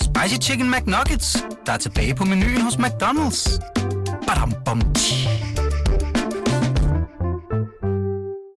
Spicy 0.00 0.40
Chicken 0.42 0.70
McNuggets, 0.70 1.44
der 1.66 1.72
er 1.72 1.78
tilbage 1.78 2.14
på 2.14 2.24
menuen 2.24 2.60
hos 2.60 2.74
McDonald's. 2.74 3.60
Badum, 4.26 4.52
bom, 4.64 4.94
tji. 4.94 5.47